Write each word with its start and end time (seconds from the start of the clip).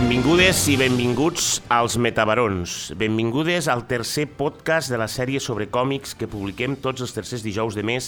Benvingudes 0.00 0.62
i 0.72 0.78
benvinguts 0.80 1.58
als 1.68 1.98
Metabarons. 2.00 2.94
Benvingudes 2.96 3.66
al 3.68 3.82
tercer 3.84 4.24
podcast 4.32 4.88
de 4.88 4.96
la 4.96 5.10
sèrie 5.12 5.42
sobre 5.44 5.66
còmics 5.68 6.14
que 6.16 6.28
publiquem 6.30 6.78
tots 6.80 7.04
els 7.04 7.12
tercers 7.12 7.44
dijous 7.44 7.76
de 7.76 7.84
mes 7.84 8.06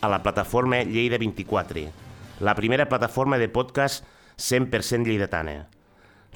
a 0.00 0.08
la 0.08 0.22
plataforma 0.24 0.80
Lleida 0.88 1.20
24, 1.20 1.84
la 2.40 2.56
primera 2.56 2.88
plataforma 2.88 3.36
de 3.36 3.50
podcast 3.52 4.08
100% 4.40 5.04
lleidatana. 5.04 5.68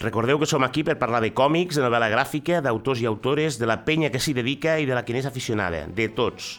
Recordeu 0.05 0.37
que 0.45 0.51
som 0.53 0.69
aquí 0.69 0.85
per 0.85 0.99
parlar 1.01 1.25
de 1.25 1.33
còmics, 1.33 1.81
de 1.81 1.89
novel·la 1.89 2.13
gràfica, 2.13 2.61
d'autors 2.61 3.01
i 3.01 3.09
autores, 3.09 3.57
de 3.57 3.73
la 3.73 3.81
penya 3.89 4.13
que 4.13 4.21
s'hi 4.21 4.37
dedica 4.37 4.77
i 4.77 4.85
de 4.85 4.93
la 4.93 5.07
que 5.09 5.17
n'és 5.17 5.33
aficionada, 5.33 5.87
de 5.89 6.13
tots, 6.13 6.59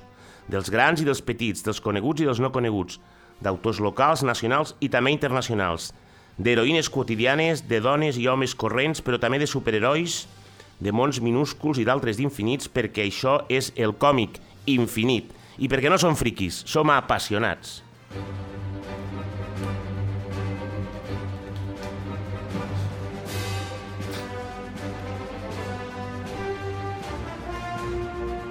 dels 0.49 0.73
grans 0.73 1.05
i 1.05 1.05
dels 1.05 1.21
petits, 1.21 1.61
dels 1.61 1.85
coneguts 1.85 2.25
i 2.25 2.31
dels 2.33 2.41
no 2.41 2.49
coneguts, 2.49 2.97
d'autors 3.45 3.77
locals, 3.77 4.25
nacionals 4.25 4.73
i 4.81 4.89
també 4.89 5.13
internacionals, 5.13 5.93
d'heroïnes 6.39 6.87
quotidianes, 6.89 7.65
de 7.67 7.81
dones 7.83 8.17
i 8.17 8.25
homes 8.31 8.55
corrents, 8.55 9.03
però 9.03 9.19
també 9.19 9.41
de 9.41 9.47
superherois, 9.47 10.23
de 10.79 10.93
mons 10.95 11.19
minúsculs 11.19 11.77
i 11.77 11.85
d'altres 11.85 12.17
d'infinits, 12.17 12.71
perquè 12.71 13.03
això 13.05 13.41
és 13.51 13.73
el 13.75 13.93
còmic 13.99 14.39
infinit. 14.71 15.35
I 15.59 15.67
perquè 15.67 15.91
no 15.91 15.99
som 15.99 16.15
friquis, 16.15 16.63
som 16.65 16.89
apassionats. 16.95 17.81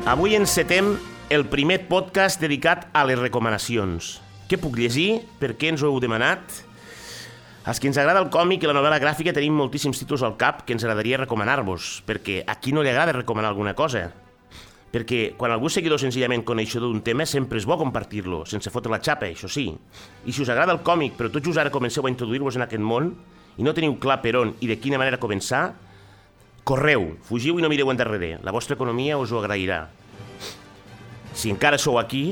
Avui 0.09 0.37
encetem 0.37 0.95
el 1.29 1.45
primer 1.49 1.83
podcast 1.89 2.41
dedicat 2.41 2.87
a 2.97 3.03
les 3.09 3.19
recomanacions. 3.21 4.19
Què 4.49 4.57
puc 4.61 4.77
llegir? 4.81 5.21
Per 5.41 5.53
què 5.57 5.73
ens 5.73 5.85
ho 5.85 5.91
heu 5.91 6.01
demanat? 6.01 6.68
Els 7.69 7.77
que 7.77 7.91
ens 7.91 7.99
agrada 8.01 8.23
el 8.25 8.31
còmic 8.33 8.63
i 8.65 8.69
la 8.71 8.73
novel·la 8.73 8.97
gràfica 8.97 9.35
tenim 9.37 9.59
moltíssims 9.61 9.99
títols 10.01 10.23
al 10.25 10.39
cap 10.41 10.63
que 10.65 10.73
ens 10.73 10.87
agradaria 10.87 11.19
recomanar-vos, 11.21 11.99
perquè 12.09 12.39
a 12.49 12.55
qui 12.57 12.73
no 12.73 12.81
li 12.81 12.89
agrada 12.89 13.13
recomanar 13.13 13.51
alguna 13.51 13.75
cosa? 13.77 14.07
Perquè 14.89 15.35
quan 15.37 15.53
algú 15.53 15.69
seguidor 15.69 16.01
senzillament 16.01 16.47
coneixedor 16.49 16.89
d'un 16.89 17.03
tema 17.05 17.27
sempre 17.29 17.61
és 17.61 17.67
bo 17.69 17.77
compartir-lo, 17.77 18.47
sense 18.49 18.73
fotre 18.73 18.95
la 18.95 19.03
xapa, 19.05 19.29
això 19.29 19.53
sí. 19.53 19.67
I 20.25 20.33
si 20.33 20.47
us 20.47 20.49
agrada 20.49 20.73
el 20.73 20.81
còmic, 20.81 21.19
però 21.21 21.29
tot 21.29 21.45
just 21.45 21.61
ara 21.61 21.75
comenceu 21.75 22.09
a 22.09 22.15
introduir-vos 22.15 22.57
en 22.57 22.65
aquest 22.65 22.81
món 22.81 23.13
i 23.61 23.69
no 23.69 23.77
teniu 23.77 23.99
clar 24.01 24.23
per 24.25 24.39
on 24.41 24.57
i 24.65 24.73
de 24.73 24.81
quina 24.81 24.97
manera 24.97 25.21
començar, 25.21 25.75
correu, 26.65 27.19
fugiu 27.29 27.61
i 27.61 27.63
no 27.63 27.69
mireu 27.69 27.93
endarrere. 27.93 28.39
La 28.49 28.57
vostra 28.57 28.81
economia 28.81 29.21
us 29.21 29.29
ho 29.29 29.45
agrairà. 29.45 29.91
Si 31.37 31.53
encara 31.53 31.77
sou 31.77 32.01
aquí, 32.01 32.31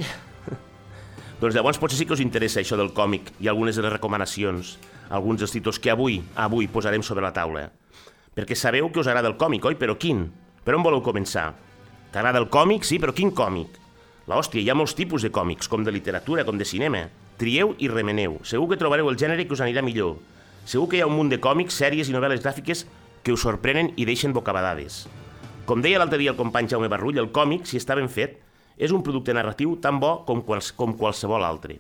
doncs 1.45 1.53
llavors 1.53 1.77
potser 1.77 2.01
sí 2.01 2.09
que 2.09 2.17
us 2.17 2.25
interessa 2.25 2.65
això 2.65 2.81
del 2.81 2.97
còmic 2.97 3.35
i 3.37 3.53
algunes 3.53 3.77
de 3.77 3.85
les 3.85 3.99
recomanacions, 4.01 4.79
alguns 5.11 5.41
dels 5.41 5.53
títols 5.55 5.79
que 5.79 5.91
avui, 5.93 6.21
avui 6.35 6.69
posarem 6.69 7.03
sobre 7.03 7.25
la 7.25 7.33
taula. 7.37 7.69
Perquè 8.37 8.57
sabeu 8.57 8.91
que 8.93 9.01
us 9.01 9.09
agrada 9.09 9.31
el 9.31 9.39
còmic, 9.41 9.65
oi? 9.65 9.77
Però 9.81 9.97
quin? 9.97 10.27
Per 10.65 10.75
on 10.77 10.85
voleu 10.85 11.03
començar? 11.05 11.53
T'agrada 12.13 12.41
el 12.43 12.51
còmic? 12.53 12.85
Sí, 12.85 12.99
però 13.01 13.15
quin 13.17 13.31
còmic? 13.31 13.79
L'hòstia, 14.27 14.61
hi 14.61 14.71
ha 14.71 14.75
molts 14.75 14.97
tipus 14.99 15.23
de 15.23 15.31
còmics, 15.31 15.69
com 15.71 15.85
de 15.87 15.95
literatura, 15.95 16.45
com 16.45 16.59
de 16.59 16.67
cinema. 16.67 17.07
Trieu 17.39 17.75
i 17.79 17.89
remeneu. 17.89 18.41
Segur 18.43 18.71
que 18.71 18.81
trobareu 18.81 19.09
el 19.11 19.19
gènere 19.21 19.47
que 19.47 19.55
us 19.55 19.63
anirà 19.63 19.85
millor. 19.85 20.17
Segur 20.67 20.89
que 20.91 20.99
hi 20.99 21.03
ha 21.05 21.07
un 21.07 21.15
munt 21.15 21.31
de 21.31 21.39
còmics, 21.39 21.77
sèries 21.79 22.11
i 22.11 22.15
novel·les 22.17 22.43
gràfiques 22.43 22.87
que 23.23 23.35
us 23.35 23.45
sorprenen 23.45 23.93
i 23.97 24.07
deixen 24.09 24.35
bocabadades. 24.35 25.05
Com 25.67 25.83
deia 25.83 25.99
l'altre 25.99 26.19
dia 26.19 26.33
el 26.33 26.39
company 26.39 26.69
Jaume 26.71 26.89
Barrull, 26.91 27.19
el 27.23 27.33
còmic, 27.35 27.65
si 27.67 27.79
està 27.79 27.95
ben 27.99 28.09
fet, 28.11 28.41
és 28.77 28.93
un 28.93 29.03
producte 29.03 29.35
narratiu 29.35 29.77
tan 29.83 30.01
bo 30.03 30.21
com, 30.27 30.43
quals, 30.47 30.73
com 30.77 30.93
qualsevol 30.99 31.45
altre. 31.47 31.79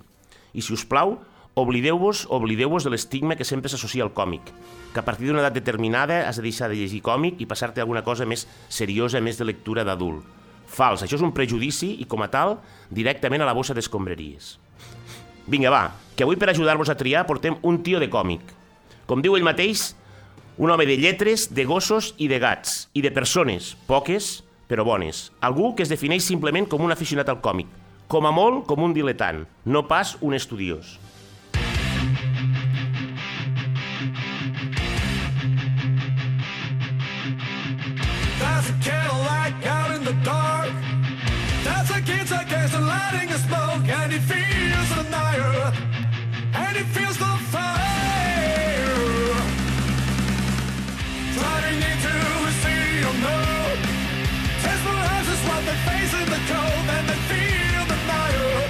I 0.55 0.63
si 0.65 0.75
us 0.75 0.87
plau, 0.89 1.19
oblideu-vos 1.57 2.27
oblideu-vos 2.29 2.85
de 2.85 2.91
l'estigma 2.93 3.35
que 3.35 3.45
sempre 3.49 3.71
s'associa 3.73 4.05
al 4.05 4.13
còmic, 4.13 4.51
que 4.93 5.01
a 5.01 5.05
partir 5.07 5.31
d'una 5.31 5.41
edat 5.41 5.55
determinada 5.57 6.27
has 6.29 6.37
de 6.37 6.45
deixar 6.45 6.69
de 6.69 6.77
llegir 6.77 7.01
còmic 7.01 7.41
i 7.41 7.49
passar-te 7.49 7.81
alguna 7.81 8.05
cosa 8.05 8.27
més 8.29 8.45
seriosa, 8.69 9.23
més 9.25 9.41
de 9.41 9.47
lectura 9.49 9.85
d'adult. 9.85 10.21
Fals, 10.69 11.01
això 11.01 11.17
és 11.17 11.25
un 11.25 11.33
prejudici 11.33 11.95
i, 11.97 12.05
com 12.05 12.21
a 12.21 12.29
tal, 12.29 12.59
directament 12.93 13.41
a 13.41 13.49
la 13.49 13.55
bossa 13.57 13.73
d'escombraries. 13.73 14.59
Vinga, 15.49 15.73
va, 15.73 15.95
que 16.13 16.27
avui 16.27 16.37
per 16.37 16.51
ajudar-vos 16.53 16.93
a 16.93 16.99
triar 17.01 17.25
portem 17.25 17.57
un 17.63 17.81
tio 17.81 18.03
de 18.05 18.11
còmic. 18.13 18.43
Com 19.09 19.25
diu 19.25 19.39
ell 19.39 19.49
mateix, 19.49 19.95
un 20.59 20.75
home 20.75 20.85
de 20.85 20.99
lletres, 21.01 21.49
de 21.55 21.65
gossos 21.65 22.13
i 22.19 22.29
de 22.29 22.43
gats, 22.43 22.91
i 22.93 23.01
de 23.01 23.15
persones, 23.17 23.77
poques, 23.89 24.43
però 24.69 24.85
bones. 24.85 25.31
Algú 25.41 25.73
que 25.73 25.89
es 25.89 25.95
defineix 25.95 26.29
simplement 26.29 26.69
com 26.69 26.85
un 26.85 26.93
aficionat 26.93 27.33
al 27.33 27.41
còmic, 27.41 27.73
com 28.13 28.29
a 28.29 28.35
molt 28.35 28.69
com 28.69 28.85
un 28.85 28.93
diletant, 28.93 29.47
no 29.65 29.87
pas 29.89 30.19
un 30.21 30.37
estudiós. 30.37 30.99
The 40.07 40.13
dark. 40.23 40.71
There's 41.67 41.91
a 41.91 42.01
kid's 42.01 42.31
against 42.31 42.75
the 42.75 42.81
lighting 42.81 43.29
of 43.35 43.41
smoke, 43.43 43.87
and 43.91 44.13
he 44.15 44.21
feels 44.23 44.89
the 44.95 45.03
fire, 45.11 45.73
and 46.55 46.77
he 46.79 46.85
feels 46.95 47.19
the 47.19 47.33
fire. 47.51 48.95
Driving 51.35 51.81
into 51.91 52.15
a 52.51 52.53
city 52.63 53.03
of 53.03 53.15
no. 53.27 53.39
Tesla 54.63 54.95
houses 55.11 55.41
what 55.49 55.63
they 55.67 55.79
face 55.91 56.15
in 56.23 56.29
the 56.35 56.43
cold, 56.51 56.87
and 56.97 57.05
they 57.11 57.21
feel 57.31 57.83
the 57.91 57.99
fire. 58.07 58.63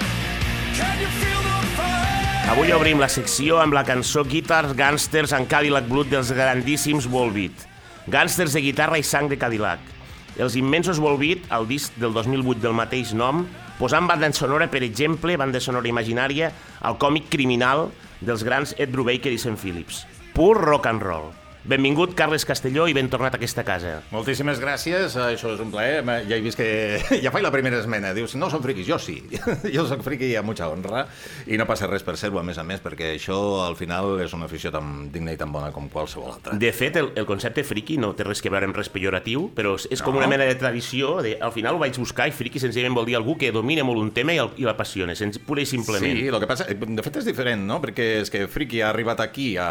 Can 0.80 0.96
you 1.04 1.10
feel 1.20 1.42
the 1.44 1.58
fire? 1.76 2.54
Avui 2.54 2.72
obrim 2.72 3.02
la 3.02 3.10
secció 3.12 3.60
amb 3.60 3.76
la 3.76 3.84
cançó 3.84 4.24
Guitars 4.24 4.72
Gangsters 4.72 5.36
en 5.36 5.44
Cadillac 5.44 5.84
Blood 5.92 6.08
dels 6.16 6.32
grandíssims 6.32 7.04
Volbeat. 7.12 7.68
Gangsters 8.08 8.56
de 8.56 8.64
guitarra 8.70 8.96
i 8.96 9.04
sang 9.04 9.28
de 9.28 9.36
Cadillac. 9.36 9.95
Els 10.36 10.56
immensos 10.60 11.00
Volbeat, 11.00 11.46
al 11.48 11.64
disc 11.68 11.94
del 11.96 12.12
2008 12.12 12.60
del 12.60 12.76
mateix 12.76 13.14
nom, 13.16 13.46
posant 13.78 14.08
banda 14.08 14.28
sonora, 14.36 14.68
per 14.68 14.82
exemple, 14.84 15.38
banda 15.40 15.62
sonora 15.64 15.88
imaginària, 15.88 16.52
al 16.84 17.00
còmic 17.00 17.30
criminal 17.32 17.88
dels 18.20 18.44
grans 18.44 18.76
Ed 18.76 18.92
Brubaker 18.92 19.32
i 19.32 19.40
Sam 19.40 19.56
Phillips. 19.56 20.04
Pur 20.36 20.56
rock 20.60 20.92
and 20.92 21.00
roll. 21.00 21.32
Benvingut, 21.66 22.14
Carles 22.14 22.44
Castelló, 22.46 22.84
i 22.86 22.94
ben 22.94 23.08
tornat 23.10 23.34
a 23.34 23.38
aquesta 23.40 23.64
casa. 23.66 23.96
Moltíssimes 24.14 24.60
gràcies, 24.62 25.16
això 25.18 25.50
és 25.54 25.62
un 25.62 25.72
plaer. 25.72 26.04
Ja 26.28 26.36
he 26.36 26.42
vist 26.44 26.58
que 26.60 26.68
ja 27.24 27.32
faig 27.34 27.42
la 27.42 27.50
primera 27.54 27.80
esmena. 27.80 28.12
Dius, 28.14 28.36
no 28.38 28.46
som 28.52 28.62
friquis, 28.62 28.86
jo 28.86 28.98
sí. 29.02 29.16
Jo 29.76 29.82
soc 29.88 30.04
friqui 30.06 30.28
a 30.38 30.42
mucha 30.46 30.68
honra 30.70 31.06
i 31.50 31.58
no 31.58 31.66
passa 31.66 31.88
res 31.90 32.04
per 32.06 32.14
ser-ho, 32.20 32.38
a 32.38 32.44
més 32.46 32.58
a 32.58 32.64
més, 32.66 32.78
perquè 32.84 33.12
això 33.16 33.36
al 33.64 33.74
final 33.78 34.20
és 34.22 34.32
una 34.36 34.46
afició 34.46 34.70
tan 34.74 35.08
digna 35.12 35.34
i 35.34 35.40
tan 35.40 35.50
bona 35.52 35.72
com 35.74 35.88
qualsevol 35.90 36.36
altra. 36.36 36.54
De 36.60 36.70
fet, 36.76 37.00
el, 37.02 37.10
el 37.18 37.26
concepte 37.26 37.64
friki 37.66 37.98
no 37.98 38.12
té 38.16 38.24
res 38.28 38.40
que 38.44 38.52
veure 38.52 38.68
amb 38.70 38.78
res 38.78 38.90
pejoratiu, 38.92 39.48
però 39.56 39.74
és, 39.80 40.00
com 40.02 40.14
No. 40.16 40.22
una 40.22 40.30
mena 40.30 40.46
de 40.48 40.54
tradició. 40.56 41.16
De, 41.24 41.34
al 41.42 41.52
final 41.52 41.76
ho 41.76 41.82
vaig 41.82 41.98
buscar 41.98 42.28
i 42.30 42.34
friki 42.36 42.62
senzillament 42.62 42.94
vol 42.96 43.08
dir 43.10 43.18
algú 43.18 43.34
que 43.36 43.50
domina 43.52 43.82
molt 43.84 44.00
un 44.00 44.12
tema 44.16 44.32
i, 44.32 44.38
el, 44.40 44.52
i 44.62 44.64
l'apassiona, 44.68 45.12
pura 45.46 45.60
i 45.60 45.66
simplement. 45.66 46.14
Sí, 46.16 46.28
el 46.30 46.38
que 46.40 46.48
passa, 46.48 46.64
de 46.70 47.02
fet 47.04 47.18
és 47.20 47.26
diferent, 47.28 47.66
no? 47.66 47.80
Perquè 47.82 48.06
és 48.22 48.30
que 48.32 48.46
Friki 48.48 48.80
ha 48.84 48.88
arribat 48.92 49.20
aquí 49.24 49.50
a, 49.60 49.66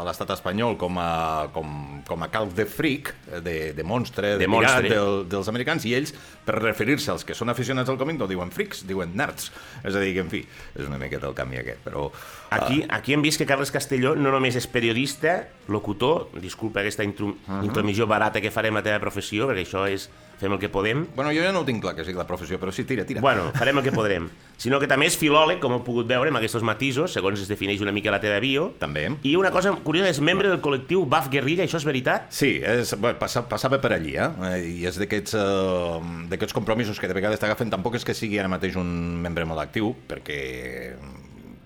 a 0.00 0.06
l'estat 0.08 0.32
espanyol 0.34 0.74
com 0.80 0.96
a, 0.98 1.08
com, 1.54 1.70
com 2.08 2.22
a 2.24 2.28
calc 2.32 2.52
de 2.56 2.64
freak, 2.68 3.12
de, 3.44 3.56
de 3.76 3.84
monstre, 3.86 4.34
de, 4.36 4.44
De 4.44 4.48
monstre. 4.50 4.82
pirat 4.86 4.94
del, 4.94 5.22
dels 5.30 5.50
americans, 5.52 5.86
i 5.88 5.94
ells, 5.98 6.12
per 6.46 6.56
referir-se 6.60 7.10
als 7.14 7.24
que 7.28 7.36
són 7.36 7.52
aficionats 7.52 7.90
al 7.92 7.98
còmic, 8.00 8.18
no 8.20 8.28
diuen 8.30 8.52
freaks, 8.54 8.84
diuen 8.88 9.12
nerds. 9.18 9.50
És 9.82 9.94
a 9.94 10.00
dir, 10.02 10.14
que, 10.16 10.24
en 10.26 10.30
fi, 10.32 10.42
és 10.74 10.86
una 10.86 11.00
miqueta 11.00 11.28
el 11.30 11.36
canvi 11.38 11.60
aquest, 11.62 11.82
però... 11.86 12.08
Aquí, 12.56 12.80
aquí 12.88 13.12
hem 13.12 13.22
vist 13.24 13.40
que 13.40 13.46
Carles 13.48 13.72
Castelló 13.74 14.14
no 14.16 14.30
només 14.32 14.56
és 14.56 14.66
periodista, 14.70 15.42
locutor, 15.68 16.28
disculpa 16.40 16.80
aquesta 16.80 17.04
intro, 17.04 17.34
intromissió 17.62 18.06
barata 18.08 18.40
que 18.40 18.50
farem 18.54 18.78
a 18.78 18.80
la 18.80 18.86
teva 18.88 19.02
professió, 19.02 19.46
perquè 19.50 19.66
això 19.66 19.84
és 19.90 20.08
fem 20.38 20.52
el 20.54 20.60
que 20.62 20.70
podem, 20.72 21.06
Bueno, 21.16 21.32
jo 21.34 21.42
ja 21.42 21.52
no 21.52 21.64
ho 21.64 21.66
tinc 21.66 21.82
clar 21.82 21.94
que 21.96 22.04
sigui 22.06 22.18
la 22.18 22.26
professió, 22.26 22.58
però 22.62 22.72
sí, 22.74 22.84
tira, 22.86 23.04
tira. 23.06 23.20
Bueno, 23.20 23.48
farem 23.56 23.80
el 23.80 23.84
que 23.84 23.92
podrem. 23.94 24.28
Sinó 24.58 24.80
que 24.82 24.88
també 24.90 25.06
és 25.06 25.16
filòleg, 25.18 25.60
com 25.62 25.74
heu 25.74 25.82
pogut 25.86 26.08
veure, 26.10 26.30
amb 26.32 26.40
aquests 26.40 26.64
matisos, 26.66 27.12
segons 27.14 27.38
es 27.42 27.50
defineix 27.50 27.82
una 27.84 27.92
mica 27.94 28.10
la 28.10 28.20
teva 28.22 28.40
bio. 28.42 28.68
També. 28.78 29.04
I 29.26 29.36
una 29.38 29.52
cosa 29.54 29.72
curiosa, 29.84 30.10
és 30.10 30.20
membre 30.24 30.50
del 30.50 30.60
col·lectiu 30.62 31.04
Baf 31.06 31.28
Guerrilla, 31.30 31.66
això 31.66 31.78
és 31.78 31.86
veritat? 31.86 32.26
Sí, 32.34 32.56
és, 32.62 32.94
bueno, 32.98 33.18
passa, 33.20 33.44
passava 33.50 33.78
per 33.82 33.92
allí, 33.94 34.16
eh? 34.18 34.30
Eh, 34.50 34.58
I 34.80 34.88
és 34.90 34.98
d'aquests 34.98 35.36
uh, 35.38 35.98
d'aquests 36.30 36.56
compromisos 36.56 36.98
que 36.98 37.10
de 37.10 37.14
vegades 37.18 37.42
t'agafen. 37.42 37.70
Tampoc 37.70 37.98
és 37.98 38.06
que 38.06 38.16
sigui 38.18 38.38
ara 38.42 38.50
mateix 38.50 38.78
un 38.78 38.90
membre 39.22 39.46
molt 39.46 39.62
actiu, 39.62 39.92
perquè, 40.10 40.40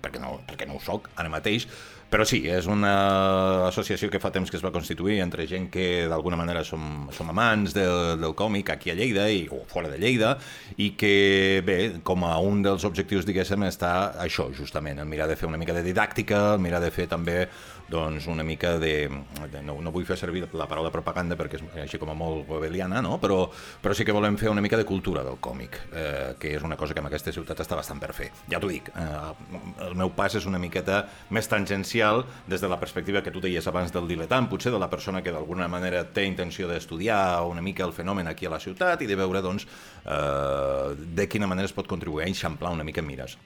perquè, 0.03 0.21
no, 0.21 0.37
perquè 0.49 0.69
no 0.69 0.77
ho 0.77 0.83
soc 0.83 1.09
ara 1.17 1.33
mateix, 1.33 1.65
però 2.13 2.27
sí, 2.29 2.43
és 2.45 2.67
una 2.69 2.93
associació 3.65 4.05
que 4.13 4.19
fa 4.21 4.29
temps 4.29 4.51
que 4.51 4.59
es 4.59 4.63
va 4.63 4.69
constituir 4.75 5.15
entre 5.23 5.47
gent 5.49 5.65
que 5.73 6.05
d'alguna 6.11 6.37
manera 6.37 6.61
som, 6.61 7.07
som 7.15 7.31
amants 7.33 7.73
del, 7.73 8.19
del 8.21 8.35
còmic 8.37 8.69
aquí 8.69 8.91
a 8.93 8.95
Lleida 8.99 9.25
i, 9.33 9.47
o 9.49 9.63
fora 9.65 9.89
de 9.89 9.97
Lleida 9.97 10.35
i 10.77 10.91
que, 10.99 11.63
bé, 11.65 11.77
com 12.05 12.27
a 12.29 12.35
un 12.37 12.61
dels 12.61 12.85
objectius, 12.85 13.25
diguéssim, 13.25 13.65
està 13.65 14.13
això, 14.21 14.45
justament, 14.53 15.01
el 15.01 15.09
mirar 15.09 15.25
de 15.31 15.39
fer 15.39 15.49
una 15.49 15.57
mica 15.57 15.73
de 15.73 15.81
didàctica, 15.87 16.43
el 16.53 16.61
mirar 16.61 16.83
de 16.85 16.93
fer 16.93 17.07
també 17.09 17.47
doncs, 17.89 18.27
una 18.27 18.43
mica 18.43 18.77
de... 18.79 19.09
de 19.51 19.61
no, 19.63 19.75
no 19.81 19.91
vull 19.91 20.05
fer 20.07 20.17
servir 20.19 20.45
la 20.53 20.67
paraula 20.69 20.91
propaganda 20.93 21.37
perquè 21.39 21.59
és 21.59 21.63
així 21.83 21.99
com 22.01 22.11
a 22.13 22.17
molt 22.17 22.49
webeliana, 22.49 23.01
no? 23.03 23.17
però, 23.21 23.45
però 23.81 23.95
sí 23.95 24.05
que 24.07 24.15
volem 24.15 24.37
fer 24.39 24.51
una 24.51 24.63
mica 24.63 24.79
de 24.79 24.85
cultura 24.87 25.23
del 25.25 25.39
còmic, 25.43 25.79
eh, 25.91 26.33
que 26.39 26.55
és 26.57 26.63
una 26.63 26.77
cosa 26.79 26.95
que 26.95 27.03
en 27.03 27.09
aquesta 27.09 27.33
ciutat 27.35 27.63
està 27.63 27.77
bastant 27.79 28.01
per 28.01 28.11
fer. 28.15 28.29
Ja 28.51 28.61
t'ho 28.63 28.71
dic, 28.71 28.89
eh, 28.95 29.57
el 29.87 29.97
meu 29.99 30.13
pas 30.15 30.35
és 30.39 30.47
una 30.49 30.61
miqueta 30.61 31.03
més 31.33 31.49
tangencial 31.51 32.23
des 32.47 32.63
de 32.63 32.71
la 32.71 32.79
perspectiva 32.81 33.23
que 33.23 33.33
tu 33.33 33.43
deies 33.43 33.67
abans 33.67 33.93
del 33.93 34.07
diletant, 34.09 34.49
potser 34.51 34.73
de 34.73 34.81
la 34.81 34.89
persona 34.89 35.23
que 35.23 35.33
d'alguna 35.33 35.67
manera 35.71 36.03
té 36.05 36.25
intenció 36.27 36.69
d'estudiar 36.69 37.43
una 37.49 37.61
mica 37.61 37.85
el 37.85 37.93
fenomen 37.93 38.27
aquí 38.27 38.47
a 38.47 38.53
la 38.53 38.61
ciutat 38.63 39.01
i 39.01 39.09
de 39.09 39.19
veure 39.19 39.43
doncs, 39.43 39.67
eh, 40.05 40.93
de 40.95 41.27
quina 41.29 41.49
manera 41.49 41.69
es 41.69 41.75
pot 41.75 41.87
contribuir 41.87 42.25
a 42.25 42.31
eixamplar 42.31 42.71
una 42.73 42.87
mica 42.87 43.01
mires. 43.01 43.37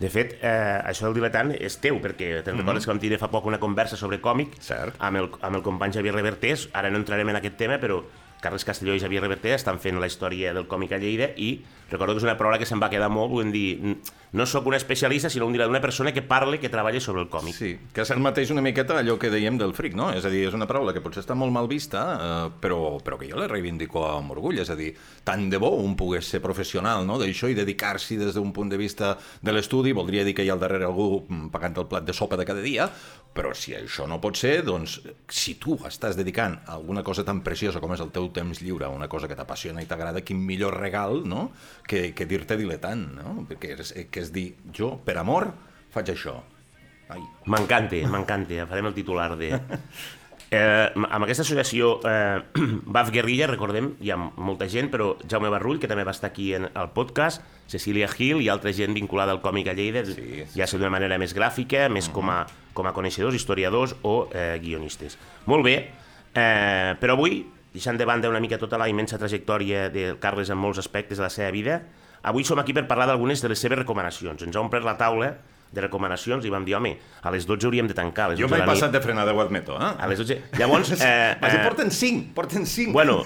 De 0.00 0.08
fet, 0.08 0.38
eh, 0.40 0.80
això 0.88 1.04
del 1.04 1.18
diletant 1.18 1.50
és 1.52 1.76
teu, 1.82 1.98
perquè 2.00 2.40
te'n 2.44 2.56
recordes 2.56 2.86
que 2.86 2.92
vam 2.94 3.00
tenir 3.02 3.18
fa 3.20 3.28
poc 3.28 3.44
una 3.50 3.58
conversa 3.60 3.98
sobre 4.00 4.20
còmic 4.24 4.56
Cert. 4.64 4.96
amb 4.98 5.20
el, 5.20 5.28
amb 5.44 5.58
el 5.58 5.62
company 5.62 5.92
Xavier 5.92 6.14
Revertés, 6.14 6.70
ara 6.72 6.88
no 6.88 6.96
entrarem 6.96 7.28
en 7.28 7.36
aquest 7.36 7.58
tema, 7.60 7.76
però 7.82 8.00
Carles 8.40 8.64
Castelló 8.64 8.94
i 8.96 9.02
Xavier 9.02 9.20
Revertés 9.20 9.58
estan 9.60 9.78
fent 9.78 10.00
la 10.00 10.08
història 10.08 10.54
del 10.56 10.66
còmic 10.66 10.96
a 10.96 11.00
Lleida 11.02 11.28
i 11.36 11.50
recordo 11.90 12.14
que 12.14 12.18
és 12.18 12.24
una 12.24 12.36
paraula 12.38 12.58
que 12.58 12.66
se'm 12.66 12.80
va 12.82 12.88
quedar 12.90 13.08
molt, 13.10 13.30
vull 13.30 13.50
dir, 13.52 13.78
"N- 13.82 13.96
no 14.32 14.46
sóc 14.46 14.66
un 14.66 14.74
especialista, 14.74 15.28
sinó 15.28 15.46
un, 15.46 15.60
una 15.60 15.80
persona 15.80 16.12
que 16.12 16.22
parle, 16.22 16.60
que 16.60 16.68
treballa 16.68 17.00
sobre 17.00 17.22
el 17.22 17.28
còmic. 17.28 17.54
Sí, 17.54 17.78
que 17.92 18.02
és 18.02 18.10
el 18.10 18.20
mateix 18.20 18.50
una 18.50 18.62
miqueta 18.62 18.98
allò 18.98 19.18
que 19.18 19.28
dèiem 19.30 19.58
del 19.58 19.74
fric, 19.74 19.94
no? 19.94 20.12
És 20.12 20.24
a 20.24 20.30
dir, 20.30 20.46
és 20.46 20.54
una 20.54 20.66
paraula 20.66 20.92
que 20.94 21.00
potser 21.00 21.22
està 21.24 21.34
molt 21.34 21.50
mal 21.52 21.66
vista, 21.66 22.04
eh, 22.46 22.50
però, 22.60 23.00
però 23.02 23.18
que 23.18 23.28
jo 23.28 23.36
la 23.36 23.48
reivindico 23.48 24.06
amb 24.06 24.30
orgull, 24.30 24.58
és 24.60 24.70
a 24.70 24.76
dir, 24.76 24.94
tant 25.24 25.48
de 25.50 25.58
bo 25.58 25.70
un 25.76 25.96
pogués 25.96 26.24
ser 26.26 26.40
professional 26.40 27.04
no? 27.06 27.18
d'això 27.18 27.48
i 27.50 27.54
dedicar-s'hi 27.54 28.16
des 28.16 28.34
d'un 28.34 28.52
punt 28.52 28.70
de 28.70 28.76
vista 28.76 29.16
de 29.42 29.52
l'estudi, 29.52 29.92
voldria 29.92 30.24
dir 30.24 30.34
que 30.34 30.44
hi 30.44 30.48
ha 30.48 30.52
al 30.54 30.60
darrere 30.60 30.84
algú 30.84 31.24
mm, 31.28 31.48
pagant 31.50 31.76
el 31.76 31.86
plat 31.86 32.04
de 32.04 32.12
sopa 32.12 32.36
de 32.36 32.44
cada 32.44 32.60
dia, 32.62 32.88
però 33.34 33.52
si 33.54 33.72
això 33.74 34.06
no 34.08 34.20
pot 34.20 34.36
ser, 34.36 34.62
doncs, 34.64 35.00
si 35.28 35.54
tu 35.54 35.76
estàs 35.86 36.16
dedicant 36.16 36.60
a 36.66 36.74
alguna 36.74 37.02
cosa 37.02 37.24
tan 37.24 37.42
preciosa 37.42 37.80
com 37.80 37.92
és 37.94 38.00
el 38.00 38.10
teu 38.10 38.28
temps 38.30 38.60
lliure, 38.62 38.88
una 38.88 39.08
cosa 39.08 39.28
que 39.28 39.36
t'apassiona 39.36 39.82
i 39.82 39.86
t'agrada, 39.86 40.20
quin 40.22 40.38
millor 40.44 40.74
regal, 40.78 41.22
no?, 41.24 41.50
que, 41.86 42.12
que 42.14 42.26
dir-te 42.26 42.56
diletant, 42.60 43.06
no? 43.16 43.46
Perquè 43.48 43.74
és, 43.78 43.92
que 44.10 44.20
és 44.24 44.32
dir, 44.34 44.54
jo, 44.76 44.94
per 45.04 45.16
amor, 45.20 45.50
faig 45.94 46.12
això. 46.14 46.38
Ai, 47.10 47.20
M'encanta, 47.50 47.98
m'encanta, 48.06 48.66
farem 48.70 48.86
el 48.92 48.94
titular 48.96 49.32
de... 49.40 49.54
Eh, 50.50 50.90
amb 50.98 51.22
aquesta 51.22 51.44
associació 51.44 52.00
eh, 52.10 52.40
BAF 52.96 53.12
Guerrilla, 53.14 53.46
recordem, 53.46 53.92
hi 54.02 54.10
ha 54.10 54.16
molta 54.18 54.66
gent, 54.66 54.88
però 54.90 55.12
Jaume 55.30 55.46
Barrull, 55.52 55.78
que 55.78 55.86
també 55.86 56.02
va 56.02 56.10
estar 56.10 56.26
aquí 56.32 56.48
en 56.58 56.64
el 56.66 56.88
podcast, 56.90 57.44
Cecília 57.70 58.08
Gil 58.10 58.40
i 58.42 58.48
altra 58.50 58.72
gent 58.74 58.96
vinculada 58.98 59.30
al 59.30 59.38
còmic 59.44 59.70
a 59.70 59.76
Lleida, 59.78 60.02
Sí, 60.08 60.16
sí. 60.18 60.48
ja 60.56 60.66
sigui 60.66 60.80
d'una 60.82 60.90
manera 60.90 61.20
més 61.22 61.36
gràfica, 61.38 61.84
més 61.86 62.08
com, 62.10 62.32
a, 62.34 62.40
com 62.74 62.88
a 62.90 62.92
coneixedors, 62.96 63.38
historiadors 63.38 63.94
o 64.02 64.24
eh, 64.34 64.58
guionistes. 64.58 65.14
Molt 65.46 65.62
bé, 65.68 65.76
eh, 66.34 66.98
però 66.98 67.14
avui, 67.14 67.44
deixant 67.72 67.98
de 67.98 68.04
banda 68.04 68.28
una 68.28 68.40
mica 68.40 68.58
tota 68.58 68.78
la 68.78 68.88
immensa 68.88 69.18
trajectòria 69.18 69.88
del 69.90 70.18
Carles 70.18 70.50
en 70.50 70.58
molts 70.58 70.78
aspectes 70.82 71.18
de 71.18 71.24
la 71.24 71.30
seva 71.30 71.50
vida, 71.54 71.80
avui 72.22 72.44
som 72.44 72.58
aquí 72.58 72.74
per 72.76 72.86
parlar 72.90 73.06
d'algunes 73.10 73.42
de 73.42 73.48
les 73.52 73.58
seves 73.58 73.78
recomanacions. 73.78 74.42
Ens 74.42 74.56
ha 74.56 74.60
omplert 74.60 74.84
la 74.84 74.96
taula 74.98 75.34
de 75.70 75.84
recomanacions 75.84 76.44
i 76.44 76.50
vam 76.50 76.64
dir, 76.66 76.74
home, 76.74 76.96
a 77.22 77.30
les 77.30 77.46
12 77.46 77.68
hauríem 77.68 77.88
de 77.88 77.94
tancar. 77.94 78.26
A 78.26 78.34
les 78.34 78.40
jo 78.40 78.48
12 78.48 78.56
m'he 78.56 78.64
de 78.64 78.70
passat 78.72 78.92
de 78.94 79.00
frenada, 79.02 79.34
ho 79.34 79.40
admeto, 79.42 79.78
eh? 79.78 79.92
A 79.98 80.08
les 80.10 80.18
12... 80.18 80.40
Llavors, 80.58 80.92
eh, 80.98 81.36
eh, 81.38 81.62
porten 81.62 81.92
cinc, 81.94 82.32
porten 82.34 82.66
cinc. 82.66 82.92
Bueno, 82.96 83.22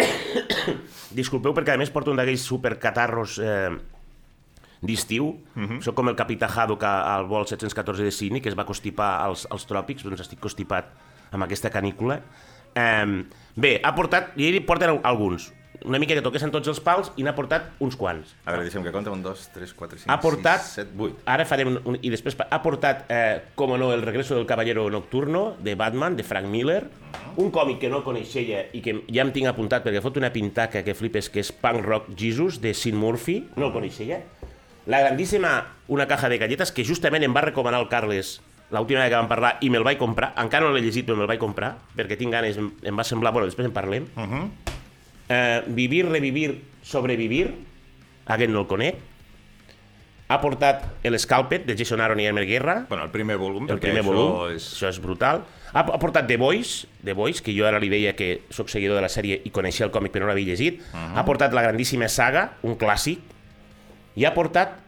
disculpeu 1.20 1.54
perquè 1.56 1.76
a 1.76 1.80
més 1.80 1.92
porto 1.92 2.14
un 2.14 2.20
d'aquells 2.20 2.46
supercatarros 2.48 3.38
eh, 3.44 3.76
d'estiu. 4.80 5.34
Uh 5.54 5.66
-huh. 5.66 5.82
Soc 5.84 5.94
com 5.94 6.08
el 6.08 6.16
capità 6.16 6.48
Haddock 6.48 6.84
al 6.84 7.26
vol 7.26 7.46
714 7.46 8.02
de 8.02 8.10
Sydney, 8.10 8.40
que 8.40 8.48
es 8.48 8.56
va 8.56 8.64
constipar 8.64 9.20
als, 9.20 9.46
als 9.50 9.66
tròpics, 9.66 10.02
doncs 10.02 10.20
estic 10.20 10.40
constipat 10.40 10.86
amb 11.30 11.44
aquesta 11.44 11.70
canícula. 11.70 12.22
Eh, 12.74 13.24
bé, 13.56 13.80
ha 13.84 13.94
portat, 13.94 14.32
i 14.36 14.48
ell 14.48 14.62
porten 14.66 14.90
al- 14.90 15.00
alguns, 15.04 15.52
una 15.82 15.98
mica 15.98 16.12
que 16.12 16.20
toquessin 16.20 16.50
tots 16.52 16.68
els 16.68 16.78
pals 16.84 17.08
i 17.16 17.22
n'ha 17.24 17.32
portat 17.34 17.70
uns 17.80 17.94
quants. 17.96 18.34
A 18.44 18.50
veure, 18.52 18.66
deixem 18.66 18.82
que 18.84 18.92
compta. 18.92 19.10
Un, 19.10 19.22
dos, 19.24 19.46
tres, 19.54 19.72
quatre, 19.72 19.96
cinc, 19.98 20.10
Ha 20.12 20.18
portat, 20.20 20.60
sis, 20.60 20.74
set, 20.82 20.90
vuit. 20.92 21.14
ara 21.24 21.46
farem, 21.48 21.78
un, 21.88 21.96
i 22.02 22.10
després 22.12 22.36
ha 22.38 22.58
portat, 22.62 23.06
eh, 23.08 23.40
com 23.56 23.72
no, 23.78 23.92
El 23.94 24.02
regreso 24.02 24.34
del 24.36 24.44
caballero 24.44 24.90
nocturno, 24.90 25.56
de 25.58 25.74
Batman, 25.74 26.16
de 26.16 26.22
Frank 26.22 26.46
Miller, 26.46 26.90
un 27.36 27.50
còmic 27.50 27.78
que 27.80 27.88
no 27.88 28.02
coneixia 28.04 28.66
i 28.74 28.82
que 28.82 29.04
ja 29.08 29.22
em 29.22 29.32
tinc 29.32 29.46
apuntat 29.48 29.82
perquè 29.86 30.02
fot 30.02 30.18
una 30.20 30.32
pintaca 30.32 30.82
que 30.84 30.92
flipes, 30.94 31.30
que 31.30 31.40
és 31.40 31.50
Punk 31.50 31.80
Rock 31.86 32.10
Jesus, 32.14 32.60
de 32.60 32.74
Sin 32.74 32.96
Murphy, 32.96 33.46
no 33.56 33.68
el 33.68 33.72
coneixia. 33.72 34.20
La 34.86 35.00
grandíssima 35.00 35.76
Una 35.88 36.06
caja 36.06 36.28
de 36.28 36.38
galletes, 36.38 36.70
que 36.72 36.84
justament 36.84 37.24
em 37.24 37.32
va 37.34 37.40
recomanar 37.40 37.80
el 37.80 37.88
Carles 37.88 38.40
l'última 38.70 39.02
vegada 39.02 39.10
que 39.10 39.20
vam 39.20 39.28
parlar 39.30 39.52
i 39.60 39.70
me'l 39.70 39.84
vaig 39.86 39.98
comprar, 39.98 40.32
encara 40.38 40.66
no 40.66 40.74
l'he 40.74 40.82
llegit 40.84 41.06
però 41.06 41.18
me'l 41.18 41.30
vaig 41.30 41.40
comprar, 41.42 41.74
perquè 41.96 42.18
tinc 42.18 42.32
ganes, 42.32 42.58
em, 42.60 42.70
em 42.82 42.96
va 42.96 43.06
semblar, 43.06 43.32
bueno, 43.34 43.50
després 43.50 43.66
en 43.66 43.74
parlem. 43.74 44.06
Uh 44.14 44.22
-huh. 44.22 44.50
eh, 45.28 45.62
vivir, 45.66 46.06
revivir, 46.06 46.62
sobrevivir, 46.82 47.54
aquest 48.26 48.50
no 48.50 48.60
el 48.60 48.66
conec. 48.66 48.96
Ha 50.30 50.40
portat 50.40 50.84
el 51.02 51.18
Scalpet, 51.18 51.66
de 51.66 51.76
Jason 51.76 52.00
Aaron 52.00 52.20
i 52.20 52.26
Elmer 52.26 52.46
Guerra, 52.46 52.86
Bueno, 52.88 53.02
el 53.02 53.10
primer 53.10 53.36
volum, 53.36 53.68
el 53.68 53.80
primer 53.80 54.02
això 54.04 54.06
volum, 54.06 54.54
és... 54.54 54.74
això 54.74 54.88
és 54.88 55.00
brutal. 55.00 55.42
Ha, 55.72 55.80
ha 55.80 55.98
portat 55.98 56.28
The 56.28 56.36
Voice, 56.36 56.86
The 57.04 57.12
Voice, 57.14 57.42
que 57.42 57.52
jo 57.52 57.66
ara 57.66 57.80
li 57.80 57.88
deia 57.88 58.14
que 58.14 58.42
sóc 58.50 58.68
seguidor 58.70 58.94
de 58.94 59.02
la 59.02 59.08
sèrie 59.08 59.40
i 59.44 59.50
coneixia 59.50 59.86
el 59.86 59.90
còmic 59.90 60.12
però 60.12 60.20
no 60.22 60.26
l'havia 60.28 60.54
llegit. 60.54 60.80
Uh 60.92 60.98
-huh. 60.98 61.18
Ha 61.18 61.24
portat 61.24 61.52
la 61.52 61.62
grandíssima 61.62 62.08
saga, 62.08 62.52
un 62.62 62.78
clàssic, 62.78 63.18
i 64.14 64.24
ha 64.24 64.34
portat 64.34 64.78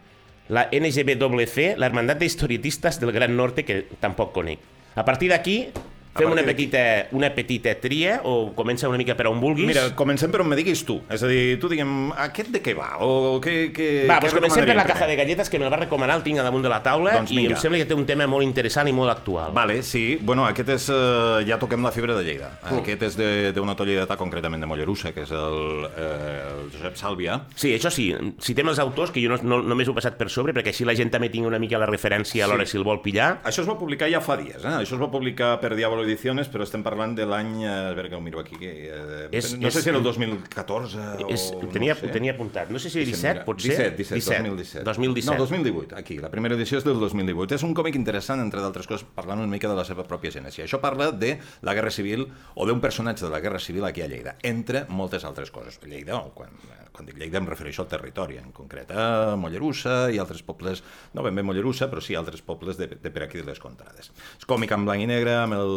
la 0.49 0.69
NGBWC, 0.71 1.77
de 2.19 2.25
Historietistas 2.25 2.99
del 2.99 3.11
Gran 3.11 3.35
Norte, 3.35 3.65
que 3.65 3.87
tampoc 3.99 4.33
conec. 4.33 4.59
A 4.95 5.05
partir 5.05 5.29
d'aquí, 5.31 5.71
fem 6.15 6.29
una 6.31 6.43
petita, 6.45 6.81
una 7.17 7.29
petita 7.33 7.73
tria, 7.81 8.19
o 8.23 8.51
comença 8.55 8.87
una 8.89 8.97
mica 9.01 9.15
per 9.17 9.27
on 9.27 9.39
vulguis. 9.41 9.65
Mira, 9.67 9.87
comencem 9.97 10.31
per 10.31 10.41
on 10.43 10.49
me 10.51 10.55
diguis 10.59 10.83
tu. 10.85 10.99
És 11.09 11.23
a 11.23 11.27
dir, 11.29 11.57
tu 11.59 11.69
diguem, 11.71 12.11
aquest 12.27 12.51
de 12.53 12.61
què 12.61 12.75
va? 12.77 12.91
O 13.01 13.39
què, 13.43 13.71
què, 13.73 13.87
Va, 14.09 14.19
què 14.19 14.27
doncs 14.29 14.37
comencem 14.37 14.65
per 14.69 14.75
la 14.77 14.85
caja 14.85 15.07
de 15.09 15.15
galletes, 15.17 15.49
que 15.49 15.59
me'l 15.61 15.71
va 15.73 15.79
recomanar, 15.81 16.17
el 16.19 16.23
tinc 16.23 16.39
a 16.39 16.45
damunt 16.45 16.63
de 16.63 16.69
la 16.69 16.81
taula, 16.85 17.15
Doncs 17.17 17.31
i 17.33 17.37
vinga. 17.41 17.55
em 17.55 17.61
sembla 17.61 17.79
que 17.81 17.87
té 17.89 17.97
un 17.97 18.05
tema 18.05 18.27
molt 18.29 18.45
interessant 18.45 18.87
i 18.89 18.93
molt 18.93 19.11
actual. 19.11 19.51
Vale, 19.53 19.81
sí. 19.83 20.17
Bueno, 20.21 20.45
aquest 20.45 20.69
és... 20.69 20.89
Eh, 20.93 21.43
ja 21.47 21.57
toquem 21.59 21.81
la 21.83 21.91
fibra 21.91 22.13
de 22.15 22.23
Lleida. 22.23 22.51
Mm. 22.69 22.77
Aquest 22.83 23.03
és 23.09 23.17
de- 23.17 23.51
d'un 23.53 23.69
autor 23.69 23.87
lleidatà, 23.87 24.15
concretament 24.17 24.61
de 24.61 24.67
Mollerussa, 24.69 25.11
que 25.13 25.23
és 25.25 25.31
el, 25.31 25.87
eh, 25.97 26.43
el 26.51 26.69
Josep 26.71 26.95
Sàlvia. 26.99 27.39
Sí, 27.55 27.73
això 27.75 27.89
sí, 27.91 28.11
citem 28.39 28.69
els 28.69 28.79
autors, 28.79 29.11
que 29.11 29.21
jo 29.23 29.29
no, 29.33 29.39
no, 29.41 29.61
només 29.63 29.87
ho 29.87 29.91
he 29.91 29.95
passat 29.95 30.17
per 30.17 30.29
sobre, 30.29 30.53
perquè 30.53 30.69
així 30.73 30.85
la 30.85 30.93
gent 30.95 31.09
també 31.11 31.29
tingui 31.33 31.47
una 31.49 31.59
mica 31.59 31.77
la 31.81 31.87
referència 31.89 32.45
a 32.45 32.47
l'hora 32.47 32.65
si 32.69 32.77
el 32.77 32.83
vol 32.85 33.01
pillar. 33.01 33.39
Això 33.43 33.61
es 33.65 33.69
va 33.69 33.77
publicar 33.79 34.09
ja 34.11 34.21
fa 34.21 34.37
dies, 34.37 34.61
eh? 34.63 34.75
Això 34.83 34.95
es 34.95 35.01
va 35.01 35.09
publicar 35.11 35.55
per 35.59 35.73
Diablo 35.75 36.02
Ediciones, 36.03 36.49
però 36.51 36.63
estem 36.67 36.83
parlant 36.83 37.15
de 37.17 37.25
l'any... 37.25 37.63
eh, 37.63 37.71
A 37.73 37.93
veure 37.95 38.09
que 38.09 38.15
ho 38.15 38.21
miro 38.21 38.39
aquí. 38.41 38.55
Que, 38.59 38.71
eh, 38.89 39.27
És- 39.31 39.53
no 39.57 39.69
sé 39.71 39.79
és- 39.79 39.83
si 39.83 39.89
era 39.89 39.97
el 39.97 40.03
2014 40.03 40.99
És, 41.29 41.51
o... 41.55 41.59
tenia, 41.71 41.93
no 41.93 41.99
ho 41.99 42.01
sé. 42.07 42.11
tenia 42.13 42.33
apuntat, 42.33 42.69
no 42.69 42.79
sé 42.79 42.89
si 42.89 42.99
17, 43.05 43.33
mira, 43.33 43.45
pot 43.45 43.59
ser? 43.61 43.75
17, 43.95 43.97
17, 43.97 44.43
2017. 44.49 44.83
2017. 44.85 45.31
No, 45.31 45.37
2018, 45.45 45.95
aquí. 45.97 46.17
La 46.19 46.29
primera 46.31 46.55
edició 46.55 46.77
és 46.79 46.85
del 46.87 46.99
2018. 46.99 47.55
És 47.55 47.63
un 47.63 47.73
còmic 47.73 47.95
interessant, 47.99 48.39
entre 48.43 48.61
d'altres 48.61 48.87
coses, 48.87 49.05
parlant 49.15 49.39
una 49.39 49.47
mica 49.51 49.67
de 49.71 49.75
la 49.75 49.85
seva 49.85 50.03
pròpia 50.07 50.31
gènesi. 50.31 50.61
Això 50.63 50.79
parla 50.83 51.11
de 51.11 51.37
la 51.61 51.73
Guerra 51.73 51.91
Civil 51.91 52.27
o 52.55 52.65
d'un 52.67 52.81
personatge 52.81 53.25
de 53.25 53.31
la 53.31 53.39
Guerra 53.39 53.59
Civil 53.59 53.85
aquí 53.85 54.01
a 54.01 54.07
Lleida, 54.07 54.37
entre 54.43 54.85
moltes 54.89 55.23
altres 55.23 55.51
coses. 55.51 55.79
Lleida, 55.83 56.17
o 56.17 56.31
quan, 56.33 56.49
quan 56.93 57.05
dic 57.05 57.17
Lleida 57.17 57.37
em 57.41 57.47
refereixo 57.49 57.81
al 57.83 57.87
territori, 57.91 58.37
en 58.37 58.51
concret 58.51 58.91
a 58.91 59.35
Mollerussa 59.39 60.11
i 60.13 60.19
altres 60.21 60.43
pobles, 60.43 60.83
no 61.13 61.23
ben 61.23 61.35
bé 61.35 61.43
Mollerussa, 61.43 61.89
però 61.91 62.01
sí 62.01 62.15
altres 62.15 62.41
pobles 62.41 62.77
de, 62.77 62.87
de 62.87 63.11
per 63.11 63.23
aquí 63.27 63.37
de 63.41 63.47
les 63.49 63.59
contrades. 63.59 64.11
És 64.37 64.45
còmic 64.49 64.71
en 64.75 64.85
blanc 64.85 65.01
i 65.03 65.07
negre, 65.09 65.35
amb 65.35 65.53
el 65.57 65.73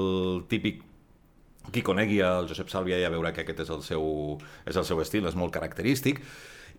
típic 0.51 0.83
qui 1.73 1.83
conegui 1.83 2.21
el 2.23 2.47
Josep 2.51 2.71
Sàlvia 2.71 3.01
ja 3.03 3.11
veurà 3.13 3.33
que 3.35 3.43
aquest 3.43 3.65
és 3.65 3.73
el 3.75 3.83
seu, 3.87 4.05
és 4.69 4.77
el 4.79 4.87
seu 4.87 5.01
estil, 5.03 5.27
és 5.27 5.39
molt 5.39 5.55
característic. 5.55 6.23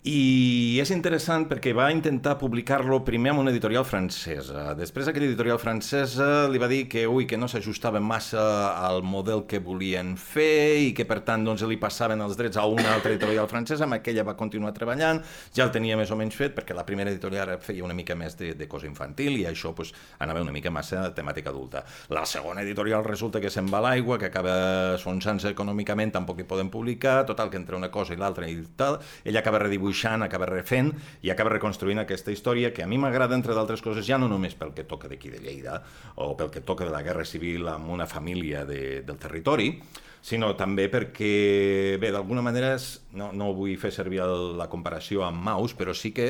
I 0.05 0.77
és 0.77 0.91
interessant 0.93 1.47
perquè 1.49 1.71
va 1.75 1.87
intentar 1.89 2.35
publicar-lo 2.37 2.99
primer 3.05 3.31
amb 3.31 3.41
una 3.41 3.51
editorial 3.51 3.85
francesa. 3.87 4.75
Després 4.77 5.09
aquella 5.09 5.25
editorial 5.25 5.57
francesa 5.59 6.45
li 6.51 6.61
va 6.61 6.69
dir 6.69 6.83
que, 6.91 7.07
ui, 7.09 7.25
que 7.25 7.37
no 7.37 7.49
s'ajustava 7.49 7.99
massa 7.99 8.43
al 8.77 9.01
model 9.01 9.45
que 9.49 9.59
volien 9.63 10.13
fer 10.17 10.77
i 10.85 10.91
que, 10.93 11.07
per 11.09 11.19
tant, 11.25 11.43
doncs, 11.47 11.65
li 11.67 11.79
passaven 11.81 12.21
els 12.21 12.37
drets 12.37 12.59
a 12.61 12.67
una 12.69 12.93
altra 12.93 13.11
editorial 13.11 13.49
francesa, 13.49 13.87
amb 13.87 13.97
aquella 13.97 14.25
va 14.27 14.37
continuar 14.37 14.71
treballant, 14.75 15.23
ja 15.55 15.65
el 15.65 15.73
tenia 15.73 15.97
més 15.97 16.13
o 16.13 16.19
menys 16.19 16.37
fet, 16.37 16.53
perquè 16.55 16.77
la 16.77 16.85
primera 16.85 17.11
editorial 17.11 17.55
feia 17.63 17.83
una 17.83 17.97
mica 17.97 18.15
més 18.15 18.37
de, 18.37 18.53
de 18.55 18.69
cosa 18.69 18.87
infantil 18.87 19.39
i 19.41 19.47
això 19.49 19.73
pues, 19.75 19.93
anava 20.19 20.45
una 20.45 20.53
mica 20.55 20.71
massa 20.71 21.07
temàtica 21.17 21.49
adulta. 21.51 21.83
La 22.13 22.25
segona 22.29 22.61
editorial 22.61 23.03
resulta 23.07 23.41
que 23.41 23.51
se'n 23.51 23.71
va 23.73 23.81
l'aigua, 23.83 24.19
que 24.21 24.29
acaba 24.29 24.97
sonant-se 25.01 25.51
econòmicament, 25.55 26.13
tampoc 26.13 26.43
hi 26.43 26.47
poden 26.47 26.69
publicar, 26.69 27.23
total, 27.25 27.49
que 27.49 27.59
entre 27.59 27.75
una 27.75 27.91
cosa 27.91 28.13
i 28.13 28.21
l'altra 28.21 28.47
i 28.47 28.61
tal, 28.77 29.01
ella 29.25 29.41
acaba 29.41 29.65
redibuixant, 29.65 29.86
acaba 30.23 30.45
refent 30.45 30.93
i 31.21 31.29
acaba 31.29 31.53
reconstruint 31.53 31.99
aquesta 31.99 32.31
història 32.31 32.73
que 32.73 32.83
a 32.83 32.87
mi 32.87 32.97
m'agrada, 32.97 33.35
entre 33.35 33.53
d'altres 33.53 33.81
coses, 33.81 34.05
ja 34.05 34.17
no 34.17 34.27
només 34.27 34.55
pel 34.55 34.73
que 34.73 34.83
toca 34.83 35.07
d'aquí 35.07 35.29
de 35.29 35.39
Lleida 35.39 35.83
o 36.15 36.35
pel 36.37 36.49
que 36.49 36.61
toca 36.61 36.85
de 36.85 36.91
la 36.91 37.03
Guerra 37.03 37.25
Civil 37.25 37.67
amb 37.67 37.89
una 37.89 38.07
família 38.07 38.65
de, 38.65 39.01
del 39.03 39.17
territori, 39.17 39.81
sinó 40.21 40.55
també 40.57 40.89
perquè, 40.89 41.97
bé, 42.01 42.11
d'alguna 42.11 42.41
manera, 42.41 42.75
no, 43.13 43.31
no 43.31 43.53
vull 43.53 43.77
fer 43.77 43.91
servir 43.91 44.21
el, 44.25 44.57
la 44.57 44.67
comparació 44.67 45.23
amb 45.23 45.43
Maus, 45.43 45.73
però 45.77 45.93
sí 45.95 46.11
que 46.11 46.27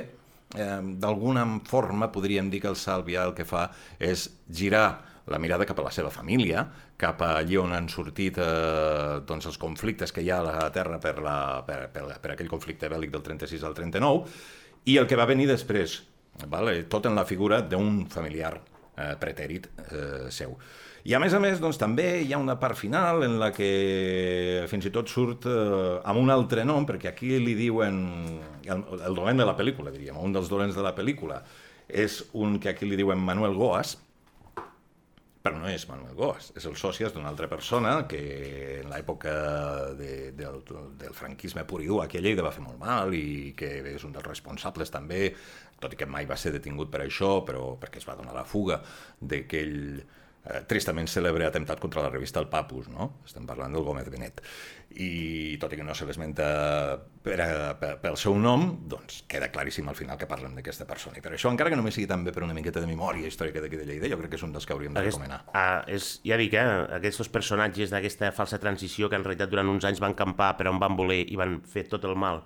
eh, 0.56 0.82
d'alguna 1.02 1.46
forma 1.66 2.12
podríem 2.12 2.50
dir 2.50 2.62
que 2.62 2.72
el 2.72 2.78
Sàlvia 2.78 3.26
el 3.26 3.34
que 3.34 3.46
fa 3.48 3.70
és 4.00 4.30
girar 4.50 5.07
la 5.28 5.40
mirada 5.40 5.66
cap 5.68 5.80
a 5.82 5.86
la 5.88 5.92
seva 5.94 6.12
família, 6.14 6.64
cap 7.00 7.22
a 7.22 7.34
allí 7.42 7.58
on 7.60 7.74
han 7.76 7.90
sortit 7.92 8.40
eh, 8.40 9.20
doncs 9.28 9.50
els 9.52 9.60
conflictes 9.62 10.14
que 10.16 10.24
hi 10.24 10.32
ha 10.32 10.40
a 10.40 10.48
la 10.48 10.70
Terra 10.76 11.02
per, 11.04 11.18
la, 11.24 11.38
per, 11.68 11.82
per, 11.94 12.08
per 12.24 12.34
aquell 12.34 12.52
conflicte 12.52 12.90
bèl·lic 12.92 13.12
del 13.14 13.26
36 13.26 13.68
al 13.68 13.76
39, 13.78 14.24
i 14.88 14.98
el 14.98 15.08
que 15.08 15.20
va 15.20 15.28
venir 15.28 15.50
després, 15.50 16.00
vale? 16.48 16.80
tot 16.88 17.10
en 17.10 17.18
la 17.18 17.28
figura 17.28 17.62
d'un 17.62 18.06
familiar 18.12 18.56
eh, 18.58 19.16
pretèrit 19.20 19.68
eh, 19.92 20.28
seu. 20.32 20.56
I 21.08 21.14
a 21.16 21.22
més 21.24 21.32
a 21.32 21.40
més, 21.40 21.60
doncs, 21.64 21.78
també 21.80 22.08
hi 22.20 22.34
ha 22.36 22.40
una 22.42 22.58
part 22.60 22.76
final 22.76 23.22
en 23.24 23.38
la 23.40 23.48
que 23.56 24.66
fins 24.68 24.90
i 24.90 24.92
tot 24.92 25.08
surt 25.08 25.46
eh, 25.48 26.02
amb 26.04 26.20
un 26.20 26.32
altre 26.34 26.66
nom, 26.68 26.88
perquè 26.88 27.14
aquí 27.14 27.38
li 27.40 27.54
diuen 27.56 28.02
el, 28.68 28.84
el 28.98 29.16
dolent 29.16 29.40
de 29.40 29.48
la 29.48 29.56
pel·lícula, 29.56 29.94
diríem, 29.94 30.18
un 30.20 30.36
dels 30.36 30.52
dolents 30.52 30.76
de 30.76 30.84
la 30.84 30.96
pel·lícula, 30.98 31.40
és 31.88 32.20
un 32.36 32.58
que 32.60 32.74
aquí 32.74 32.88
li 32.90 33.00
diuen 33.00 33.24
Manuel 33.24 33.56
Goas, 33.56 33.96
però 35.44 35.60
no 35.62 35.70
és 35.70 35.86
Manuel 35.90 36.16
Goas, 36.18 36.52
és 36.58 36.66
el 36.68 36.76
sòcies 36.80 37.14
d'una 37.14 37.30
altra 37.32 37.48
persona 37.52 37.94
que 38.10 38.22
en 38.82 38.92
l'època 38.92 39.34
de, 40.00 40.32
del, 40.36 40.60
del 41.00 41.16
franquisme 41.16 41.64
pur 41.70 41.82
i 41.84 41.88
dur 41.88 42.02
aquí 42.04 42.20
a 42.20 42.24
Lleida 42.26 42.46
va 42.46 42.54
fer 42.56 42.66
molt 42.66 42.80
mal 42.82 43.14
i 43.16 43.54
que 43.58 43.70
és 43.94 44.04
un 44.08 44.16
dels 44.16 44.28
responsables 44.28 44.92
també, 44.94 45.32
tot 45.80 45.94
i 45.94 46.00
que 46.00 46.10
mai 46.10 46.28
va 46.30 46.38
ser 46.40 46.52
detingut 46.56 46.92
per 46.94 47.04
això, 47.06 47.38
però 47.48 47.76
perquè 47.80 48.02
es 48.02 48.08
va 48.10 48.18
donar 48.20 48.36
la 48.36 48.48
fuga 48.48 48.82
d'aquell 49.22 50.02
eh, 50.48 50.64
tristament 50.68 51.08
cèlebre 51.12 51.46
atemptat 51.48 51.80
contra 51.80 52.02
la 52.02 52.10
revista 52.10 52.40
El 52.40 52.48
Papus, 52.50 52.88
no? 52.90 53.12
Estem 53.26 53.46
parlant 53.48 53.74
del 53.76 53.84
Gómez 53.86 54.10
Benet. 54.10 54.42
I 54.98 55.58
tot 55.62 55.74
i 55.74 55.78
que 55.78 55.86
no 55.86 55.94
se 55.94 56.08
l'esmenta 56.08 56.48
per, 57.22 57.38
per, 57.80 57.92
pel 58.02 58.18
seu 58.18 58.38
nom, 58.40 58.64
doncs 58.90 59.22
queda 59.30 59.52
claríssim 59.54 59.88
al 59.92 59.98
final 60.00 60.18
que 60.18 60.30
parlem 60.30 60.56
d'aquesta 60.58 60.88
persona. 60.90 61.20
I 61.20 61.26
per 61.26 61.36
això, 61.36 61.52
encara 61.52 61.70
que 61.70 61.78
només 61.80 61.94
sigui 61.98 62.08
també 62.10 62.34
per 62.34 62.46
una 62.48 62.56
miqueta 62.58 62.82
de 62.82 62.90
memòria 62.90 63.28
històrica 63.28 63.62
d'aquí 63.62 63.78
de 63.78 63.86
Lleida, 63.86 64.10
jo 64.10 64.18
crec 64.22 64.34
que 64.34 64.40
és 64.40 64.46
un 64.48 64.56
dels 64.56 64.66
que 64.66 64.74
hauríem 64.74 64.96
de 64.96 65.04
Aquest, 65.04 65.20
recomanar. 65.20 65.44
ah, 65.54 65.84
és, 65.88 66.22
ja 66.26 66.40
dic, 66.40 66.56
eh, 66.58 66.86
aquests 66.98 67.30
personatges 67.30 67.92
d'aquesta 67.94 68.32
falsa 68.32 68.58
transició 68.64 69.10
que 69.10 69.20
en 69.20 69.28
realitat 69.28 69.52
durant 69.52 69.70
uns 69.70 69.86
anys 69.86 70.00
van 70.02 70.16
campar 70.16 70.56
per 70.58 70.72
on 70.72 70.80
van 70.80 70.96
voler 70.98 71.26
i 71.28 71.36
van 71.36 71.60
fer 71.62 71.88
tot 71.92 72.06
el 72.08 72.16
mal 72.16 72.44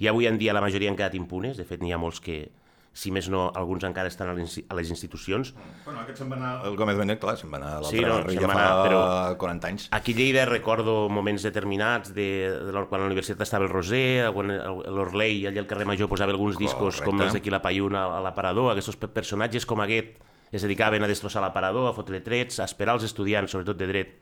i 0.00 0.08
avui 0.08 0.26
en 0.26 0.38
dia 0.40 0.54
la 0.56 0.62
majoria 0.64 0.88
han 0.88 0.96
quedat 0.96 1.14
impunes, 1.14 1.58
de 1.60 1.64
fet 1.68 1.82
n'hi 1.84 1.92
ha 1.92 1.98
molts 2.00 2.22
que, 2.24 2.46
si 2.92 3.12
més 3.14 3.28
no, 3.30 3.52
alguns 3.54 3.84
encara 3.86 4.08
estan 4.10 4.28
a 4.28 4.34
les, 4.34 4.56
a 4.68 4.74
les 4.74 4.88
institucions. 4.90 5.52
Bueno, 5.84 6.00
aquest 6.02 6.18
se'n 6.18 6.30
va 6.32 6.36
anar... 6.36 6.52
El 6.66 6.74
Gómez 6.76 6.96
Benet, 6.98 7.20
clar, 7.22 7.36
se'n 7.38 7.52
va 7.52 7.60
anar 7.60 7.68
a 7.76 7.80
l'altre 7.84 7.98
Sí, 7.98 8.02
no, 8.04 8.16
ja 8.34 8.48
fa 8.50 8.64
però- 8.84 9.36
40 9.38 9.68
anys. 9.70 9.88
Aquí 9.94 10.12
a 10.12 10.18
Lleida 10.18 10.44
recordo 10.48 11.08
moments 11.08 11.42
determinats 11.46 12.12
de, 12.12 12.26
de 12.66 12.72
la, 12.74 12.82
quan 12.90 13.00
a 13.00 13.04
la 13.06 13.12
universitat 13.12 13.46
estava 13.46 13.64
el 13.64 13.70
Roser, 13.70 14.32
quan 14.34 14.50
l'Orlei 14.50 15.46
allà 15.46 15.62
al 15.62 15.68
carrer 15.70 15.86
Major 15.86 16.10
posava 16.10 16.34
alguns 16.34 16.58
discos 16.58 16.98
Correcte. 16.98 17.06
com 17.10 17.22
els 17.22 17.32
d'aquí 17.38 17.50
l'Apaiun 17.54 17.94
a, 17.94 18.04
a 18.18 18.20
l'aparador, 18.26 18.72
aquests 18.74 18.98
pe- 18.98 19.08
personatges 19.20 19.64
com 19.66 19.80
aquest 19.86 20.18
es 20.50 20.62
dedicaven 20.66 21.04
a 21.06 21.06
destrossar 21.06 21.40
l'aparador, 21.44 21.86
a 21.88 21.94
fotre 21.94 22.18
trets, 22.26 22.58
a 22.58 22.64
esperar 22.66 22.96
els 22.98 23.04
estudiants, 23.06 23.52
sobretot 23.54 23.78
de 23.78 23.86
dret, 23.86 24.16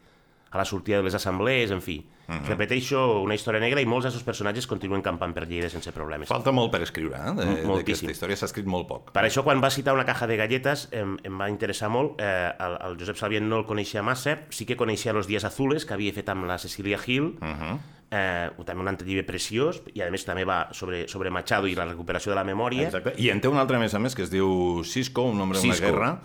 a 0.51 0.59
la 0.59 0.65
sortida 0.65 0.97
de 0.99 1.03
les 1.05 1.15
assemblees, 1.15 1.71
en 1.71 1.81
fi. 1.83 2.05
Mhm. 2.29 2.45
Repeteixo, 2.47 3.23
una 3.23 3.35
història 3.35 3.61
negra 3.61 3.81
i 3.81 3.87
molts 3.87 4.05
d'aquests 4.05 4.25
personatges 4.25 4.67
continuen 4.67 5.01
campant 5.03 5.33
per 5.33 5.47
Lleida 5.49 5.69
sense 5.71 5.93
problemes. 5.93 6.29
Falta 6.29 6.53
molt 6.53 6.71
per 6.71 6.83
escriure, 6.83 7.17
eh? 7.17 7.63
D'aquesta 7.65 8.11
història 8.11 8.37
s'ha 8.37 8.47
escrit 8.47 8.67
molt 8.67 8.87
poc. 8.89 9.13
Per 9.13 9.23
això, 9.25 9.43
quan 9.45 9.63
va 9.65 9.71
citar 9.71 9.95
una 9.95 10.05
caja 10.05 10.27
de 10.27 10.37
galletes, 10.37 10.89
em, 10.93 11.17
em 11.25 11.39
va 11.41 11.49
interessar 11.49 11.89
molt. 11.89 12.21
Eh, 12.21 12.53
el, 12.61 12.77
el 12.91 12.99
Josep 12.99 13.17
Salvient 13.17 13.49
no 13.49 13.59
el 13.59 13.65
coneixia 13.67 14.03
massa, 14.03 14.41
sí 14.51 14.67
que 14.67 14.77
coneixia 14.77 15.13
Los 15.15 15.27
Días 15.27 15.45
Azules, 15.45 15.87
que 15.87 15.95
havia 15.95 16.13
fet 16.13 16.29
amb 16.29 16.45
la 16.47 16.59
Cecilia 16.59 16.99
Gil, 16.99 17.39
uh 17.41 17.45
Mhm. 17.45 17.61
-huh. 17.63 17.79
eh, 18.11 18.51
també 18.65 18.81
un 18.83 18.89
altre 18.89 19.07
llibre 19.07 19.25
preciós, 19.25 19.83
i 19.95 20.01
a 20.03 20.11
més 20.11 20.25
també 20.25 20.45
va 20.45 20.69
sobre, 20.73 21.07
sobre 21.09 21.31
Machado 21.31 21.67
i 21.67 21.75
la 21.75 21.85
recuperació 21.87 22.33
de 22.33 22.37
la 22.37 22.45
memòria. 22.45 22.85
Exacte. 22.89 23.15
I 23.19 23.31
en 23.31 23.41
té 23.41 23.49
un 23.49 23.57
altre, 23.59 23.77
a 23.77 23.81
més 23.81 23.95
a 23.95 23.99
més, 23.99 24.15
que 24.15 24.23
es 24.23 24.31
diu 24.31 24.83
Cisco, 24.85 25.23
un 25.23 25.37
nombre 25.39 25.59
Cisco. 25.59 25.87
guerra, 25.87 26.21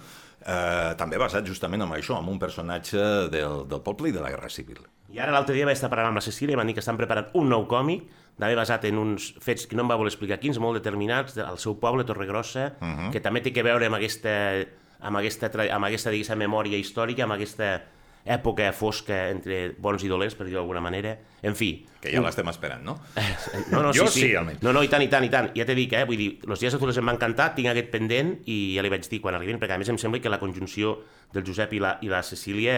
eh, 0.46 0.94
també 1.00 1.20
basat 1.22 1.48
justament 1.48 1.82
en 1.82 1.94
això, 1.96 2.18
en 2.20 2.28
un 2.30 2.40
personatge 2.40 3.00
del, 3.34 3.64
del 3.70 3.82
poble 3.86 4.10
i 4.10 4.16
de 4.16 4.22
la 4.24 4.32
Guerra 4.34 4.50
Civil. 4.50 4.84
I 5.14 5.22
ara 5.22 5.34
l'altre 5.36 5.56
dia 5.56 5.66
vaig 5.66 5.78
estar 5.78 5.92
parlant 5.92 6.12
amb 6.12 6.22
la 6.22 6.26
Cecília 6.26 6.56
i 6.56 6.60
van 6.60 6.70
dir 6.70 6.76
que 6.78 6.84
estan 6.84 6.98
preparant 7.00 7.32
un 7.40 7.50
nou 7.50 7.68
còmic, 7.70 8.08
també 8.40 8.56
basat 8.58 8.88
en 8.90 8.98
uns 8.98 9.34
fets 9.44 9.68
que 9.70 9.78
no 9.78 9.84
em 9.86 9.92
va 9.92 9.98
voler 10.00 10.10
explicar 10.10 10.40
quins, 10.42 10.58
molt 10.60 10.80
determinats, 10.80 11.38
al 11.38 11.60
seu 11.62 11.78
poble, 11.80 12.04
Torregrossa, 12.04 12.74
uh 12.80 12.88
-huh. 12.88 13.12
que 13.12 13.22
també 13.22 13.42
té 13.42 13.54
que 13.54 13.64
veure 13.64 13.86
amb 13.86 13.96
aquesta, 13.96 14.66
amb 15.00 15.18
aquesta, 15.18 15.52
amb 15.70 15.86
aquesta 15.86 16.10
diguéssim, 16.10 16.38
memòria 16.38 16.78
històrica, 16.78 17.24
amb 17.24 17.34
aquesta 17.34 17.84
època 18.26 18.70
fosca 18.72 19.30
entre 19.34 19.74
bons 19.84 20.04
i 20.06 20.10
dolents, 20.12 20.36
per 20.36 20.46
dir-ho 20.48 20.62
d'alguna 20.62 20.82
manera. 20.84 21.18
En 21.44 21.58
fi, 21.60 21.86
Que 22.04 22.12
ja 22.12 22.22
l'estem 22.24 22.48
esperant, 22.52 22.84
no? 22.84 22.98
no, 23.72 23.82
no, 23.84 23.92
Jo 23.96 24.08
sí, 24.12 24.22
sí, 24.22 24.30
almenys. 24.36 24.62
No, 24.64 24.72
no, 24.76 24.84
i 24.84 24.90
tant, 24.92 25.04
i 25.04 25.10
tant, 25.12 25.24
i 25.28 25.32
tant. 25.32 25.50
Ja 25.56 25.66
t'he 25.68 25.76
dit, 25.76 25.92
eh? 25.96 26.06
Vull 26.08 26.20
dir, 26.20 26.30
Los 26.48 26.64
dies 26.64 26.76
azules 26.76 26.98
em 27.00 27.08
va 27.08 27.16
encantar, 27.16 27.52
tinc 27.56 27.72
aquest 27.72 27.92
pendent 27.92 28.38
i 28.48 28.76
ja 28.78 28.84
li 28.84 28.92
vaig 28.92 29.08
dir 29.12 29.20
quan 29.24 29.36
arribin, 29.36 29.60
perquè 29.60 29.76
a 29.76 29.82
més 29.82 29.92
em 29.92 30.00
sembla 30.00 30.22
que 30.24 30.32
la 30.32 30.40
conjunció 30.40 30.98
del 31.36 31.46
Josep 31.48 31.76
i 31.76 31.84
la, 31.84 31.98
i 32.04 32.12
la 32.12 32.24
Cecília, 32.24 32.78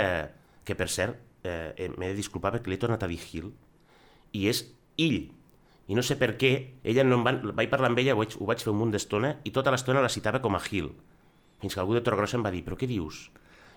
que 0.66 0.78
per 0.78 0.90
cert, 0.90 1.22
eh, 1.46 1.74
eh, 1.78 1.90
m'he 1.94 2.12
de 2.12 2.18
disculpar 2.18 2.54
perquè 2.56 2.74
l'he 2.74 2.82
tornat 2.82 3.06
a 3.06 3.10
dir 3.10 3.22
Gil, 3.22 3.52
i 4.34 4.48
és 4.50 4.66
ill. 5.02 5.28
I 5.86 5.94
no 5.94 6.02
sé 6.02 6.18
per 6.18 6.34
què, 6.42 6.52
ella 6.84 7.06
no 7.06 7.20
em 7.20 7.26
va, 7.26 7.36
vaig 7.54 7.70
parlar 7.70 7.92
amb 7.92 8.02
ella, 8.02 8.16
ho 8.18 8.24
vaig, 8.24 8.34
ho 8.42 8.46
vaig 8.50 8.64
fer 8.66 8.74
un 8.74 8.80
munt 8.82 8.94
d'estona, 8.96 9.36
i 9.46 9.54
tota 9.54 9.74
l'estona 9.74 10.02
la 10.02 10.10
citava 10.10 10.42
com 10.42 10.58
a 10.58 10.62
Gil. 10.64 10.90
Fins 11.62 11.78
que 11.78 11.82
algú 11.82 11.94
de 11.94 12.02
Torregrossa 12.02 12.40
em 12.40 12.46
va 12.46 12.54
dir, 12.54 12.64
però 12.66 12.78
què 12.78 12.90
dius? 12.90 13.28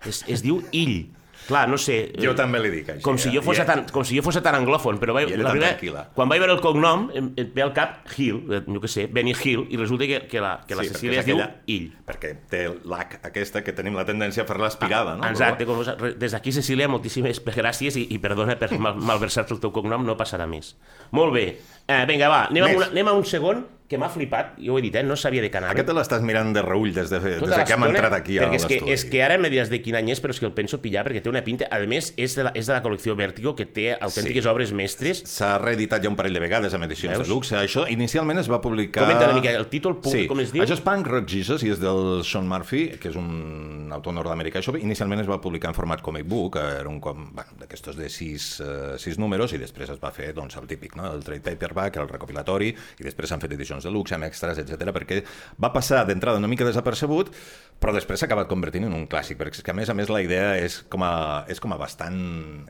Es, 0.09 0.23
es 0.31 0.45
diu 0.45 0.63
ill. 0.73 1.11
Clar, 1.47 1.67
no 1.71 1.79
sé... 1.79 2.13
Jo 2.21 2.33
eh, 2.33 2.37
també 2.37 2.59
li 2.61 2.69
dic 2.71 2.89
així. 2.93 3.03
com 3.03 3.17
si, 3.17 3.29
eh? 3.31 3.33
jo 3.39 3.43
fos 3.43 3.57
I- 3.59 3.65
tan, 3.65 3.85
com 3.93 4.05
si 4.05 4.17
jo 4.19 4.23
fos 4.27 4.37
tan 4.43 4.55
anglòfon, 4.59 4.99
però 5.01 5.15
ella 5.21 5.37
la 5.39 5.53
primera- 5.55 5.71
tranquil·la. 5.71 6.03
quan 6.15 6.29
vaig 6.29 6.41
veure 6.43 6.53
el 6.53 6.61
cognom, 6.61 7.07
em, 7.15 7.31
em 7.41 7.53
ve 7.55 7.63
al 7.63 7.73
cap 7.73 8.03
Hill, 8.17 8.43
eh, 8.53 8.61
jo 8.67 8.81
què 8.83 8.89
sé, 8.89 9.07
Benny 9.07 9.33
Hill, 9.33 9.67
i 9.71 9.77
resulta 9.81 10.05
que, 10.07 10.19
que 10.29 10.41
la, 10.45 10.65
que 10.69 10.75
la 10.75 10.83
Sí, 10.85 10.91
Cecília 10.91 11.21
es 11.21 11.27
diu 11.27 11.37
aquella- 11.41 11.63
Ill. 11.67 11.87
Perquè 12.05 12.35
té 12.51 12.67
l'H 12.69 13.21
aquesta 13.23 13.63
que 13.65 13.73
tenim 13.73 13.95
la 13.97 14.05
tendència 14.05 14.43
a 14.43 14.47
fer-la 14.47 14.69
espigada, 14.69 15.17
no? 15.17 15.25
Exacte, 15.31 15.65
com, 15.65 15.81
des 16.19 16.33
d'aquí, 16.33 16.53
Cecília, 16.53 16.89
moltíssimes 16.89 17.41
gràcies 17.45 17.97
i, 17.97 18.07
i 18.13 18.19
perdona 18.19 18.59
per 18.59 18.73
mal, 18.79 18.97
malversar-te 19.01 19.55
el 19.55 19.61
teu 19.61 19.73
cognom, 19.73 20.05
no 20.05 20.17
passarà 20.21 20.47
més. 20.47 20.75
Molt 21.13 21.33
bé, 21.33 21.47
eh, 21.87 22.05
vinga, 22.07 22.29
va, 22.29 22.45
anem 22.51 22.65
a, 22.65 22.77
una, 22.77 22.87
anem 22.93 23.09
a 23.09 23.13
un 23.17 23.25
segon 23.25 23.65
que 23.89 23.97
m'ha 23.97 24.11
flipat, 24.13 24.59
jo 24.61 24.75
ho 24.75 24.79
he 24.79 24.83
dit, 24.85 24.95
eh, 24.95 25.03
no 25.03 25.17
sabia 25.17 25.41
de 25.41 25.49
canal. 25.51 25.71
Aquest 25.73 25.87
te 25.89 25.95
l'estàs 25.97 26.21
mirant 26.21 26.51
de 26.53 26.61
reull 26.61 26.91
des 26.93 27.09
de, 27.09 27.19
des 27.25 27.39
Tota 27.41 27.57
de 27.57 27.65
que 27.65 27.73
hem 27.73 27.85
entrat 27.89 28.13
aquí 28.13 28.37
a 28.39 28.43
perquè 28.45 28.59
és 28.59 28.67
que, 28.69 28.75
l'estudi. 28.75 28.93
és 28.93 29.05
que 29.09 29.23
ara 29.25 29.39
me 29.41 29.49
diràs 29.49 29.71
de 29.73 29.79
quin 29.81 29.97
any 29.97 30.11
és, 30.13 30.21
però 30.21 30.35
és 30.35 30.41
que 30.43 30.45
el 30.45 30.53
penso 30.53 30.77
pillar 30.83 31.07
perquè 31.09 31.23
té 31.25 31.31
una 31.33 31.41
pinta... 31.43 31.65
A 31.73 31.79
més, 31.89 32.11
és 32.21 32.35
de 32.37 32.45
la, 32.45 32.53
és 32.55 32.67
de 32.69 32.75
la 32.77 32.83
col·lecció 32.85 33.17
Vértigo, 33.17 33.55
que 33.57 33.65
té 33.65 33.95
autèntiques 33.97 34.45
Sí. 34.45 34.49
obres 34.51 34.73
mestres. 34.77 35.23
S'ha 35.25 35.55
reeditat 35.59 36.03
ja 36.05 36.11
un 36.13 36.17
parell 36.21 36.35
de 36.37 36.41
vegades 36.45 36.75
amb 36.77 36.85
edicions 36.85 37.17
Veus? 37.17 37.27
de 37.29 37.33
luxe. 37.33 37.57
Això 37.57 37.87
inicialment 37.89 38.39
es 38.39 38.51
va 38.53 38.61
publicar... 38.61 39.07
Comenta 39.07 39.25
una 39.31 39.41
mica 39.41 39.51
el 39.57 39.67
títol, 39.73 39.97
pu- 40.03 40.13
sí. 40.13 40.27
com 40.29 40.41
es 40.45 40.53
diu? 40.53 40.63
Això 40.67 40.77
és 40.77 40.85
Punk 40.85 41.07
Rock 41.09 41.27
Jesus 41.33 41.65
i 41.65 41.71
és 41.73 41.81
del 41.81 42.21
Sean 42.29 42.47
Murphy, 42.47 42.91
que 43.01 43.09
és 43.09 43.17
un 43.17 43.89
autor 43.97 44.13
nord-americà. 44.13 44.61
Això 44.61 44.77
inicialment 44.77 45.25
es 45.25 45.29
va 45.31 45.41
publicar 45.41 45.73
en 45.73 45.79
format 45.79 46.03
comic 46.05 46.29
book, 46.29 46.57
era 46.61 46.89
un 46.93 47.01
com, 47.01 47.31
bueno, 47.33 47.57
d'aquestos 47.59 47.97
de 47.97 48.11
sis, 48.13 48.61
uh, 48.61 48.99
sis 49.01 49.17
números, 49.19 49.57
i 49.57 49.59
després 49.65 49.89
es 49.97 49.99
va 50.03 50.13
fer 50.13 50.35
doncs, 50.37 50.57
el 50.61 50.67
típic, 50.69 50.95
no? 51.01 51.09
el 51.13 51.25
trade 51.25 51.41
paperback, 51.41 51.97
el 51.97 52.09
recopilatori, 52.13 52.69
i 53.01 53.03
després 53.07 53.33
s'han 53.33 53.41
fet 53.41 53.53
edicions 53.57 53.78
de 53.85 53.91
luxe 53.95 54.15
amb 54.17 54.25
extras, 54.25 54.59
etc 54.59 54.91
perquè 54.95 55.23
va 55.63 55.73
passar 55.73 56.05
d'entrada 56.09 56.39
una 56.39 56.49
mica 56.49 56.65
desapercebut, 56.65 57.31
però 57.79 57.93
després 57.95 58.19
s'ha 58.19 58.27
acabat 58.27 58.49
convertint 58.51 58.89
en 58.89 58.95
un 58.97 59.07
clàssic, 59.07 59.39
perquè 59.39 59.61
és 59.61 59.63
que 59.63 59.71
a 59.71 59.75
més 59.75 59.89
a 59.89 59.95
més 59.95 60.09
la 60.11 60.23
idea 60.25 60.57
és 60.59 60.81
com 60.91 61.05
a, 61.07 61.45
és 61.49 61.61
com 61.63 61.73
a 61.73 61.79
bastant, 61.79 62.19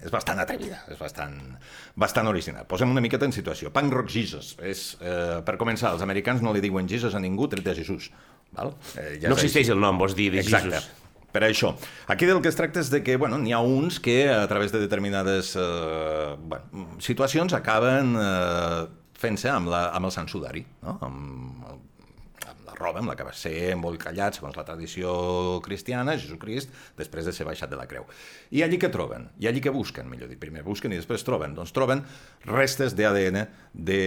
és 0.05 0.11
bastant 0.12 0.38
atrevida, 0.43 0.83
és 0.93 0.99
bastant, 1.00 1.38
bastant 1.97 2.29
original. 2.29 2.67
Posem 2.69 2.91
una 2.93 3.00
miqueta 3.00 3.25
en 3.25 3.33
situació. 3.33 3.73
Punk 3.73 3.93
Rock 3.95 4.12
Jesus. 4.12 4.57
És, 4.61 4.99
eh, 5.00 5.41
per 5.47 5.57
començar, 5.57 5.95
els 5.95 6.03
americans 6.05 6.43
no 6.45 6.53
li 6.53 6.61
diuen 6.61 6.88
Jesus 6.88 7.15
a 7.15 7.21
ningú 7.21 7.49
tret 7.49 7.65
de 7.65 7.75
Jesús. 7.81 8.11
Val? 8.53 8.75
Eh, 8.97 9.19
No 9.23 9.35
és 9.35 9.45
existeix 9.45 9.69
el 9.73 9.81
nom, 9.81 9.97
vols 9.99 10.15
dir, 10.17 10.31
de 10.33 10.41
Exacte. 10.41 10.71
Jesus. 10.77 10.91
Per 11.33 11.43
això. 11.45 11.75
Aquí 12.09 12.25
del 12.25 12.41
que 12.41 12.49
es 12.49 12.57
tracta 12.57 12.81
és 12.81 12.88
de 12.88 13.03
que 13.05 13.17
bueno, 13.21 13.37
n'hi 13.37 13.53
ha 13.53 13.59
uns 13.61 13.99
que 14.00 14.31
a 14.33 14.47
través 14.49 14.73
de 14.73 14.81
determinades 14.81 15.55
eh, 15.57 16.37
bueno, 16.41 16.88
situacions 17.05 17.53
acaben 17.53 18.15
eh, 18.17 18.87
fent-se 19.19 19.51
amb, 19.51 19.71
la, 19.73 19.89
amb 19.97 20.09
el 20.09 20.15
sant 20.15 20.31
sudari, 20.31 20.63
no? 20.85 20.95
amb, 21.05 21.65
el, 21.69 21.81
amb 22.49 22.67
la 22.69 22.75
roba 22.79 23.01
amb 23.03 23.11
la 23.11 23.17
que 23.19 23.27
va 23.27 23.35
ser 23.35 23.73
embolcallat 23.73 24.39
segons 24.39 24.57
la 24.57 24.65
tradició 24.67 25.11
cristiana, 25.65 26.15
Jesucrist, 26.21 26.71
després 26.99 27.27
de 27.27 27.35
ser 27.35 27.47
baixat 27.49 27.73
de 27.73 27.79
la 27.81 27.89
creu. 27.91 28.07
I 28.55 28.63
allí 28.63 28.79
que 28.79 28.91
troben? 28.95 29.29
I 29.43 29.51
allí 29.51 29.63
que 29.65 29.73
busquen, 29.75 30.07
millor 30.11 30.31
dit, 30.31 30.39
primer 30.41 30.63
busquen 30.67 30.95
i 30.95 31.01
després 31.01 31.27
troben? 31.27 31.57
Doncs 31.59 31.75
troben 31.75 32.05
restes 32.47 32.95
d'ADN 32.99 33.41
de, 33.75 34.03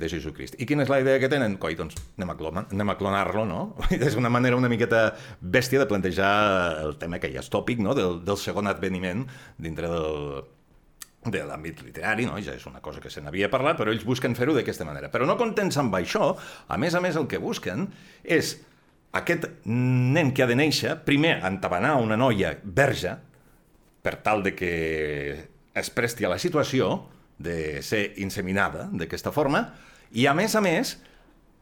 de 0.00 0.10
Jesucrist. 0.12 0.58
I 0.60 0.68
quina 0.68 0.84
és 0.84 0.92
la 0.92 1.00
idea 1.00 1.22
que 1.22 1.32
tenen? 1.32 1.56
Coi, 1.60 1.78
doncs 1.78 1.96
anem 2.18 2.34
a, 2.34 2.66
anem 2.66 2.92
a 2.92 2.98
clonar-lo, 3.00 3.46
no? 3.48 3.62
és 3.96 4.18
una 4.20 4.32
manera 4.32 4.60
una 4.60 4.72
miqueta 4.72 5.06
bèstia 5.40 5.80
de 5.80 5.88
plantejar 5.88 6.34
el 6.84 6.98
tema 7.00 7.22
que 7.22 7.32
ja 7.32 7.40
és 7.40 7.52
tòpic, 7.52 7.80
no? 7.80 7.96
del, 7.96 8.20
del 8.26 8.40
segon 8.40 8.68
adveniment 8.68 9.24
dintre 9.56 9.88
del, 9.88 10.44
de 11.32 11.42
l'àmbit 11.46 11.80
literari, 11.84 12.26
no? 12.28 12.36
ja 12.42 12.54
és 12.56 12.66
una 12.68 12.82
cosa 12.84 13.00
que 13.00 13.10
se 13.12 13.22
n'havia 13.24 13.50
parlat, 13.52 13.78
però 13.78 13.92
ells 13.92 14.04
busquen 14.04 14.36
fer-ho 14.36 14.54
d'aquesta 14.56 14.86
manera. 14.88 15.10
Però 15.12 15.26
no 15.28 15.38
contents 15.40 15.78
amb 15.80 15.94
això, 15.96 16.34
a 16.68 16.78
més 16.80 16.94
a 16.94 17.02
més 17.04 17.16
el 17.16 17.28
que 17.30 17.40
busquen 17.42 17.88
és 18.22 18.56
aquest 19.14 19.46
nen 19.64 20.32
que 20.34 20.42
ha 20.42 20.50
de 20.50 20.58
néixer, 20.58 20.98
primer 21.06 21.38
entabanar 21.46 21.94
una 22.02 22.18
noia 22.18 22.56
verge, 22.64 23.14
per 24.04 24.18
tal 24.20 24.42
de 24.44 24.52
que 24.52 24.72
es 25.74 25.90
presti 25.90 26.26
a 26.26 26.32
la 26.34 26.38
situació 26.38 27.06
de 27.40 27.80
ser 27.82 28.12
inseminada 28.20 28.88
d'aquesta 28.92 29.32
forma, 29.32 29.64
i 30.12 30.26
a 30.28 30.34
més 30.36 30.54
a 30.54 30.60
més 30.62 30.98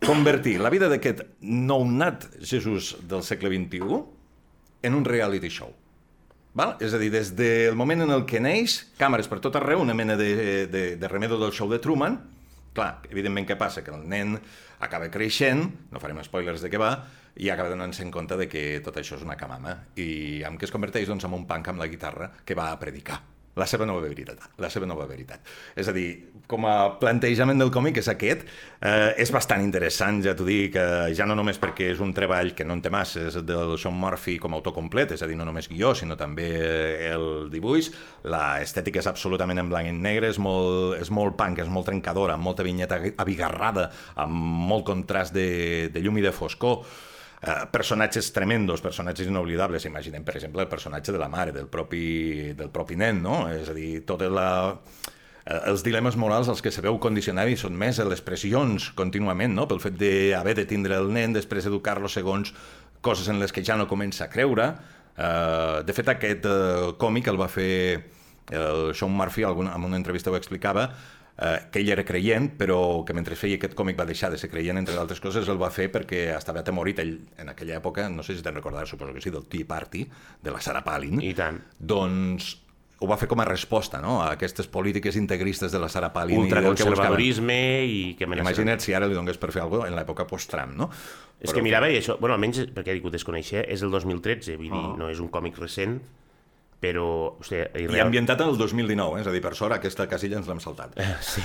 convertir 0.02 0.56
la 0.58 0.72
vida 0.74 0.88
d'aquest 0.90 1.22
nounat 1.40 2.26
Jesús 2.42 2.96
del 3.08 3.22
segle 3.22 3.52
XXI 3.52 4.02
en 4.82 4.98
un 4.98 5.06
reality 5.06 5.48
show. 5.48 5.70
Val? 6.52 6.74
És 6.84 6.92
a 6.92 7.00
dir, 7.00 7.08
des 7.14 7.30
del 7.32 7.76
moment 7.80 8.04
en 8.04 8.12
el 8.12 8.26
que 8.28 8.40
neix, 8.42 8.82
càmeres 9.00 9.28
per 9.30 9.40
tot 9.40 9.56
arreu, 9.56 9.80
una 9.80 9.96
mena 9.96 10.18
de, 10.20 10.66
de, 10.68 10.84
de 11.00 11.08
remedo 11.08 11.40
del 11.40 11.54
show 11.56 11.70
de 11.70 11.80
Truman. 11.80 12.18
Clar, 12.76 12.90
evidentment 13.08 13.48
què 13.48 13.56
passa? 13.60 13.80
Que 13.84 13.92
el 13.92 14.04
nen 14.08 14.36
acaba 14.84 15.08
creixent, 15.12 15.64
no 15.92 16.00
farem 16.02 16.20
spoilers 16.26 16.64
de 16.64 16.68
què 16.72 16.80
va, 16.80 16.92
i 17.40 17.48
acaba 17.48 17.72
donant-se 17.72 18.04
en 18.04 18.12
compte 18.12 18.36
de 18.36 18.50
que 18.52 18.66
tot 18.84 19.00
això 19.00 19.16
és 19.16 19.24
una 19.24 19.40
camama. 19.40 19.78
I 19.96 20.42
amb 20.44 20.60
què 20.60 20.68
es 20.68 20.74
converteix? 20.74 21.08
Doncs 21.08 21.24
en 21.24 21.40
un 21.40 21.48
punk 21.48 21.72
amb 21.72 21.80
la 21.80 21.88
guitarra 21.88 22.34
que 22.44 22.58
va 22.58 22.68
a 22.72 22.80
predicar 22.80 23.22
la 23.54 23.66
seva 23.68 23.84
nova 23.84 24.00
veritat. 24.00 24.40
La 24.62 24.70
seva 24.72 24.86
nova 24.88 25.04
veritat. 25.08 25.44
És 25.76 25.88
a 25.88 25.92
dir, 25.92 26.06
com 26.48 26.64
a 26.68 26.94
plantejament 27.00 27.60
del 27.60 27.72
còmic 27.72 27.98
és 28.00 28.08
aquest, 28.08 28.46
eh, 28.80 29.12
és 29.20 29.32
bastant 29.32 29.62
interessant, 29.62 30.22
ja 30.24 30.34
t'ho 30.34 30.46
dic, 30.48 30.76
eh, 30.76 31.12
ja 31.14 31.26
no 31.28 31.36
només 31.36 31.60
perquè 31.60 31.90
és 31.92 32.00
un 32.00 32.14
treball 32.16 32.54
que 32.54 32.64
no 32.64 32.74
en 32.74 32.82
té 32.82 32.90
massa, 32.90 33.26
és 33.28 33.36
del 33.44 33.76
Sean 33.78 33.94
Murphy 33.94 34.38
com 34.38 34.52
a 34.52 34.56
autor 34.56 34.72
complet, 34.72 35.12
és 35.12 35.22
a 35.22 35.26
dir, 35.28 35.36
no 35.36 35.44
només 35.44 35.68
guió, 35.68 35.94
sinó 35.94 36.16
també 36.16 36.48
el 37.12 37.50
dibuix, 37.52 37.92
l'estètica 38.24 39.00
és 39.00 39.06
absolutament 39.06 39.58
en 39.58 39.68
blanc 39.68 39.88
i 39.88 39.92
negre, 39.92 40.32
és 40.32 40.38
molt, 40.38 40.98
és 41.00 41.10
molt 41.10 41.36
punk, 41.36 41.58
és 41.58 41.68
molt 41.68 41.86
trencadora, 41.86 42.34
amb 42.34 42.44
molta 42.44 42.64
vinyeta 42.64 43.00
abigarrada, 43.16 43.90
amb 44.16 44.32
molt 44.32 44.86
contrast 44.86 45.34
de, 45.34 45.90
de 45.92 46.00
llum 46.00 46.18
i 46.18 46.24
de 46.24 46.32
foscor, 46.32 46.86
Uh, 47.42 47.64
personatges 47.74 48.28
tremendos, 48.30 48.80
personatges 48.80 49.26
inoblidables. 49.26 49.82
Imaginem, 49.88 50.22
per 50.22 50.36
exemple, 50.38 50.62
el 50.62 50.68
personatge 50.70 51.10
de 51.10 51.18
la 51.18 51.26
mare, 51.28 51.50
del 51.50 51.66
propi, 51.66 52.52
del 52.54 52.70
propi 52.70 52.94
nen, 52.94 53.18
no? 53.24 53.48
És 53.50 53.66
a 53.66 53.74
dir, 53.74 54.04
tota 54.06 54.28
la 54.30 54.50
eh, 54.78 55.58
els 55.72 55.82
dilemes 55.82 56.14
morals 56.14 56.46
als 56.52 56.62
que 56.62 56.70
se 56.70 56.84
veu 56.84 57.00
condicionat 57.02 57.50
i 57.50 57.58
són 57.58 57.74
més 57.74 57.98
a 57.98 58.06
les 58.06 58.22
pressions 58.22 58.92
contínuament, 58.94 59.56
no? 59.58 59.66
pel 59.66 59.82
fet 59.82 59.98
d'haver 59.98 60.54
de 60.60 60.68
tindre 60.70 61.00
el 61.02 61.10
nen, 61.10 61.34
després 61.34 61.66
educar-lo 61.66 62.06
segons 62.06 62.54
coses 63.02 63.26
en 63.26 63.42
les 63.42 63.50
que 63.50 63.64
ja 63.66 63.74
no 63.74 63.88
comença 63.90 64.28
a 64.28 64.30
creure. 64.30 64.68
Uh, 65.12 65.82
de 65.82 65.92
fet, 65.92 66.14
aquest 66.14 66.46
uh, 66.46 66.92
còmic 66.94 67.26
el 67.28 67.42
va 67.42 67.50
fer 67.50 67.72
el 68.54 68.92
Sean 68.94 69.10
Murphy, 69.18 69.42
en 69.42 69.84
una 69.90 69.98
entrevista 69.98 70.30
ho 70.30 70.38
explicava, 70.38 70.92
eh, 71.42 71.58
que 71.72 71.80
ell 71.82 71.90
era 71.90 72.04
creient, 72.06 72.52
però 72.58 73.02
que 73.04 73.14
mentre 73.16 73.34
feia 73.38 73.58
aquest 73.58 73.74
còmic 73.78 73.98
va 73.98 74.06
deixar 74.06 74.30
de 74.30 74.38
ser 74.38 74.48
creient, 74.52 74.78
entre 74.78 74.94
altres 75.00 75.20
coses, 75.20 75.48
el 75.50 75.58
va 75.60 75.70
fer 75.74 75.88
perquè 75.90 76.28
estava 76.36 76.62
atemorit 76.62 77.02
ell 77.02 77.16
en 77.42 77.50
aquella 77.50 77.80
època, 77.80 78.08
no 78.12 78.22
sé 78.22 78.36
si 78.38 78.42
te'n 78.46 78.54
recordar, 78.54 78.86
suposo 78.86 79.12
que 79.16 79.20
sí, 79.24 79.30
del 79.34 79.46
Tea 79.50 79.66
Party, 79.66 80.06
de 80.42 80.50
la 80.54 80.60
Sarah 80.60 80.84
Palin. 80.86 81.20
I 81.22 81.34
tant. 81.34 81.58
Doncs 81.78 82.52
ho 83.02 83.08
va 83.10 83.16
fer 83.18 83.26
com 83.26 83.40
a 83.42 83.44
resposta 83.48 83.98
no? 84.00 84.20
a 84.22 84.28
aquestes 84.36 84.68
polítiques 84.70 85.16
integristes 85.18 85.72
de 85.74 85.80
la 85.82 85.88
Sarah 85.90 86.12
Palin. 86.14 86.38
i. 86.38 86.42
Ultraconservadorisme 86.44 87.56
i 87.84 88.14
que 88.18 88.28
amenaça. 88.28 88.46
Imagina't 88.46 88.80
si 88.84 88.94
ara 88.94 89.08
li 89.10 89.16
donés 89.18 89.40
per 89.42 89.50
fer 89.50 89.64
alguna 89.64 89.82
cosa 89.82 89.90
en 89.90 89.98
l'època 89.98 90.26
post-Trump, 90.30 90.76
no? 90.78 90.90
És 91.42 91.50
que 91.50 91.62
mirava 91.64 91.88
i 91.90 91.96
això, 91.98 92.14
bueno, 92.20 92.36
almenys 92.36 92.68
perquè 92.70 92.94
dic, 92.94 93.04
ho 93.04 93.10
desconeixia, 93.10 93.64
és 93.66 93.82
el 93.82 93.90
2013, 93.90 94.54
vull 94.56 94.70
dir, 94.70 94.78
Ah. 94.78 94.94
no 94.98 95.08
és 95.10 95.18
un 95.18 95.26
còmic 95.28 95.58
recent, 95.58 95.98
però, 96.82 97.06
hosti, 97.38 97.60
i, 97.78 97.84
I 97.94 98.00
ambientat 98.02 98.40
en 98.42 98.48
el 98.50 98.56
2019, 98.58 99.16
eh? 99.16 99.22
és 99.22 99.28
a 99.30 99.32
dir, 99.34 99.40
per 99.44 99.54
sort 99.54 99.76
aquesta 99.76 100.08
casilla 100.10 100.40
ens 100.40 100.48
l'hem 100.50 100.58
saltat. 100.62 100.96
Sí. 101.22 101.42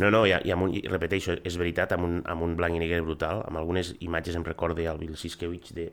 No, 0.00 0.08
no, 0.14 0.22
i, 0.24 0.32
i, 0.48 0.52
amb 0.54 0.64
un, 0.64 0.72
i 0.74 0.80
repeteixo, 0.88 1.36
és 1.44 1.58
veritat, 1.60 1.92
amb 1.98 2.06
un, 2.08 2.18
amb 2.24 2.46
un 2.46 2.54
blanc 2.56 2.78
i 2.78 2.80
negre 2.80 3.02
brutal, 3.04 3.42
amb 3.46 3.60
algunes 3.60 3.94
imatges 4.00 4.38
em 4.40 4.46
recorde 4.48 4.86
al 4.88 4.96
Bill 5.02 5.12
Siskewicz 5.20 5.74
de, 5.76 5.90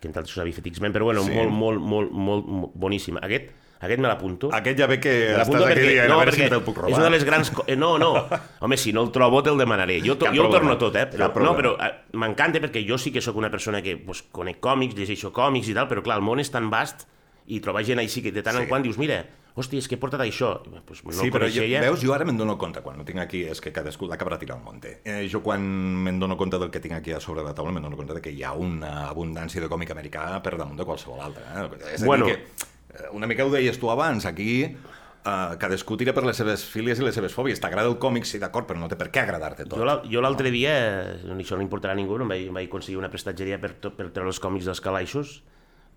que 0.00 0.06
entre 0.08 0.22
altres 0.22 0.38
havia 0.38 0.54
fet 0.56 0.70
X-Men, 0.70 0.94
però 0.94 1.10
bueno, 1.10 1.24
Sí. 1.26 1.34
molt, 1.34 1.50
molt, 1.50 1.82
molt, 1.82 2.12
molt, 2.14 2.46
molt 2.60 2.72
boníssim. 2.86 3.18
Aquest, 3.20 3.50
aquest 3.80 4.00
me 4.00 4.08
l'apunto. 4.08 4.48
Aquest 4.54 4.78
ja 4.78 4.86
ve 4.86 5.00
que 5.02 5.12
estàs 5.34 5.50
aquí 5.50 5.64
perquè, 5.66 5.84
dient, 5.90 6.08
no, 6.08 6.20
a 6.20 6.24
veure 6.24 6.32
si 6.38 6.46
te'l 6.54 6.62
puc 6.64 6.78
robar. 6.84 6.90
és 6.94 6.98
una 7.02 7.10
de 7.10 7.14
les 7.18 7.24
grans... 7.26 7.50
eh, 7.66 7.76
No, 7.76 7.94
no, 7.98 8.12
home, 8.64 8.76
si 8.78 8.92
no 8.94 9.02
el 9.08 9.10
trobo 9.10 9.42
te'l 9.42 9.58
demanaré. 9.58 9.98
Jo, 10.06 10.14
to, 10.16 10.26
Cap 10.30 10.34
jo 10.38 10.46
ho 10.46 10.50
problema. 10.50 10.76
torno 10.76 10.78
tot, 10.78 10.96
eh? 11.02 11.06
Però, 11.18 11.32
no, 11.44 11.56
però 11.58 11.74
eh, 11.82 11.90
m'encanta 12.14 12.62
perquè 12.62 12.86
jo 12.86 12.96
sí 13.00 13.10
que 13.10 13.20
sóc 13.24 13.36
una 13.42 13.50
persona 13.50 13.82
que 13.82 13.96
pues, 13.98 14.22
conec 14.30 14.60
còmics, 14.62 14.94
llegeixo 14.94 15.32
còmics 15.34 15.68
i 15.72 15.74
tal, 15.74 15.88
però 15.90 16.00
clar, 16.06 16.20
el 16.22 16.26
món 16.30 16.38
és 16.40 16.50
tan 16.54 16.70
vast 16.70 17.08
i 17.46 17.60
trobar 17.60 17.84
gent 17.84 17.98
així 17.98 18.22
que 18.22 18.32
de 18.32 18.42
tant 18.42 18.56
Sí. 18.56 18.62
en 18.62 18.68
quant 18.68 18.82
dius, 18.82 18.98
mira, 18.98 19.24
hòstia, 19.56 19.78
és 19.78 19.88
que 19.88 19.96
he 19.96 19.98
portat 19.98 20.20
això. 20.20 20.62
Pues, 20.86 21.02
no 21.04 21.12
Sí, 21.12 21.30
però 21.30 21.48
jo, 21.48 21.60
coneixia. 21.60 21.80
veus, 21.80 22.00
jo 22.00 22.12
ara 22.14 22.24
me'n 22.24 22.36
dono 22.38 22.56
compte, 22.56 22.80
quan 22.80 23.00
ho 23.00 23.04
tinc 23.04 23.18
aquí, 23.18 23.42
és 23.44 23.60
que 23.60 23.72
cadascú 23.72 24.06
la 24.08 24.16
cabra 24.16 24.38
tira 24.38 24.54
al 24.54 24.62
monte. 24.62 25.00
Eh, 25.04 25.28
jo 25.30 25.42
quan 25.42 25.60
me'n 25.60 26.18
dono 26.20 26.36
compte 26.36 26.58
del 26.58 26.70
que 26.70 26.80
tinc 26.80 26.94
aquí 26.94 27.12
a 27.12 27.20
sobre 27.20 27.42
la 27.42 27.54
taula, 27.54 27.72
me'n 27.72 27.82
dono 27.82 27.96
compte 27.96 28.14
de 28.14 28.20
que 28.20 28.30
hi 28.30 28.42
ha 28.44 28.52
una 28.52 29.08
abundància 29.10 29.60
de 29.60 29.68
còmic 29.68 29.90
americà 29.90 30.40
per 30.42 30.56
damunt 30.56 30.78
de 30.78 30.84
qualsevol 30.84 31.20
altre. 31.20 31.42
Eh? 31.44 31.94
És 31.94 32.04
Bueno. 32.04 32.26
que, 32.26 32.32
eh, 32.32 33.08
una 33.12 33.26
mica 33.26 33.44
ho 33.44 33.50
deies 33.50 33.78
tu 33.78 33.90
abans, 33.90 34.24
aquí 34.24 34.62
eh, 34.64 35.56
cadascú 35.58 35.96
tira 35.98 36.14
per 36.14 36.24
les 36.24 36.36
seves 36.36 36.64
fílies 36.64 36.98
i 36.98 37.02
les 37.02 37.14
seves 37.14 37.34
fòbies. 37.34 37.60
T'agrada 37.60 37.88
el 37.88 37.98
còmic, 37.98 38.24
sí, 38.24 38.38
d'acord, 38.38 38.66
però 38.66 38.78
no 38.78 38.88
té 38.88 38.96
per 38.96 39.10
què 39.10 39.20
agradar-te 39.20 39.66
tot. 39.66 39.78
Jo, 39.78 39.84
la, 39.84 40.00
jo 40.08 40.20
l'altre 40.22 40.50
dia, 40.50 40.70
eh, 41.12 41.34
això 41.36 41.56
no 41.56 41.62
importarà 41.62 41.90
a 41.92 41.94
ningú, 41.96 42.16
no 42.16 42.22
em 42.22 42.28
vaig, 42.28 42.50
vaig 42.50 42.68
aconseguir 42.68 42.96
una 42.96 43.10
prestatgeria 43.10 43.60
per, 43.60 43.74
per 43.74 44.10
treure 44.12 44.28
els 44.28 44.40
còmics 44.40 44.64
dels 44.64 44.80
calaixos, 44.80 45.42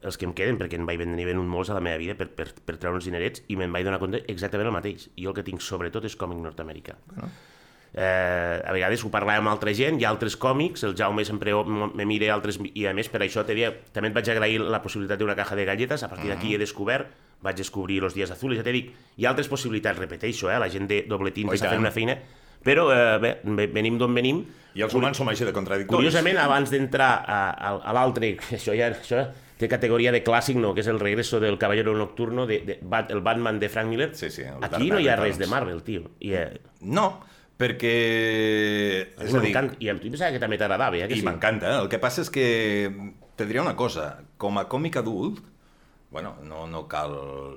els 0.03 0.17
que 0.19 0.25
em 0.27 0.33
queden, 0.35 0.57
perquè 0.59 0.75
en 0.79 0.85
vaig 0.85 0.99
venir 0.99 1.25
venut 1.25 1.47
molts 1.47 1.69
a 1.71 1.77
la 1.77 1.81
meva 1.83 1.97
vida 2.01 2.15
per, 2.19 2.27
per, 2.35 2.49
per 2.65 2.75
treure 2.77 2.97
uns 2.99 3.05
dinerets, 3.07 3.43
i 3.47 3.55
me'n 3.59 3.71
vaig 3.71 3.85
donar 3.87 3.99
compte 4.01 4.23
exactament 4.27 4.67
el 4.69 4.75
mateix. 4.75 5.09
Jo 5.17 5.31
el 5.31 5.35
que 5.39 5.43
tinc 5.47 5.61
sobretot 5.63 6.05
és 6.05 6.15
còmic 6.19 6.39
nord-americà. 6.43 6.95
Eh, 7.95 8.57
a 8.65 8.71
vegades 8.73 9.03
ho 9.05 9.09
parlàvem 9.13 9.43
amb 9.45 9.51
altra 9.51 9.69
gent, 9.77 9.99
hi 10.01 10.05
ha 10.07 10.09
altres 10.09 10.33
còmics, 10.41 10.81
el 10.87 10.95
Jaume 10.97 11.21
sempre 11.27 11.53
me 11.93 12.07
mira 12.09 12.31
altres, 12.33 12.57
i 12.73 12.87
a 12.89 12.93
més 12.97 13.05
per 13.13 13.21
això 13.21 13.43
te 13.45 13.53
dia, 13.53 13.69
també 13.93 14.09
et 14.09 14.15
vaig 14.17 14.31
agrair 14.33 14.63
la 14.65 14.79
possibilitat 14.81 15.19
d'una 15.21 15.35
caja 15.37 15.53
de 15.59 15.65
galletes, 15.67 16.01
a 16.01 16.09
partir 16.09 16.31
d'aquí 16.31 16.55
he 16.55 16.57
descobert, 16.57 17.11
vaig 17.45 17.59
descobrir 17.59 17.99
Los 18.01 18.15
Días 18.17 18.31
Azules, 18.33 18.57
ja 18.57 18.65
t'he 18.65 18.73
dit, 18.73 18.89
hi 19.17 19.27
ha 19.27 19.29
altres 19.29 19.47
possibilitats, 19.51 19.99
repeteixo, 20.01 20.49
eh, 20.49 20.57
la 20.57 20.71
gent 20.73 20.89
de 20.89 21.03
dobletín 21.05 21.51
Oh, 21.51 21.53
està 21.53 21.69
fent 21.69 21.83
una 21.85 21.91
feina, 21.93 22.17
però 22.65 22.87
eh, 22.89 23.19
bé, 23.21 23.35
ve- 23.43 23.69
venim 23.77 23.99
d'on 24.01 24.15
venim, 24.17 24.41
I 24.73 24.81
els 24.81 24.95
humans 24.97 25.17
som 25.21 25.29
així 25.29 25.45
de 25.45 25.53
contradictoris. 25.53 25.99
Curiosament, 25.99 26.39
abans 26.41 26.71
d'entrar 26.73 27.11
a, 27.29 27.39
a, 27.53 27.75
a 27.77 27.93
l'altre, 27.93 28.33
això 28.57 28.73
ja 28.73 28.89
això 28.89 29.27
té 29.63 29.69
categoria 29.71 30.12
de 30.12 30.19
clàssic, 30.28 30.60
no, 30.60 30.73
que 30.76 30.84
és 30.84 30.89
el 30.91 30.99
regreso 30.99 31.39
del 31.39 31.58
Caballero 31.62 31.95
Nocturno, 31.95 32.45
de, 32.49 32.60
de, 32.67 32.80
Bat- 32.84 33.12
el 33.15 33.21
Batman 33.23 33.60
de 33.63 33.69
Frank 33.71 33.88
Miller. 33.89 34.12
Sí, 34.15 34.30
sí, 34.30 34.43
Aquí 34.62 34.89
no 34.91 34.99
hi 34.99 35.08
ha 35.08 35.15
res 35.15 35.39
de. 35.39 35.47
Marvel, 35.47 35.82
tio. 35.88 36.12
I, 36.19 36.34
eh, 36.36 36.62
No, 36.82 37.21
perquè... 37.58 37.95
És 39.23 39.34
a 39.34 39.41
dir. 39.43 39.54
I 39.80 39.89
a 39.91 39.95
tu 39.99 40.10
pensava 40.12 40.32
que 40.36 40.41
també 40.41 40.58
t'agradava, 40.60 40.97
eh? 40.99 41.08
Que 41.08 41.17
I 41.17 41.21
sí? 41.21 41.26
m'encanta. 41.28 41.71
eh? 41.71 41.82
El 41.84 41.89
que 41.91 41.99
passa 42.04 42.21
és 42.26 42.30
que 42.34 42.45
te 43.38 43.47
diré 43.49 43.62
una 43.63 43.76
cosa. 43.80 44.12
Com 44.41 44.58
a 44.60 44.65
còmic 44.69 44.97
adult, 45.02 45.39
bueno, 46.13 46.36
no, 46.45 46.67
no, 46.69 46.84
cal, 46.88 47.13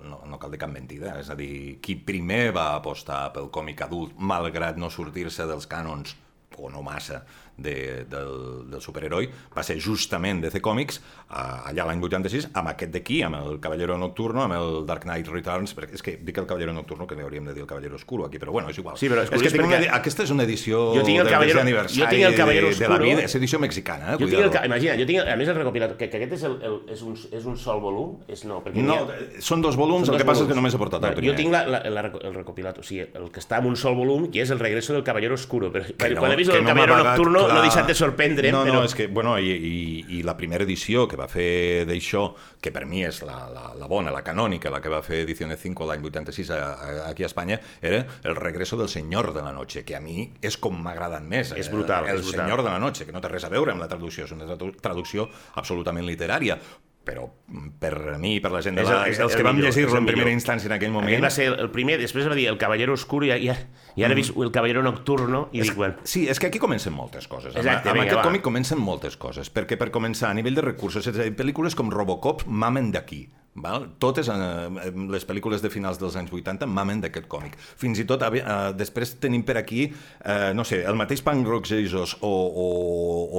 no, 0.07 0.23
no 0.29 0.39
cal 0.41 0.53
dir 0.55 0.61
cap 0.63 0.71
mentida. 0.73 1.17
És 1.21 1.29
a 1.33 1.37
dir, 1.39 1.79
qui 1.85 1.97
primer 1.99 2.53
va 2.57 2.71
apostar 2.77 3.27
pel 3.35 3.51
còmic 3.53 3.83
adult, 3.89 4.15
malgrat 4.17 4.79
no 4.81 4.89
sortir-se 4.93 5.45
dels 5.49 5.69
cànons, 5.69 6.17
o 6.57 6.71
no 6.73 6.81
massa, 6.81 7.19
de, 7.57 8.05
del, 8.11 8.69
del 8.71 8.81
superheroi, 8.85 9.29
va 9.57 9.63
ser 9.65 9.79
justament 9.81 10.43
DC 10.45 10.61
Comics, 10.61 11.01
allà 11.31 11.87
l'any 11.89 12.03
86, 12.05 12.51
amb 12.55 12.69
aquest 12.73 12.93
d'aquí, 12.95 13.23
amb 13.27 13.39
el 13.41 13.59
Caballero 13.61 13.97
Nocturno, 13.99 14.43
amb 14.45 14.55
el 14.59 14.85
Dark 14.87 15.05
Knight 15.07 15.29
Returns, 15.33 15.75
perquè 15.77 15.97
és 15.99 16.03
que 16.05 16.17
dic 16.23 16.39
el 16.39 16.47
Caballero 16.47 16.73
Nocturno, 16.77 17.07
que 17.07 17.17
li 17.17 17.23
hauríem 17.25 17.47
de 17.49 17.55
dir 17.57 17.63
el 17.65 17.69
Caballero 17.71 17.97
Oscuro 17.97 18.27
aquí, 18.27 18.39
però 18.39 18.53
bueno, 18.53 18.71
és 18.71 18.79
igual. 18.79 18.97
Sí, 19.01 19.09
però 19.09 19.23
és 19.25 19.33
és 19.33 19.43
que 19.43 19.51
tinc 19.51 19.65
una, 19.65 19.77
perquè- 19.77 19.87
edi- 19.87 19.93
aquesta 19.97 20.23
és 20.27 20.31
una 20.35 20.45
edició 20.45 20.83
Jo 20.95 21.03
tinc 21.03 21.21
el 21.21 21.29
Caballero- 21.29 21.61
jo 21.89 22.07
tinc 22.11 22.25
el 22.29 22.37
Caballero 22.37 22.69
de, 22.69 22.75
de 22.77 22.89
la 22.89 22.99
vida, 22.99 23.23
és 23.25 23.35
edició 23.35 23.59
mexicana, 23.59 24.13
eh? 24.15 24.19
Jo 24.21 24.27
tinc 24.29 24.43
el, 24.57 24.67
imagina, 24.67 24.97
jo 25.01 25.07
tinc, 25.07 25.19
el- 25.25 25.33
a 25.33 25.37
més 25.37 25.49
el 25.49 25.57
recopilatori, 25.57 25.99
que, 25.99 26.11
que 26.11 26.17
aquest 26.23 26.33
és, 26.39 26.45
el, 26.45 26.59
el, 26.63 26.77
és, 26.93 27.03
un, 27.03 27.17
és 27.33 27.45
un 27.47 27.57
sol 27.57 27.81
volum, 27.81 28.17
és 28.29 28.45
no, 28.45 28.61
perquè 28.65 28.83
No, 28.87 28.95
ha- 29.09 29.41
són 29.41 29.63
dos 29.63 29.77
volums, 29.77 30.07
Són 30.07 30.15
el 30.15 30.21
que 30.21 30.27
passa 30.29 30.43
és 30.45 30.47
volums. 30.47 30.53
que 30.53 30.61
només 30.61 30.75
he 30.75 30.79
portat 30.79 31.05
el 31.05 31.15
primer. 31.17 31.33
Jo 31.33 31.37
tinc 31.41 31.53
la, 31.53 31.65
la, 31.67 31.81
la, 31.91 32.05
el 32.23 32.35
recopilat, 32.35 32.79
o 32.79 32.83
sigui, 32.87 33.07
el 33.15 33.31
que 33.33 33.41
està 33.41 33.59
en 33.59 33.67
un 33.67 33.77
sol 33.77 33.97
volum, 33.97 34.29
que 34.31 34.43
és 34.43 34.51
el 34.51 34.59
regreso 34.61 34.93
del 34.93 35.03
Caballero 35.03 35.35
Oscuro. 35.35 35.73
Però, 35.73 35.85
Que 35.97 36.15
quan 36.15 36.33
he 36.33 36.37
vist 36.37 36.51
el 36.53 36.61
que 36.61 36.67
Caballero 36.67 37.03
Nocturno 37.03 37.46
no 37.53 37.59
he 37.61 37.67
deixat 37.67 37.87
de 37.87 37.95
sorprendre, 37.95 38.51
no, 38.53 38.63
però... 38.65 38.75
No, 38.81 38.85
és 38.85 38.95
que, 38.95 39.07
bueno, 39.09 39.37
i, 39.39 39.51
i, 39.51 39.75
i 40.19 40.23
la 40.27 40.37
primera 40.37 40.65
edició 40.65 41.07
que 41.09 41.17
va 41.21 41.27
fer 41.29 41.85
d'això, 41.89 42.25
que 42.61 42.73
per 42.75 42.85
mi 42.87 43.05
és 43.07 43.23
la, 43.27 43.37
la, 43.53 43.67
la 43.79 43.87
bona, 43.91 44.11
la 44.15 44.23
canònica, 44.27 44.71
la 44.73 44.81
que 44.83 44.89
va 44.93 45.03
fer 45.07 45.23
Ediciones 45.25 45.61
5 45.63 45.87
l'any 45.91 46.05
86 46.11 46.51
a, 46.51 46.59
a, 46.75 46.95
aquí 47.11 47.23
a 47.23 47.31
Espanya, 47.31 47.61
era 47.81 48.05
El 48.25 48.37
regreso 48.37 48.77
del 48.77 48.89
senyor 48.89 49.33
de 49.35 49.43
la 49.43 49.53
noche, 49.53 49.85
que 49.85 49.97
a 49.97 50.01
mi 50.01 50.31
és 50.43 50.57
com 50.59 50.77
m'ha 50.83 50.93
agradat 50.97 51.23
més. 51.23 51.53
És 51.57 51.69
eh, 51.69 51.73
brutal, 51.73 52.09
El 52.09 52.19
és 52.21 52.27
brutal. 52.27 52.45
senyor 52.47 52.63
de 52.65 52.71
la 52.71 52.79
noche, 52.83 53.07
que 53.07 53.13
no 53.13 53.21
té 53.21 53.29
res 53.33 53.45
a 53.45 53.53
veure 53.53 53.73
amb 53.73 53.81
la 53.85 53.89
traducció, 53.89 54.25
és 54.27 54.33
una 54.37 54.47
tradu- 54.49 54.75
traducció 54.81 55.29
absolutament 55.55 56.07
literària 56.07 56.59
però 57.07 57.29
mm, 57.47 57.69
per 57.79 57.93
mi, 58.19 58.33
per 58.43 58.51
la 58.51 58.61
gent 58.65 58.75
de 58.77 58.83
És 58.83 58.89
la, 58.91 58.97
el- 59.05 59.13
és 59.15 59.21
els 59.23 59.33
el 59.33 59.39
que 59.39 59.45
vam 59.47 59.61
és 59.61 59.65
llegir-lo 59.69 60.01
en 60.01 60.09
primera 60.09 60.33
instància 60.35 60.67
en 60.67 60.75
aquell 60.75 60.91
moment... 60.91 61.13
Aquest 61.15 61.25
va 61.25 61.31
ser 61.31 61.47
el 61.63 61.71
primer, 61.71 62.01
després 62.03 62.27
va 62.27 62.35
dir 62.35 62.49
el 62.51 62.59
Caballero 62.59 62.97
Oscuro 62.99 63.29
i, 63.29 63.31
i, 63.47 63.55
i 63.95 64.05
ara 64.05 64.13
he 64.13 64.19
vist 64.19 64.35
el 64.37 64.51
Caballero 64.51 64.83
Nocturno 64.83 65.45
i 65.55 65.63
dic, 65.63 65.77
bueno, 65.79 65.95
Sí, 66.03 66.27
és 66.29 66.41
que 66.43 66.51
aquí 66.51 66.59
comencen 66.59 66.93
moltes 66.93 67.29
coses. 67.31 67.55
Amb, 67.55 67.63
Exacte, 67.63 67.89
amb 67.93 68.01
vinga, 68.01 68.09
aquest 68.11 68.21
va. 68.21 68.27
còmic 68.27 68.43
comencen 68.43 68.83
moltes 68.83 69.17
coses, 69.17 69.49
perquè 69.55 69.79
per 69.79 69.93
començar, 69.95 70.31
a 70.31 70.35
nivell 70.35 70.59
de 70.59 70.67
recursos, 70.67 71.07
és 71.07 71.15
a 71.15 71.23
dir, 71.23 71.37
pel·lícules 71.39 71.79
com 71.79 71.95
Robocop 71.95 72.43
mamen 72.49 72.91
d'aquí. 72.93 73.29
Val? 73.57 73.87
Totes 73.99 74.29
eh, 74.29 74.91
les 75.09 75.25
pel·lícules 75.25 75.63
de 75.65 75.71
finals 75.73 75.97
dels 75.97 76.17
anys 76.21 76.29
80 76.35 76.67
mamen 76.69 77.01
d'aquest 77.01 77.25
còmic. 77.33 77.55
Fins 77.81 77.99
i 78.03 78.05
tot, 78.05 78.21
eh, 78.29 78.43
després 78.77 79.15
tenim 79.23 79.47
per 79.49 79.57
aquí, 79.63 79.87
eh, 79.89 80.53
no 80.53 80.65
sé, 80.69 80.83
el 80.85 80.99
mateix 81.01 81.23
Punk 81.25 81.49
Rock 81.49 81.65
Jesus 81.71 82.13
o, 82.21 82.29
o, 82.29 82.67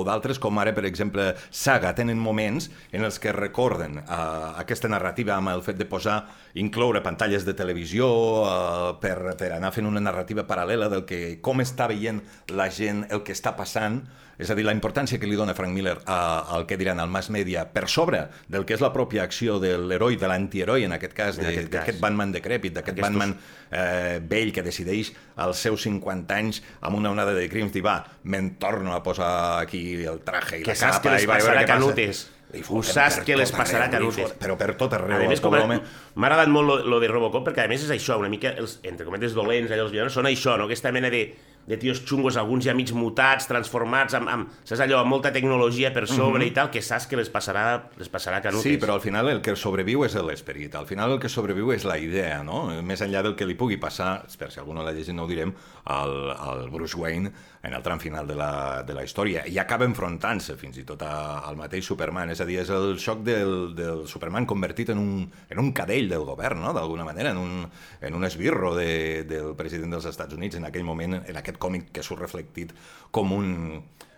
o 0.02 0.04
d'altres, 0.08 0.40
com 0.42 0.58
ara, 0.58 0.74
per 0.74 0.88
exemple, 0.90 1.30
Saga, 1.54 1.94
tenen 1.94 2.18
moments 2.18 2.72
en 2.92 3.06
els 3.06 3.20
que 3.22 3.32
recorden 3.36 4.00
eh, 4.02 4.20
aquesta 4.64 4.90
narrativa 4.90 5.36
amb 5.38 5.54
el 5.54 5.62
fet 5.62 5.78
de 5.78 5.86
posar, 5.86 6.24
incloure 6.58 7.04
pantalles 7.06 7.46
de 7.46 7.54
televisió 7.54 8.10
eh, 8.10 8.94
per, 9.04 9.18
per 9.38 9.54
anar 9.60 9.70
fent 9.76 9.86
una 9.86 10.02
narrativa 10.02 10.48
paral·lela 10.50 10.90
del 10.90 11.06
que 11.06 11.38
com 11.46 11.62
està 11.62 11.86
veient 11.94 12.24
la 12.58 12.72
gent 12.74 13.06
el 13.14 13.22
que 13.22 13.38
està 13.38 13.54
passant 13.58 14.02
És 14.38 14.52
a 14.54 14.56
dir, 14.56 14.62
la 14.68 14.74
importància 14.76 15.18
que 15.18 15.26
li 15.26 15.34
dona 15.34 15.56
Frank 15.58 15.74
Miller 15.74 15.96
a- 16.06 16.44
al 16.54 16.68
que 16.70 16.76
diran 16.78 17.00
al 17.02 17.10
mass 17.10 17.32
media 17.34 17.64
per 17.74 17.88
sobre 17.90 18.20
del 18.48 18.68
que 18.70 18.76
és 18.76 18.84
la 18.86 18.92
pròpia 18.94 19.24
acció 19.26 19.56
de 19.58 19.72
l'heroi, 19.82 20.07
de 20.16 20.28
l'antiheroi, 20.28 20.86
en 20.86 20.94
aquest 20.96 21.14
cas, 21.14 21.36
d'aquest 21.38 22.00
Batman 22.00 22.32
decrèpit, 22.32 22.72
d'aquest 22.74 22.98
Aquestos- 22.98 23.10
Batman 23.18 23.36
eh, 23.72 24.22
vell 24.24 24.54
que 24.54 24.64
decideix 24.64 25.12
als 25.36 25.58
seus 25.58 25.82
50 25.84 26.34
anys 26.36 26.62
amb 26.80 26.96
una 26.96 27.12
onada 27.12 27.34
de 27.34 27.50
crims 27.50 27.74
dir, 27.74 27.84
va, 27.84 28.06
me'n 28.24 28.56
torno 28.58 28.94
a 28.96 29.04
posar 29.04 29.60
aquí 29.60 30.06
el 30.06 30.22
traje 30.24 30.62
i 30.62 30.64
Que 30.64 30.72
la 30.74 30.92
capa 30.94 31.18
que 31.18 31.24
i 31.24 31.26
vaig 31.28 31.42
a 31.42 31.44
veure 31.44 31.44
passarà 31.44 31.62
què 31.64 31.68
passa." 31.68 31.80
canutes. 31.80 32.26
I 32.54 32.62
Ho 32.70 32.82
saps 32.82 33.20
que 33.28 33.36
les 33.36 33.52
passarà 33.52 33.90
arreu, 33.90 34.00
canutes. 34.08 34.32
Però 34.40 34.56
per 34.58 34.78
tot 34.78 34.94
arreu, 34.94 35.26
A 35.26 35.28
més, 35.28 35.42
com 35.44 35.54
home... 35.54 35.82
m'ha 36.16 36.28
agradat 36.30 36.48
molt 36.48 36.66
lo, 36.66 36.78
lo 36.88 37.00
de 37.04 37.10
Robocop, 37.10 37.44
perquè 37.50 37.66
a 37.66 37.68
més 37.68 37.84
és 37.84 37.92
això, 37.92 38.16
una 38.18 38.30
mica, 38.30 38.54
els, 38.56 38.80
entre 38.84 39.04
cometes 39.06 39.34
dolents, 39.36 39.70
allò, 39.70 39.84
els 39.84 39.92
villanos, 39.92 40.14
són 40.14 40.26
això, 40.32 40.56
no? 40.58 40.64
aquesta 40.64 40.94
mena 40.96 41.10
de, 41.12 41.26
de 41.68 41.78
tios 41.78 42.00
xungos, 42.08 42.38
alguns 42.40 42.64
ja 42.66 42.74
mig 42.74 42.94
mutats, 42.96 43.48
transformats, 43.50 44.16
amb, 44.16 44.32
amb, 44.32 44.54
saps 44.64 44.86
allò, 44.86 45.02
amb 45.04 45.12
molta 45.12 45.34
tecnologia 45.36 45.92
per 45.92 46.06
sobre 46.08 46.48
i 46.48 46.54
tal, 46.56 46.72
que 46.72 46.82
saps 46.82 47.10
que 47.12 47.20
les 47.20 47.30
passarà, 47.30 47.66
les 48.00 48.10
passarà 48.10 48.40
canutes. 48.44 48.64
Sí, 48.64 48.78
però 48.80 48.96
al 48.96 49.04
final 49.04 49.28
el 49.34 49.42
que 49.44 49.58
sobreviu 49.60 50.06
és 50.08 50.16
l'esperit, 50.16 50.74
al 50.80 50.88
final 50.88 51.18
el 51.18 51.20
que 51.20 51.30
sobreviu 51.30 51.74
és 51.76 51.84
la 51.88 52.00
idea, 52.00 52.40
no? 52.48 52.70
Més 52.88 53.04
enllà 53.04 53.26
del 53.26 53.36
que 53.36 53.46
li 53.46 53.58
pugui 53.60 53.76
passar, 53.82 54.22
per 54.40 54.50
si 54.54 54.62
algú 54.64 54.74
no 54.78 54.86
l'ha 54.86 54.96
llegit 54.96 55.16
no 55.18 55.28
ho 55.28 55.30
direm, 55.30 55.52
al, 55.92 56.16
al 56.32 56.70
Bruce 56.72 56.96
Wayne 56.96 57.34
en 57.68 57.74
el 57.74 57.84
tram 57.84 58.00
final 58.00 58.28
de 58.28 58.36
la, 58.38 58.84
de 58.88 58.96
la 58.96 59.04
història, 59.04 59.44
i 59.50 59.58
acaba 59.60 59.84
enfrontant-se 59.90 60.56
fins 60.60 60.78
i 60.80 60.86
tot 60.88 61.02
a, 61.04 61.44
al 61.44 61.58
mateix 61.60 61.84
Superman, 61.90 62.32
és 62.32 62.40
a 62.40 62.48
dir, 62.48 62.62
és 62.62 62.72
el 62.72 62.96
xoc 63.02 63.26
del, 63.28 63.74
del 63.76 64.06
Superman 64.08 64.48
convertit 64.48 64.94
en 64.94 65.02
un, 65.02 65.12
en 65.50 65.60
un 65.60 65.74
cadell 65.76 66.08
del 66.08 66.24
govern, 66.24 66.62
no?, 66.64 66.72
d'alguna 66.78 67.04
manera, 67.08 67.34
en 67.36 67.42
un, 67.42 67.66
en 68.00 68.16
un 68.16 68.24
esbirro 68.24 68.74
de, 68.78 69.26
del 69.28 69.52
president 69.60 69.98
dels 69.98 70.08
Estats 70.08 70.38
Units 70.38 70.62
en 70.62 70.70
aquell 70.70 70.88
moment, 70.88 71.20
en 71.20 71.42
aquest 71.42 71.57
còmic 71.62 71.92
que 71.96 72.06
surt 72.06 72.24
reflectit 72.24 72.74
com 73.12 73.34
un, 73.36 73.54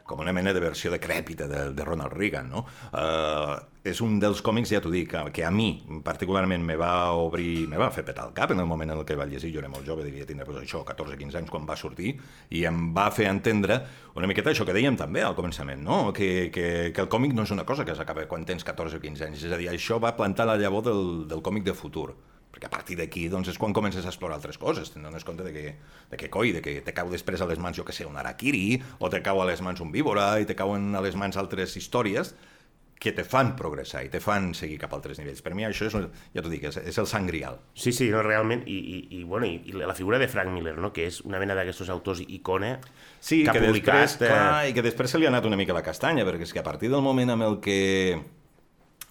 com 0.09 0.23
una 0.23 0.33
mena 0.33 0.53
de 0.55 0.61
versió 0.63 0.89
decrèpita 0.89 1.45
de, 1.47 1.65
de 1.77 1.85
Ronald 1.85 2.15
Reagan, 2.17 2.49
no? 2.49 2.63
Uh, 2.89 3.59
és 3.85 4.01
un 4.03 4.17
dels 4.19 4.41
còmics, 4.43 4.71
ja 4.73 4.81
t'ho 4.81 4.89
dic, 4.91 5.11
que, 5.11 5.21
que 5.37 5.43
a 5.45 5.51
mi 5.53 5.67
particularment 6.05 6.65
me 6.65 6.75
va 6.81 7.11
obrir, 7.15 7.67
me 7.69 7.77
va 7.79 7.91
fer 7.93 8.03
petar 8.07 8.25
el 8.27 8.33
cap 8.37 8.51
en 8.51 8.59
el 8.63 8.67
moment 8.69 8.89
en 8.89 8.97
el 8.99 9.05
que 9.07 9.17
vaig 9.19 9.31
llegir, 9.35 9.53
jo 9.53 9.61
era 9.61 9.69
molt 9.71 9.85
jove, 9.87 10.03
devia 10.07 10.25
tindre 10.27 10.47
pues, 10.49 10.57
això, 10.63 10.81
14-15 10.87 11.39
anys 11.39 11.53
quan 11.53 11.67
va 11.69 11.77
sortir, 11.79 12.15
i 12.49 12.65
em 12.69 12.89
va 12.95 13.07
fer 13.13 13.29
entendre 13.29 13.79
una 14.17 14.29
miqueta 14.29 14.51
això 14.51 14.65
que 14.67 14.75
dèiem 14.75 14.97
també 14.99 15.23
al 15.23 15.37
començament, 15.37 15.85
no? 15.85 16.01
que, 16.15 16.49
que, 16.53 16.65
que 16.95 17.05
el 17.05 17.11
còmic 17.13 17.37
no 17.37 17.45
és 17.45 17.53
una 17.55 17.67
cosa 17.69 17.85
que 17.85 17.95
s'acaba 17.95 18.25
quan 18.31 18.49
tens 18.49 18.65
14 18.67 18.97
o 18.97 19.05
15 19.05 19.29
anys, 19.29 19.45
és 19.45 19.53
a 19.53 19.61
dir, 19.61 19.69
això 19.71 20.01
va 20.01 20.15
plantar 20.17 20.49
la 20.49 20.57
llavor 20.59 20.89
del, 20.89 21.05
del 21.29 21.45
còmic 21.45 21.69
de 21.69 21.77
futur, 21.77 22.09
perquè 22.49 22.67
a 22.67 22.73
partir 22.73 22.97
d'aquí 22.97 23.27
doncs, 23.29 23.51
és 23.51 23.57
quan 23.61 23.73
comences 23.77 24.05
a 24.05 24.11
explorar 24.11 24.39
altres 24.39 24.57
coses, 24.57 24.89
te'n 24.89 25.05
dones 25.05 25.25
compte 25.25 25.45
de 25.45 25.53
que, 25.53 25.65
de 26.09 26.17
que 26.17 26.29
coi, 26.33 26.53
de 26.55 26.63
que 26.65 26.79
te 26.85 26.95
cau 26.97 27.11
després 27.13 27.41
a 27.41 27.49
les 27.49 27.61
mans, 27.61 27.77
jo 27.77 27.85
que 27.85 27.93
sé, 27.93 28.07
un 28.09 28.17
harakiri, 28.17 28.79
o 28.99 29.09
te 29.13 29.21
cau 29.25 29.41
a 29.41 29.49
les 29.49 29.61
mans 29.61 29.81
un 29.85 29.91
víbora, 29.93 30.31
i 30.41 30.49
te 30.49 30.57
cauen 30.57 30.95
a 30.95 31.03
les 31.05 31.17
mans 31.19 31.37
altres 31.37 31.77
històries 31.77 32.33
que 32.99 33.13
te 33.15 33.23
fan 33.23 33.53
progressar 33.55 34.01
i 34.03 34.09
te 34.11 34.19
fan 34.19 34.49
seguir 34.57 34.75
cap 34.81 34.91
a 34.91 34.97
altres 34.97 35.21
nivells. 35.21 35.39
Per 35.41 35.53
mi 35.55 35.63
això 35.63 35.87
és, 35.87 35.93
ja 36.35 36.43
t'ho 36.43 36.51
dic, 36.51 36.65
és, 36.67 36.77
és 36.91 36.97
el 36.99 37.07
sang 37.07 37.29
grial. 37.29 37.61
Sí, 37.71 37.93
sí, 37.95 38.09
no, 38.11 38.19
realment, 38.25 38.65
i, 38.67 38.75
i, 38.75 38.97
i, 39.15 39.23
bueno, 39.23 39.47
i, 39.47 39.61
i 39.71 39.77
la 39.79 39.95
figura 39.95 40.19
de 40.19 40.27
Frank 40.27 40.51
Miller, 40.51 40.75
no? 40.77 40.91
que 40.91 41.07
és 41.07 41.21
una 41.23 41.39
mena 41.39 41.55
d'aquests 41.55 41.93
autors 41.95 42.25
icona, 42.27 42.75
Sí, 43.19 43.45
que 43.45 43.53
ha 43.53 43.55
que, 43.55 43.63
publicat... 43.63 44.03
després, 44.03 44.33
clar, 44.33 44.67
i 44.67 44.75
que 44.75 44.83
després 44.83 45.15
se 45.15 45.21
li 45.21 45.29
ha 45.29 45.31
anat 45.31 45.47
una 45.47 45.57
mica 45.59 45.75
la 45.75 45.85
castanya, 45.85 46.27
perquè 46.27 46.43
és 46.43 46.53
que 46.55 46.59
a 46.59 46.67
partir 46.67 46.91
del 46.91 47.03
moment 47.05 47.31
en 47.37 47.47
el 47.47 47.57
que 47.63 47.79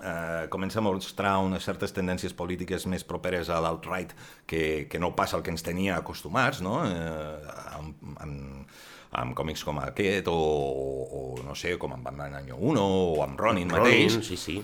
eh, 0.02 0.46
comença 0.50 0.80
a 0.80 0.84
mostrar 0.84 1.38
unes 1.44 1.64
certes 1.64 1.94
tendències 1.96 2.34
polítiques 2.36 2.86
més 2.86 3.04
properes 3.04 3.50
a 3.50 3.60
l'alt-right 3.64 4.14
que, 4.46 4.86
que 4.90 5.00
no 5.02 5.14
passa 5.16 5.38
el 5.38 5.44
que 5.46 5.54
ens 5.54 5.66
tenia 5.66 5.98
acostumats, 5.98 6.62
no? 6.64 6.80
Eh, 6.86 7.58
amb, 7.78 8.08
amb, 8.24 8.80
amb 9.18 9.36
còmics 9.36 9.64
com 9.64 9.78
aquest, 9.82 10.28
o, 10.28 10.38
o, 10.38 11.22
no 11.44 11.54
sé, 11.56 11.76
com 11.80 11.94
amb 11.96 12.04
Batman 12.04 12.40
Any 12.42 12.52
1, 12.56 12.82
o 12.82 13.22
amb 13.24 13.40
Ronin, 13.40 13.70
mateix, 13.72 14.18
Ronin, 14.18 14.26
sí, 14.26 14.36
sí. 14.36 14.58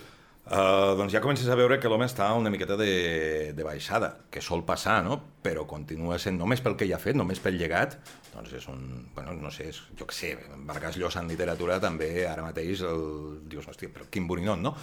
Uh, 0.44 0.92
doncs 0.98 1.14
ja 1.14 1.22
comences 1.24 1.48
a 1.48 1.54
veure 1.56 1.78
que 1.80 1.88
l'home 1.88 2.04
està 2.04 2.26
una 2.36 2.50
miqueta 2.52 2.76
de, 2.76 3.54
de 3.56 3.64
baixada, 3.64 4.10
que 4.28 4.42
sol 4.44 4.60
passar, 4.68 4.98
no? 5.06 5.16
Però 5.40 5.62
continua 5.64 6.18
sent, 6.20 6.36
només 6.36 6.60
pel 6.60 6.76
que 6.76 6.84
ja 6.84 6.98
ha 6.98 7.00
fet, 7.00 7.16
només 7.16 7.40
pel 7.40 7.56
llegat, 7.56 7.96
doncs 8.34 8.52
és 8.60 8.66
un... 8.68 8.82
Bueno, 9.16 9.32
no 9.40 9.48
sé, 9.54 9.70
és, 9.72 9.80
jo 9.96 10.04
què 10.04 10.16
sé, 10.18 10.34
Vargas 10.68 11.00
Llosa 11.00 11.22
en 11.24 11.32
literatura 11.32 11.80
també 11.80 12.26
ara 12.28 12.44
mateix 12.44 12.84
el, 12.84 13.06
dius, 13.48 13.70
hòstia, 13.72 13.88
però 13.94 14.04
quin 14.12 14.28
boninot, 14.28 14.60
no? 14.60 14.74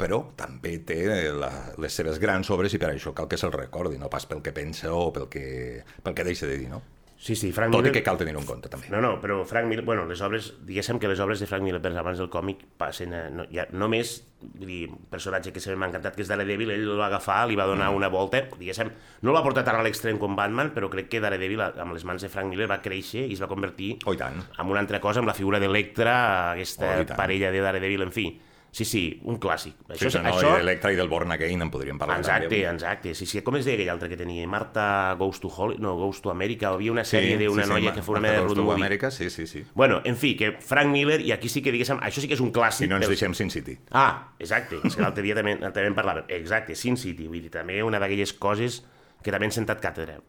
Però 0.00 0.22
també 0.36 0.78
té 0.86 1.02
la, 1.36 1.50
les 1.80 1.92
seves 1.92 2.18
grans 2.22 2.48
obres 2.50 2.72
i 2.72 2.80
per 2.80 2.92
això 2.94 3.12
cal 3.16 3.28
que 3.28 3.36
se'l 3.40 3.52
recordi, 3.52 3.98
no 4.00 4.08
pas 4.12 4.24
pel 4.26 4.40
que 4.42 4.52
pensa 4.56 4.94
o 4.96 5.10
pel 5.12 5.28
que, 5.28 5.82
pel 6.02 6.16
que 6.16 6.24
deixa 6.24 6.48
de 6.48 6.56
dir, 6.56 6.70
no? 6.72 6.80
Sí, 7.20 7.34
sí, 7.36 7.50
Frank 7.52 7.68
Tot 7.68 7.82
i 7.82 7.82
Miller... 7.82 7.92
que 7.98 8.02
cal 8.02 8.16
tenir-ho 8.16 8.40
en 8.40 8.46
compte, 8.48 8.70
també. 8.72 8.88
No, 8.88 8.96
no, 9.04 9.10
però 9.20 9.42
Frank 9.44 9.66
Miller, 9.68 9.84
bueno, 9.84 10.06
les 10.08 10.22
obres, 10.24 10.54
diguéssim 10.64 10.96
que 10.96 11.10
les 11.10 11.20
obres 11.20 11.42
de 11.42 11.44
Frank 11.44 11.66
Miller 11.66 11.82
per 11.84 11.90
abans 12.00 12.16
del 12.16 12.30
còmic 12.32 12.62
passen 12.80 13.12
a, 13.12 13.26
no, 13.28 13.44
ja, 13.52 13.66
només, 13.76 14.14
vull 14.40 14.64
dir, 14.70 14.78
un 14.88 15.02
personatge 15.12 15.52
que 15.52 15.60
sempre 15.60 15.76
m'ha 15.82 15.90
encantat, 15.90 16.16
que 16.16 16.24
és 16.24 16.32
Daredevil, 16.32 16.72
ell 16.72 16.86
el 16.88 16.96
va 16.96 17.10
agafar, 17.10 17.42
li 17.50 17.60
va 17.60 17.68
donar 17.68 17.90
una 17.92 18.08
volta, 18.08 18.46
diguéssim, 18.56 18.88
no 19.20 19.36
portar 19.44 19.66
tant 19.68 19.76
a 19.76 19.84
l'extrem 19.84 20.16
com 20.16 20.32
Batman, 20.38 20.72
però 20.72 20.88
crec 20.88 21.12
que 21.12 21.20
Daredevil, 21.20 21.60
amb 21.60 21.92
les 21.92 22.08
mans 22.08 22.24
de 22.24 22.32
Frank 22.32 22.48
Miller, 22.48 22.70
va 22.72 22.80
créixer 22.80 23.26
i 23.28 23.36
es 23.36 23.44
va 23.44 23.52
convertir 23.52 23.98
Oh, 24.06 24.16
i 24.16 24.16
tant. 24.16 24.40
en 24.56 24.72
una 24.72 24.80
altra 24.80 24.98
cosa, 25.04 25.20
amb 25.20 25.28
la 25.28 25.36
figura 25.36 25.60
d'Electra, 25.60 26.16
aquesta 26.54 27.02
Oh, 27.04 27.16
parella 27.20 27.52
de 27.52 27.60
Daredevil, 27.60 28.08
en 28.08 28.16
fi. 28.16 28.30
Sí, 28.72 28.84
sí, 28.84 29.20
un 29.24 29.40
clàssic. 29.42 29.74
Sí, 29.98 30.08
sí, 30.10 30.18
no, 30.22 30.30
això, 30.30 30.52
I 30.54 30.60
d'Electra 30.60 30.92
i 30.92 30.96
del 30.96 31.08
Born 31.10 31.32
Again 31.34 31.62
en 31.62 31.70
podríem 31.74 31.98
parlar. 31.98 32.18
Exacte, 32.20 32.46
també. 32.46 32.60
exacte. 32.70 33.14
Sí, 33.18 33.26
sí, 33.26 33.40
com 33.42 33.56
es 33.58 33.64
deia 33.64 33.74
aquell 33.74 33.88
altre 33.90 34.08
que 34.08 34.16
tenia? 34.16 34.46
Marta 34.46 35.16
Goes 35.18 35.40
to 35.40 35.48
Holly... 35.50 35.76
No, 35.82 35.96
Goes 35.98 36.20
to 36.22 36.30
America. 36.30 36.68
Hi 36.70 36.74
havia 36.78 36.92
una 36.92 37.02
sèrie 37.04 37.34
d'una 37.40 37.66
noia 37.66 37.92
que 37.92 38.00
fos 38.02 38.14
una 38.14 38.20
mena 38.20 38.34
de 38.38 38.44
road 38.46 38.58
movie. 38.62 38.74
Amèrica, 38.84 39.10
sí, 39.10 39.28
sí, 39.28 39.48
sí. 39.48 39.64
Bueno, 39.74 40.00
en 40.04 40.16
fi, 40.16 40.36
que 40.36 40.52
Frank 40.60 40.86
Miller, 40.92 41.20
i 41.20 41.32
aquí 41.32 41.48
sí 41.48 41.62
que 41.62 41.72
diguéssim, 41.74 41.98
això 41.98 42.20
sí 42.22 42.28
que 42.30 42.34
és 42.38 42.40
un 42.40 42.52
clàssic. 42.52 42.86
I 42.86 42.88
no 42.92 42.96
ens 43.00 43.06
del- 43.08 43.16
deixem 43.16 43.34
Sin 43.34 43.50
City. 43.50 43.76
Ah, 43.90 44.28
exacte, 44.38 44.78
és 44.84 44.94
que 44.94 45.02
l'altre 45.02 45.22
dia 45.26 45.34
també, 45.34 45.56
també 45.58 45.86
en 45.90 45.94
parlàvem. 45.98 46.24
Exacte, 46.28 46.76
Sin 46.78 46.96
City, 46.96 47.26
vull 47.26 47.42
dir, 47.42 47.50
també 47.50 47.82
una 47.82 47.98
d'aquelles 47.98 48.32
coses 48.38 48.84
que 49.20 49.32
també 49.34 49.46
han 49.50 49.52
sentat 49.52 49.82
càtedra. 49.82 50.20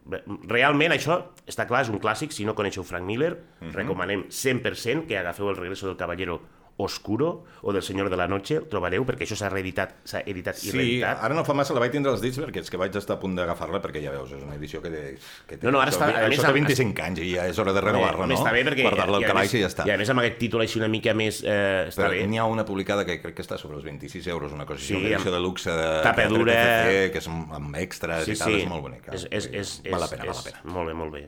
Realment 0.50 0.92
això, 0.92 1.20
està 1.46 1.64
clar, 1.68 1.82
és 1.86 1.88
un 1.92 2.00
clàssic, 2.02 2.32
si 2.34 2.44
no 2.44 2.54
coneixeu 2.58 2.82
Frank 2.84 3.06
Miller, 3.06 3.36
Mhm. 3.60 3.72
recomanem 3.72 4.24
100% 4.28 5.06
que 5.06 5.16
agafeu 5.16 5.48
el 5.48 5.56
regreso 5.56 5.86
del 5.86 5.96
Caballero 5.96 6.42
Oscuro 6.84 7.44
o 7.62 7.72
del 7.72 7.82
Senyor 7.82 8.10
de 8.10 8.16
la 8.16 8.26
Noche, 8.28 8.56
el 8.56 8.66
trobareu, 8.68 9.04
perquè 9.06 9.22
això 9.26 9.36
s'ha 9.38 9.48
reeditat, 9.48 9.94
s'ha 10.04 10.20
editat 10.26 10.56
i 10.62 10.70
Sí, 10.70 10.76
reeditat. 10.76 11.18
ara 11.22 11.34
no 11.34 11.44
fa 11.44 11.54
massa 11.54 11.74
la 11.74 11.80
vaig 11.80 11.92
tindre 11.92 12.10
als 12.12 12.20
dits 12.20 12.38
perquè 12.38 12.60
és 12.60 12.70
que 12.70 12.76
vaig 12.76 12.94
estar 12.96 13.16
a 13.16 13.20
punt 13.20 13.36
d'agafar-la 13.38 13.80
perquè 13.82 14.02
ja 14.02 14.10
veus, 14.10 14.32
és 14.32 14.42
una 14.42 14.54
edició 14.56 14.82
que, 14.82 14.90
té, 14.90 15.16
que 15.46 15.56
té, 15.58 15.66
No, 15.66 15.72
no, 15.72 15.80
ara 15.80 15.90
està- 15.90 16.08
a 16.10 16.26
això 16.26 16.28
més, 16.28 16.40
té 16.40 16.46
amb- 16.46 16.54
25 16.54 17.02
anys 17.02 17.18
i 17.20 17.30
ja 17.36 17.46
és 17.48 17.58
hora 17.58 17.72
de 17.72 17.80
renovar-la, 17.80 18.26
no? 18.26 18.34
Està 18.34 18.52
bé 18.52 18.64
perquè... 18.64 18.82
Guardar-la 18.82 19.16
al 19.18 19.24
a 19.24 19.26
calaix 19.28 19.54
i 19.54 19.60
ja 19.62 19.68
està. 19.68 19.86
I 19.86 19.90
a 19.94 19.98
més 19.98 20.10
amb 20.10 20.20
aquest 20.20 20.38
títol 20.38 20.60
així 20.62 20.78
una 20.80 20.88
mica 20.88 21.14
més... 21.14 21.42
Eh, 21.44 21.86
està 21.88 22.02
Però 22.06 22.10
bé. 22.10 22.26
n'hi 22.26 22.38
ha 22.38 22.44
una 22.46 22.64
publicada 22.64 23.04
que 23.06 23.20
crec 23.22 23.34
que 23.36 23.42
està 23.42 23.56
sobre 23.58 23.76
els 23.76 23.84
26 23.84 24.26
euros, 24.26 24.52
una 24.52 24.66
cosa 24.66 24.78
així, 24.80 24.92
Sí, 24.92 24.94
una 24.96 25.08
edició 25.14 25.30
amb 25.30 25.36
de 25.36 25.40
luxe 25.40 25.70
de 25.70 26.02
tapa 26.02 26.22
de 26.22 26.28
dura. 26.28 26.52
TCC, 26.52 27.12
que 27.12 27.18
és 27.18 27.28
amb 27.28 27.76
extras 27.76 28.24
Sí, 28.24 28.32
i 28.32 28.36
tal, 28.36 28.48
sí. 28.52 28.60
és 28.62 28.68
molt 28.68 28.82
bonica. 28.82 29.12
És, 29.14 29.26
és, 29.30 29.46
és, 29.52 29.82
val 29.90 30.00
la 30.00 30.06
és- 30.06 30.10
pena, 30.10 30.24
val 30.24 30.34
la 30.34 30.40
és- 30.40 30.44
pena. 30.50 30.60
Molt 30.72 30.88
bé, 30.88 30.94
molt 30.94 31.12
bé. 31.12 31.22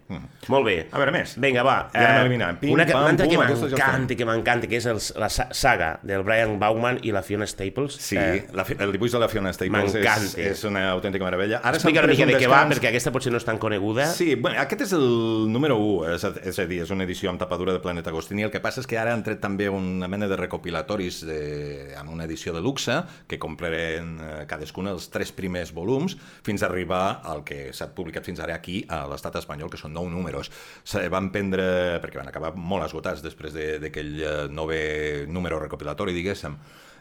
Molt 0.49 0.65
bé. 0.67 0.77
A 0.91 0.99
veure, 0.99 1.13
més. 1.13 1.37
Vinga, 1.41 1.63
va. 1.63 1.77
Ja 1.95 2.01
anem 2.01 2.17
eh, 2.17 2.21
eliminant. 2.27 2.59
Pim, 2.61 2.73
una, 2.75 2.85
pam, 2.87 3.01
una 3.03 3.11
altra 3.11 3.29
que 3.29 3.39
m'encanta, 3.39 4.15
que 4.17 4.25
m'encanta, 4.27 4.67
que 4.69 4.77
és 4.77 5.15
la 5.17 5.29
saga 5.53 5.99
del 6.03 6.23
Brian 6.23 6.59
Bauman 6.59 6.99
i 7.03 7.13
la 7.13 7.23
Fiona 7.23 7.47
Staples. 7.47 7.95
Sí, 8.01 8.17
Eh, 8.17 8.47
la, 8.53 8.65
el 8.79 8.93
dibuix 8.93 9.13
de 9.13 9.19
la 9.19 9.29
Fiona 9.29 9.53
Staples 9.53 9.95
és, 9.95 10.35
és 10.39 10.65
una 10.65 10.87
autèntica 10.93 11.25
meravella. 11.25 11.61
Ara 11.63 11.77
Explica 11.77 12.01
una 12.01 12.09
mica 12.13 12.25
un 12.25 12.33
de 12.33 12.39
què 12.41 12.49
va, 12.51 12.63
perquè 12.71 12.89
aquesta 12.89 13.13
potser 13.13 13.33
no 13.33 13.39
és 13.39 13.45
tan 13.45 13.59
coneguda. 13.59 14.07
Sí, 14.15 14.35
bueno, 14.35 14.59
aquest 14.61 14.83
és 14.87 14.93
el 14.97 15.51
número 15.53 15.77
1, 15.77 16.15
és, 16.15 16.25
a- 16.25 16.33
és 16.43 16.59
a 16.59 16.67
dir, 16.67 16.83
és 16.83 16.91
una 16.91 17.05
edició 17.05 17.31
amb 17.31 17.39
tapadura 17.41 17.73
de 17.73 17.81
Planeta 17.81 18.11
Agostini. 18.11 18.43
El 18.45 18.51
que 18.51 18.61
passa 18.61 18.81
és 18.81 18.87
que 18.87 18.99
ara 18.99 19.13
han 19.13 19.23
tret 19.23 19.41
també 19.41 19.69
una 19.69 20.09
mena 20.09 20.29
de 20.29 20.37
recopilatoris 20.37 21.21
de, 21.27 21.95
amb 21.99 22.11
una 22.11 22.25
edició 22.25 22.53
de 22.55 22.61
luxe 22.63 23.03
que 23.29 23.39
comprarem 23.39 24.19
eh, 24.21 24.47
cadascun 24.47 24.89
els 24.89 25.09
tres 25.11 25.33
primers 25.33 25.73
volums 25.75 26.17
fins 26.45 26.63
a 26.63 26.67
arribar 26.67 27.21
al 27.25 27.43
que 27.45 27.73
s'ha 27.73 27.91
publicat 27.95 28.25
fins 28.25 28.41
ara 28.41 28.55
aquí 28.55 28.85
a 28.89 29.05
l'estat 29.11 29.37
espanyol, 29.41 29.71
que 29.71 29.77
són 29.81 29.93
nou 29.93 30.09
números. 30.11 30.51
Se 30.85 31.09
van 31.09 31.31
prendre, 31.35 32.01
perquè 32.03 32.19
van 32.23 32.29
acabar 32.29 32.55
molt 32.57 32.85
esgotats 32.87 33.23
després 33.23 33.53
de- 33.53 33.79
d'aquell 33.83 34.15
eh, 34.23 34.33
nove 34.51 35.24
número 35.31 35.61
recopilatori, 35.63 36.15
diguéssim, 36.17 36.57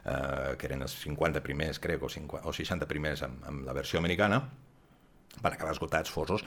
eh, 0.06 0.54
que 0.60 0.70
eren 0.70 0.86
els 0.86 0.96
50 1.04 1.42
primers, 1.46 1.80
crec, 1.84 2.04
o, 2.04 2.10
50, 2.10 2.48
o 2.48 2.54
60 2.54 2.90
primers 2.90 3.24
amb, 3.28 3.44
amb 3.50 3.66
la 3.68 3.76
versió 3.76 4.00
americana, 4.00 4.42
van 5.42 5.54
acabar 5.54 5.74
esgotats, 5.74 6.12
fosos, 6.14 6.44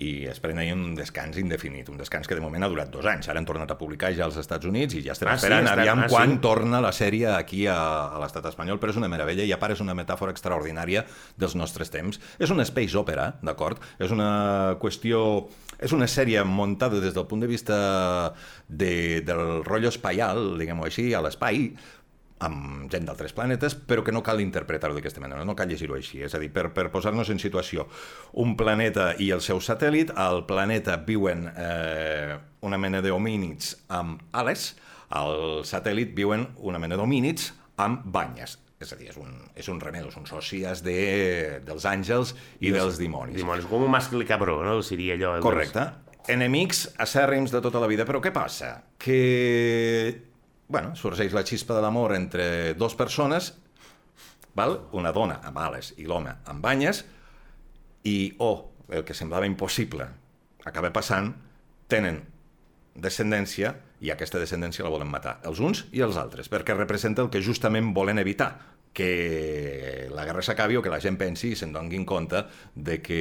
i 0.00 0.24
es 0.30 0.38
prenen 0.40 0.70
un 0.72 0.94
descans 0.96 1.36
indefinit, 1.38 1.88
un 1.90 1.98
descans 1.98 2.26
que 2.26 2.34
de 2.34 2.40
moment 2.40 2.62
ha 2.64 2.68
durat 2.70 2.88
dos 2.90 3.04
anys. 3.06 3.28
Ara 3.28 3.38
han 3.42 3.46
tornat 3.46 3.70
a 3.70 3.76
publicar 3.78 4.12
ja 4.16 4.24
als 4.24 4.38
Estats 4.40 4.64
Units 4.66 4.94
i 4.96 5.02
ja 5.04 5.12
estem 5.12 5.28
Ah, 5.28 5.34
sí? 5.36 5.44
esperant 5.44 5.66
Estan- 5.66 5.78
aviam 5.82 5.98
ah, 5.98 6.08
sí? 6.08 6.14
quan 6.14 6.40
torna 6.40 6.80
la 6.80 6.92
sèrie 6.92 7.26
aquí 7.34 7.66
a, 7.66 7.76
a 8.14 8.18
l'estat 8.22 8.46
espanyol, 8.48 8.78
però 8.80 8.90
és 8.94 8.96
una 8.96 9.08
meravella 9.12 9.44
i 9.44 9.52
a 9.52 9.58
part 9.60 9.74
és 9.76 9.82
una 9.84 9.94
metàfora 9.98 10.32
extraordinària 10.32 11.04
dels 11.36 11.54
nostres 11.58 11.90
temps. 11.90 12.18
És 12.38 12.50
una 12.50 12.64
space 12.64 12.96
opera, 12.96 13.34
d'acord? 13.42 13.82
És 13.98 14.10
una 14.10 14.76
qüestió... 14.80 15.48
És 15.80 15.92
una 15.96 16.06
sèrie 16.08 16.42
muntada 16.44 17.00
des 17.00 17.14
del 17.16 17.24
punt 17.26 17.40
de 17.40 17.46
vista 17.48 18.34
de, 18.68 19.20
del 19.24 19.64
rotllo 19.64 19.88
espaial, 19.88 20.56
diguem-ho 20.60 20.84
així, 20.84 21.12
a 21.16 21.22
l'espai, 21.24 21.70
amb 22.40 22.88
gent 22.92 23.04
d'altres 23.08 23.34
planetes, 23.36 23.74
però 23.76 24.04
que 24.04 24.14
no 24.14 24.22
cal 24.24 24.40
interpretar-ho 24.40 24.96
d'aquesta 24.96 25.20
manera, 25.22 25.44
no 25.44 25.56
cal 25.56 25.68
llegir-ho 25.68 25.96
així. 25.98 26.22
És 26.24 26.34
a 26.34 26.40
dir, 26.42 26.48
per, 26.54 26.70
per 26.76 26.88
posar-nos 26.92 27.30
en 27.32 27.40
situació, 27.42 27.86
un 28.40 28.56
planeta 28.60 29.12
i 29.20 29.30
el 29.34 29.44
seu 29.44 29.60
satèl·lit, 29.64 30.14
al 30.16 30.46
planeta 30.48 30.96
viuen 31.06 31.46
eh, 31.52 32.38
una 32.66 32.80
mena 32.80 33.02
d'homínids 33.04 33.74
amb 33.92 34.24
ales, 34.32 34.72
al 35.10 35.62
satèl·lit 35.68 36.14
viuen 36.16 36.48
una 36.64 36.80
mena 36.82 36.96
d'homínids 36.96 37.52
amb 37.80 38.04
banyes. 38.08 38.56
És 38.80 38.94
a 38.94 38.96
dir, 38.96 39.10
és 39.12 39.18
un, 39.20 39.34
és 39.60 39.66
un 39.68 39.76
remeno, 39.82 40.08
són 40.08 40.24
sòcies 40.24 40.80
de, 40.80 41.00
dels 41.66 41.84
àngels 41.84 42.32
i 42.64 42.72
dels 42.72 42.96
dimonis. 42.96 43.36
Dimonis, 43.36 43.68
com 43.68 43.84
un 43.84 43.92
mascle 43.92 44.24
cabró, 44.24 44.62
no? 44.64 44.78
Seria 44.86 45.18
allò... 45.18 45.34
doncs. 45.36 45.44
Correcte. 45.44 45.84
Enemics 46.32 46.86
acèrrims 47.00 47.52
de 47.52 47.60
tota 47.64 47.80
la 47.82 47.88
vida, 47.90 48.06
però 48.08 48.22
què 48.24 48.32
passa? 48.32 48.78
Que, 49.00 49.20
bueno, 50.70 50.94
sorgeix 50.94 51.34
la 51.34 51.42
xispa 51.44 51.74
de 51.74 51.82
l'amor 51.82 52.14
entre 52.14 52.74
dues 52.78 52.94
persones, 52.94 53.52
val? 54.54 54.76
una 54.94 55.10
dona 55.12 55.40
amb 55.46 55.58
ales 55.58 55.92
i 55.98 56.06
l'home 56.06 56.36
amb 56.46 56.62
banyes, 56.62 57.02
i, 58.06 58.32
oh, 58.38 58.70
el 58.88 59.04
que 59.04 59.14
semblava 59.18 59.50
impossible 59.50 60.06
acaba 60.64 60.92
passant, 60.94 61.32
tenen 61.90 62.22
descendència 62.94 63.74
i 64.00 64.12
aquesta 64.14 64.40
descendència 64.40 64.86
la 64.86 64.92
volen 64.94 65.10
matar, 65.10 65.40
els 65.44 65.60
uns 65.60 65.84
i 65.92 66.04
els 66.06 66.16
altres, 66.20 66.48
perquè 66.48 66.76
representa 66.76 67.26
el 67.26 67.30
que 67.34 67.42
justament 67.42 67.90
volen 67.96 68.22
evitar, 68.22 68.54
que 68.94 70.08
la 70.10 70.24
guerra 70.26 70.42
s'acabi 70.42 70.78
o 70.78 70.82
que 70.82 70.90
la 70.90 71.02
gent 71.02 71.18
pensi 71.18 71.52
i 71.52 71.58
se'n 71.58 71.74
donin 71.74 72.06
compte 72.06 72.42
de 72.74 72.98
que 73.02 73.20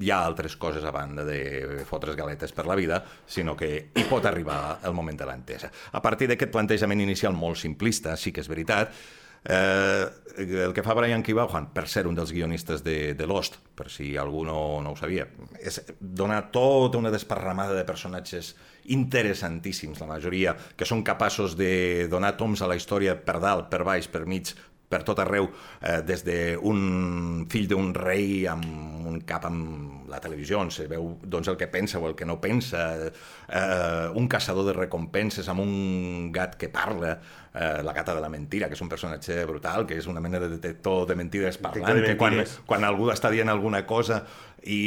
hi 0.00 0.10
ha 0.10 0.24
altres 0.24 0.56
coses 0.56 0.84
a 0.84 0.92
banda 0.94 1.24
de 1.28 1.84
fotre's 1.88 2.16
galetes 2.16 2.52
per 2.56 2.66
la 2.66 2.76
vida, 2.78 3.02
sinó 3.26 3.56
que 3.56 3.90
hi 3.94 4.04
pot 4.08 4.26
arribar 4.26 4.80
el 4.84 4.96
moment 4.96 5.18
de 5.20 5.28
l'entesa. 5.28 5.70
A 5.92 6.00
partir 6.00 6.30
d'aquest 6.30 6.52
plantejament 6.52 7.04
inicial 7.04 7.36
molt 7.36 7.60
simplista, 7.60 8.16
sí 8.16 8.32
que 8.32 8.40
és 8.40 8.48
veritat, 8.48 8.94
Eh, 9.42 10.06
el 10.36 10.74
que 10.76 10.82
fa 10.84 10.92
Brian 10.94 11.22
K. 11.24 11.32
Vaughan, 11.32 11.70
per 11.72 11.86
ser 11.88 12.04
un 12.08 12.16
dels 12.16 12.32
guionistes 12.32 12.82
de, 12.84 13.14
de 13.16 13.26
Lost, 13.26 13.56
per 13.74 13.88
si 13.88 14.12
algú 14.20 14.42
no, 14.44 14.80
no 14.84 14.92
ho 14.92 14.98
sabia, 14.98 15.24
és 15.56 15.80
donar 15.98 16.50
tota 16.52 17.00
una 17.00 17.12
desparramada 17.12 17.74
de 17.76 17.86
personatges 17.88 18.52
interessantíssims, 18.92 20.00
la 20.00 20.10
majoria, 20.12 20.54
que 20.76 20.88
són 20.88 21.04
capaços 21.06 21.56
de 21.56 22.06
donar 22.12 22.34
toms 22.36 22.60
a 22.60 22.68
la 22.68 22.76
història 22.76 23.16
per 23.16 23.38
dalt, 23.40 23.70
per 23.72 23.80
baix, 23.88 24.10
per 24.12 24.26
mig, 24.28 24.52
per 24.90 25.04
tot 25.06 25.20
arreu, 25.22 25.46
eh, 25.80 26.00
des 26.02 26.24
d'un 26.26 27.46
fill 27.50 27.68
d'un 27.70 27.92
rei 27.94 28.46
amb 28.50 29.06
un 29.06 29.20
cap 29.26 29.44
amb 29.46 30.08
la 30.10 30.18
televisió, 30.18 30.58
on 30.58 30.72
se 30.74 30.88
veu 30.90 31.12
doncs, 31.22 31.46
el 31.52 31.58
que 31.60 31.68
pensa 31.70 32.00
o 32.00 32.08
el 32.08 32.16
que 32.18 32.26
no 32.26 32.40
pensa, 32.42 32.88
eh, 33.06 34.08
un 34.18 34.26
caçador 34.28 34.66
de 34.66 34.74
recompenses 34.74 35.46
amb 35.48 35.62
un 35.62 36.32
gat 36.34 36.56
que 36.58 36.68
parla, 36.68 37.12
eh, 37.54 37.82
la 37.86 37.94
gata 37.94 38.16
de 38.16 38.24
la 38.24 38.28
mentira, 38.28 38.66
que 38.66 38.74
és 38.74 38.82
un 38.82 38.90
personatge 38.90 39.44
brutal, 39.46 39.86
que 39.86 39.94
és 39.98 40.08
una 40.10 40.20
mena 40.20 40.40
de 40.42 40.48
detector 40.56 41.06
de 41.06 41.14
mentides 41.14 41.60
parlant, 41.62 41.94
de 41.94 42.10
que 42.10 42.16
quan, 42.18 42.34
mentides. 42.34 42.58
quan 42.66 42.84
algú 42.84 43.12
està 43.14 43.30
dient 43.30 43.48
alguna 43.48 43.84
cosa 43.86 44.24
i, 44.64 44.82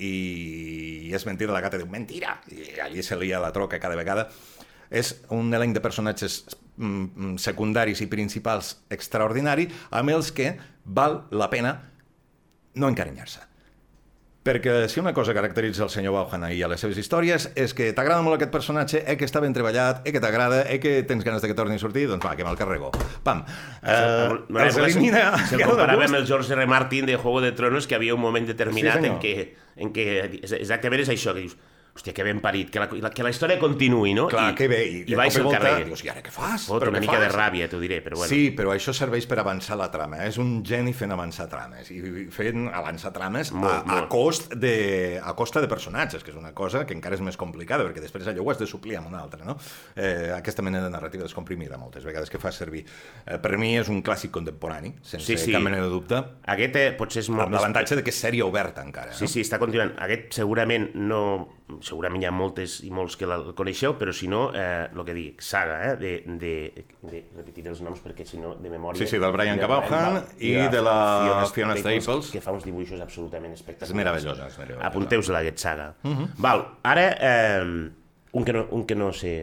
i 0.00 1.12
és 1.12 1.28
mentida, 1.28 1.52
la 1.52 1.60
gata 1.60 1.76
diu 1.76 1.92
mentira, 1.92 2.38
i 2.48 2.80
allí 2.80 3.04
se 3.04 3.20
lia 3.20 3.42
la 3.42 3.52
troca 3.52 3.82
cada 3.82 4.00
vegada. 4.00 4.30
És 4.90 5.20
un 5.30 5.52
elenc 5.54 5.76
de 5.76 5.84
personatges 5.84 6.40
secundaris 7.38 8.00
i 8.00 8.08
principals 8.10 8.78
extraordinari 8.90 9.68
amb 9.90 10.10
els 10.16 10.32
que 10.32 10.54
val 10.84 11.24
la 11.30 11.50
pena 11.52 11.76
no 12.74 12.88
encarinyar-se. 12.88 13.46
Perquè 14.40 14.86
si 14.88 14.96
una 15.02 15.12
cosa 15.12 15.34
caracteritza 15.36 15.82
el 15.84 15.90
senyor 15.92 16.14
Vaughan 16.14 16.46
i 16.48 16.62
a 16.64 16.68
les 16.72 16.80
seves 16.80 16.96
històries 16.96 17.50
és 17.60 17.74
que 17.76 17.90
t'agrada 17.92 18.22
molt 18.24 18.38
aquest 18.38 18.52
personatge, 18.54 19.02
eh 19.04 19.18
que 19.20 19.26
està 19.28 19.42
ben 19.44 19.52
treballat, 19.52 20.00
eh 20.08 20.14
que 20.14 20.22
t'agrada, 20.24 20.62
eh 20.64 20.78
que 20.80 21.02
tens 21.04 21.26
ganes 21.26 21.42
de 21.44 21.50
que 21.50 21.56
torni 21.58 21.76
a 21.76 21.78
sortir, 21.82 22.06
doncs 22.08 22.24
va, 22.24 22.32
que 22.38 22.46
me'l 22.46 22.56
carrego. 22.56 22.88
Pam. 23.22 23.44
Eh, 23.82 24.30
Bueno, 24.48 24.64
els 24.64 24.78
elimina... 24.80 25.36
Se 25.46 25.58
el 25.58 25.66
comparava 25.68 26.06
amb 26.06 26.16
el 26.16 26.26
George 26.26 26.56
R. 26.56 26.66
Martin 26.66 27.04
de 27.04 27.16
Juego 27.16 27.42
de 27.42 27.52
Tronos, 27.52 27.86
que 27.86 27.94
havia 27.94 28.14
un 28.14 28.20
moment 28.22 28.48
determinat 28.48 29.04
Sí, 29.04 29.10
en, 29.12 29.20
què, 29.20 29.34
en 29.76 29.92
què 29.92 30.06
exactament 30.56 31.04
és 31.04 31.12
això, 31.12 31.36
que 31.36 31.44
dius, 31.44 31.58
hòstia, 32.00 32.14
que 32.16 32.24
ben 32.24 32.40
parit, 32.40 32.70
que 32.72 32.80
la, 32.80 32.88
que 33.12 33.22
la 33.22 33.30
història 33.30 33.58
continuï, 33.60 34.14
no? 34.16 34.26
Clar, 34.30 34.50
I, 34.52 34.56
que 34.56 34.68
bé. 34.70 34.80
I, 34.88 35.00
i 35.04 35.04
de 35.12 35.16
cop 35.18 35.34
se'l 35.34 35.44
volta 35.46 35.58
carrega. 35.60 35.86
Dius, 35.90 36.02
i 36.06 36.10
ara 36.12 36.22
què 36.24 36.32
fas? 36.32 36.64
Fot 36.70 36.80
Però 36.82 36.92
una 36.94 37.02
mica 37.04 37.18
de 37.20 37.28
fas? 37.28 37.36
ràbia, 37.36 37.68
t'ho 37.70 37.80
diré, 37.82 38.00
però 38.04 38.16
bueno. 38.20 38.30
Sí, 38.32 38.50
però 38.56 38.72
això 38.74 38.94
serveix 38.96 39.26
per 39.30 39.38
avançar 39.42 39.76
la 39.78 39.90
trama. 39.92 40.22
És 40.26 40.38
un 40.40 40.62
geni 40.66 40.94
fent 40.96 41.12
avançar 41.12 41.46
trames 41.52 41.90
i 41.92 42.00
fent 42.32 42.68
avançar 42.72 43.12
trames 43.12 43.52
Molt, 43.52 43.70
a, 43.72 43.80
a, 43.84 43.98
molt. 44.00 44.08
cost 44.12 44.54
de, 44.56 45.20
a 45.22 45.34
costa 45.38 45.60
de 45.60 45.68
personatges, 45.68 46.24
que 46.24 46.32
és 46.32 46.38
una 46.40 46.54
cosa 46.56 46.86
que 46.88 46.96
encara 46.96 47.18
és 47.18 47.22
més 47.24 47.36
complicada, 47.40 47.84
perquè 47.84 48.00
després 48.02 48.26
allò 48.32 48.46
ho 48.46 48.50
has 48.54 48.58
de 48.62 48.66
suplir 48.70 48.96
amb 48.98 49.10
una 49.12 49.20
altra, 49.20 49.44
no? 49.44 49.58
Eh, 49.94 50.32
aquesta 50.36 50.62
mena 50.64 50.80
de 50.82 50.90
narrativa 50.90 51.22
descomprimida 51.26 51.78
moltes 51.78 52.04
vegades 52.08 52.30
que 52.32 52.40
fa 52.40 52.52
servir. 52.52 52.84
Eh, 53.26 53.36
per 53.42 53.56
mi 53.60 53.74
és 53.78 53.88
un 53.92 54.00
clàssic 54.02 54.32
contemporani, 54.34 54.94
sense 55.02 55.26
Sí, 55.30 55.36
sí. 55.36 55.52
cap 55.52 55.62
mena 55.62 55.82
de 55.82 55.88
dubte, 55.92 56.18
Aquest 56.50 56.76
eh, 56.76 56.88
potser 56.96 57.20
és 57.22 57.28
molt... 57.30 57.44
amb 57.46 57.54
l'avantatge 57.54 57.96
de 58.00 58.02
que 58.06 58.10
és 58.10 58.18
sèrie 58.24 58.42
oberta 58.42 58.82
encara. 58.82 59.12
Sí, 59.12 59.26
no? 59.28 59.30
sí, 59.30 59.44
està 59.44 59.58
continuant. 59.62 59.92
Aquest 60.00 60.32
segurament 60.40 60.90
no... 60.94 61.22
Segurament 61.80 62.22
hi 62.22 62.26
ha 62.26 62.32
moltes 62.34 62.78
i 62.84 62.90
molts 62.90 63.16
que 63.16 63.24
el 63.24 63.52
coneixeu, 63.58 63.94
però 64.00 64.12
si 64.12 64.26
no, 64.28 64.50
eh, 64.54 64.88
el 64.92 65.04
que 65.06 65.14
dic, 65.16 65.40
saga, 65.44 65.76
eh, 65.92 65.96
de, 66.00 66.12
de, 66.40 66.52
de 67.10 67.22
repetiré 67.36 67.70
els 67.70 67.80
noms 67.86 68.00
perquè 68.04 68.26
si 68.26 68.38
no, 68.42 68.54
de 68.60 68.70
memòria... 68.72 68.98
Sí, 68.98 69.06
sí, 69.06 69.18
del 69.22 69.32
Brian 69.32 69.56
de 69.60 69.64
K. 69.64 69.70
Vaughan 69.70 70.18
i 70.38 70.52
de 70.72 70.82
la 70.82 71.46
Fiona 71.54 71.76
Staples. 71.76 72.30
Que 72.34 72.40
fa 72.44 72.52
uns 72.52 72.64
dibuixos 72.66 73.00
absolutament 73.00 73.54
espectaculars. 73.54 73.90
És 73.94 73.96
meravellosa, 74.02 74.50
és 74.50 74.58
meravellosa. 74.58 74.86
Apunteu-se-la, 74.90 75.40
aquest 75.46 75.58
saga. 75.64 75.88
Val, 76.38 76.66
ara, 76.82 77.08
eh, 77.16 77.88
un, 78.32 78.44
que 78.44 78.52
no, 78.52 78.66
un 78.70 78.84
que 78.86 78.94
no 78.98 79.12
sé... 79.12 79.34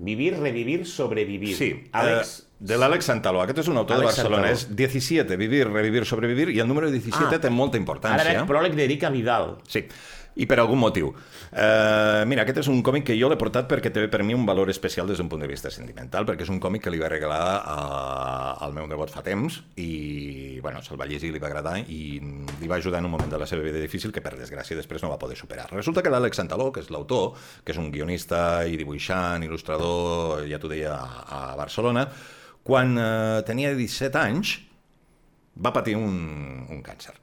Vivir, 0.00 0.38
revivir, 0.40 0.86
sobrevivir. 0.88 1.50
Sí, 1.58 1.66
Àlex... 1.92 2.30
eh, 2.40 2.46
de 2.70 2.76
l'Àlex 2.80 3.04
Santaló. 3.04 3.42
Aquest 3.44 3.58
és 3.60 3.68
un 3.68 3.76
autor 3.76 3.98
Àlex 3.98 4.06
de 4.16 4.22
Barcelona. 4.22 4.54
Santaló. 4.54 4.70
És 4.72 4.94
17, 4.96 5.36
vivir, 5.36 5.66
revivir, 5.68 6.06
sobrevivir, 6.08 6.46
i 6.56 6.62
el 6.64 6.68
número 6.70 6.88
17 6.90 7.36
Ah. 7.36 7.40
té 7.42 7.50
molta 7.52 7.76
Ara 7.76 7.82
importància. 7.84 8.24
veig 8.30 8.48
pròleg 8.48 8.78
d'Erika 8.78 9.10
Vidal. 9.12 9.58
Sí, 9.68 9.82
i 10.36 10.46
per 10.46 10.60
algun 10.60 10.78
motiu. 10.78 11.10
Uh, 11.50 12.22
mira, 12.30 12.44
aquest 12.44 12.62
és 12.62 12.68
un 12.70 12.78
còmic 12.86 13.08
que 13.08 13.16
jo 13.18 13.28
l'he 13.30 13.38
portat 13.40 13.66
perquè 13.70 13.90
té 13.92 14.06
per 14.12 14.22
mi 14.22 14.36
un 14.36 14.46
valor 14.46 14.70
especial 14.70 15.08
des 15.10 15.18
d'un 15.18 15.28
punt 15.28 15.42
de 15.42 15.48
vista 15.50 15.72
sentimental, 15.74 16.26
perquè 16.28 16.46
és 16.46 16.52
un 16.52 16.60
còmic 16.62 16.84
que 16.86 16.92
li 16.94 17.00
va 17.02 17.10
regalar 17.10 17.40
a, 17.58 17.78
al 18.62 18.74
meu 18.76 18.86
nebot 18.90 19.10
fa 19.10 19.24
temps 19.26 19.60
i, 19.82 20.60
bueno, 20.62 20.82
se'l 20.86 21.00
va 21.00 21.08
llegir, 21.10 21.32
li 21.34 21.42
va 21.42 21.50
agradar 21.50 21.78
i 21.82 22.20
li 22.20 22.70
va 22.70 22.78
ajudar 22.78 23.02
en 23.02 23.10
un 23.10 23.14
moment 23.16 23.32
de 23.32 23.40
la 23.40 23.48
seva 23.50 23.64
vida 23.66 23.82
difícil 23.82 24.14
que, 24.14 24.22
per 24.22 24.36
desgràcia, 24.38 24.78
després 24.78 25.02
no 25.02 25.10
va 25.10 25.18
poder 25.18 25.38
superar. 25.40 25.66
Resulta 25.74 26.04
que 26.04 26.12
l'Àlex 26.12 26.38
Santaló, 26.38 26.70
que 26.72 26.84
és 26.84 26.90
l'autor, 26.94 27.34
que 27.64 27.74
és 27.74 27.82
un 27.82 27.90
guionista 27.90 28.62
i 28.66 28.78
dibuixant, 28.80 29.42
il·lustrador, 29.46 30.46
ja 30.50 30.62
t'ho 30.62 30.70
deia, 30.70 30.94
a, 30.94 31.52
a 31.52 31.58
Barcelona, 31.58 32.06
quan 32.62 32.94
uh, 32.96 33.42
tenia 33.46 33.74
17 33.74 34.20
anys 34.20 34.58
va 35.60 35.72
patir 35.74 35.96
un, 35.98 36.66
un 36.70 36.82
càncer, 36.84 37.16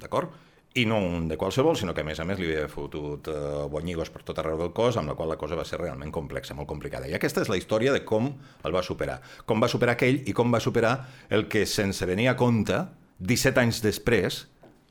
d'acord? 0.00 0.45
I 0.76 0.84
no 0.84 0.98
un 1.00 1.28
de 1.30 1.38
qualsevol, 1.40 1.76
sinó 1.78 1.94
que 1.96 2.02
a 2.04 2.06
més 2.06 2.18
a 2.20 2.26
més 2.28 2.40
li 2.40 2.50
havia 2.50 2.68
fotut 2.68 3.30
uh, 3.32 3.64
bonyigos 3.72 4.10
per 4.12 4.20
tot 4.28 4.38
arreu 4.42 4.58
del 4.60 4.74
cos, 4.76 4.98
amb 5.00 5.08
la 5.08 5.14
qual 5.16 5.30
la 5.32 5.38
cosa 5.40 5.56
va 5.56 5.64
ser 5.64 5.78
realment 5.80 6.12
complexa, 6.12 6.56
molt 6.58 6.68
complicada. 6.68 7.08
I 7.08 7.16
aquesta 7.16 7.40
és 7.44 7.48
la 7.52 7.56
història 7.56 7.94
de 7.94 8.02
com 8.04 8.28
el 8.28 8.74
va 8.74 8.82
superar. 8.84 9.20
Com 9.48 9.62
va 9.62 9.70
superar 9.72 9.94
aquell 9.96 10.20
i 10.28 10.34
com 10.36 10.52
va 10.52 10.60
superar 10.60 10.98
el 11.32 11.46
que, 11.48 11.64
sense 11.70 12.04
venir 12.08 12.28
a 12.28 12.36
compte, 12.36 12.82
17 13.18 13.62
anys 13.62 13.80
després, 13.84 14.42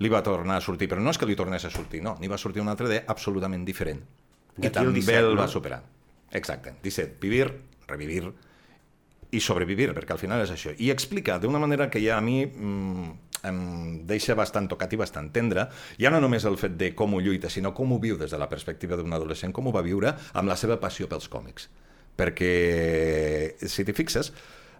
li 0.02 0.10
va 0.10 0.24
tornar 0.26 0.58
a 0.58 0.64
sortir. 0.66 0.90
Però 0.92 1.04
no 1.04 1.14
és 1.14 1.22
que 1.22 1.30
li 1.30 1.38
tornés 1.38 1.66
a 1.68 1.72
sortir, 1.74 2.02
no, 2.04 2.16
n'hi 2.20 2.32
va 2.32 2.42
sortir 2.42 2.64
un 2.64 2.72
altre 2.74 2.90
de 2.90 3.04
absolutament 3.06 3.66
diferent. 3.68 4.02
I 4.56 4.66
D'aquí 4.66 4.82
el 4.82 4.90
també 4.90 5.06
17, 5.06 5.30
el 5.30 5.38
va 5.38 5.46
no? 5.46 5.52
superar. 5.52 5.82
Exacte. 6.36 6.76
17. 6.84 7.20
Vivir, 7.22 7.48
revivir, 7.88 8.26
i 9.36 9.42
sobrevivir, 9.44 9.92
perquè 9.96 10.16
al 10.16 10.22
final 10.22 10.44
és 10.44 10.54
això. 10.54 10.74
I 10.80 10.90
explica 10.94 11.38
d'una 11.42 11.62
manera 11.62 11.90
que 11.92 12.02
ja 12.04 12.18
a 12.18 12.24
mi 12.24 12.42
mm, 12.46 13.10
em 13.46 13.60
deixa 14.08 14.36
bastant 14.38 14.70
tocat 14.72 14.94
i 14.96 15.00
bastant 15.00 15.32
tendre, 15.36 15.68
ja 16.02 16.12
no 16.14 16.22
només 16.24 16.46
el 16.50 16.58
fet 16.62 16.78
de 16.80 16.92
com 16.98 17.16
ho 17.16 17.22
lluita, 17.24 17.52
sinó 17.52 17.74
com 17.78 17.94
ho 17.94 18.00
viu 18.02 18.20
des 18.22 18.32
de 18.32 18.40
la 18.42 18.50
perspectiva 18.52 18.98
d'un 19.00 19.14
adolescent, 19.14 19.54
com 19.56 19.68
ho 19.68 19.76
va 19.76 19.86
viure 19.86 20.16
amb 20.34 20.50
la 20.50 20.58
seva 20.60 20.80
passió 20.82 21.10
pels 21.12 21.30
còmics. 21.32 21.70
Perquè, 22.16 22.52
si 23.68 23.84
t'hi 23.84 23.96
fixes, 23.96 24.32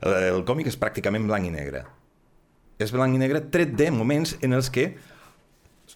el 0.06 0.44
còmic 0.48 0.72
és 0.72 0.80
pràcticament 0.80 1.28
blanc 1.28 1.50
i 1.50 1.52
negre. 1.54 1.84
És 2.80 2.92
blanc 2.92 3.16
i 3.16 3.20
negre 3.20 3.44
tret 3.52 3.76
de 3.76 3.90
moments 3.92 4.36
en 4.44 4.56
els 4.56 4.72
que 4.72 4.90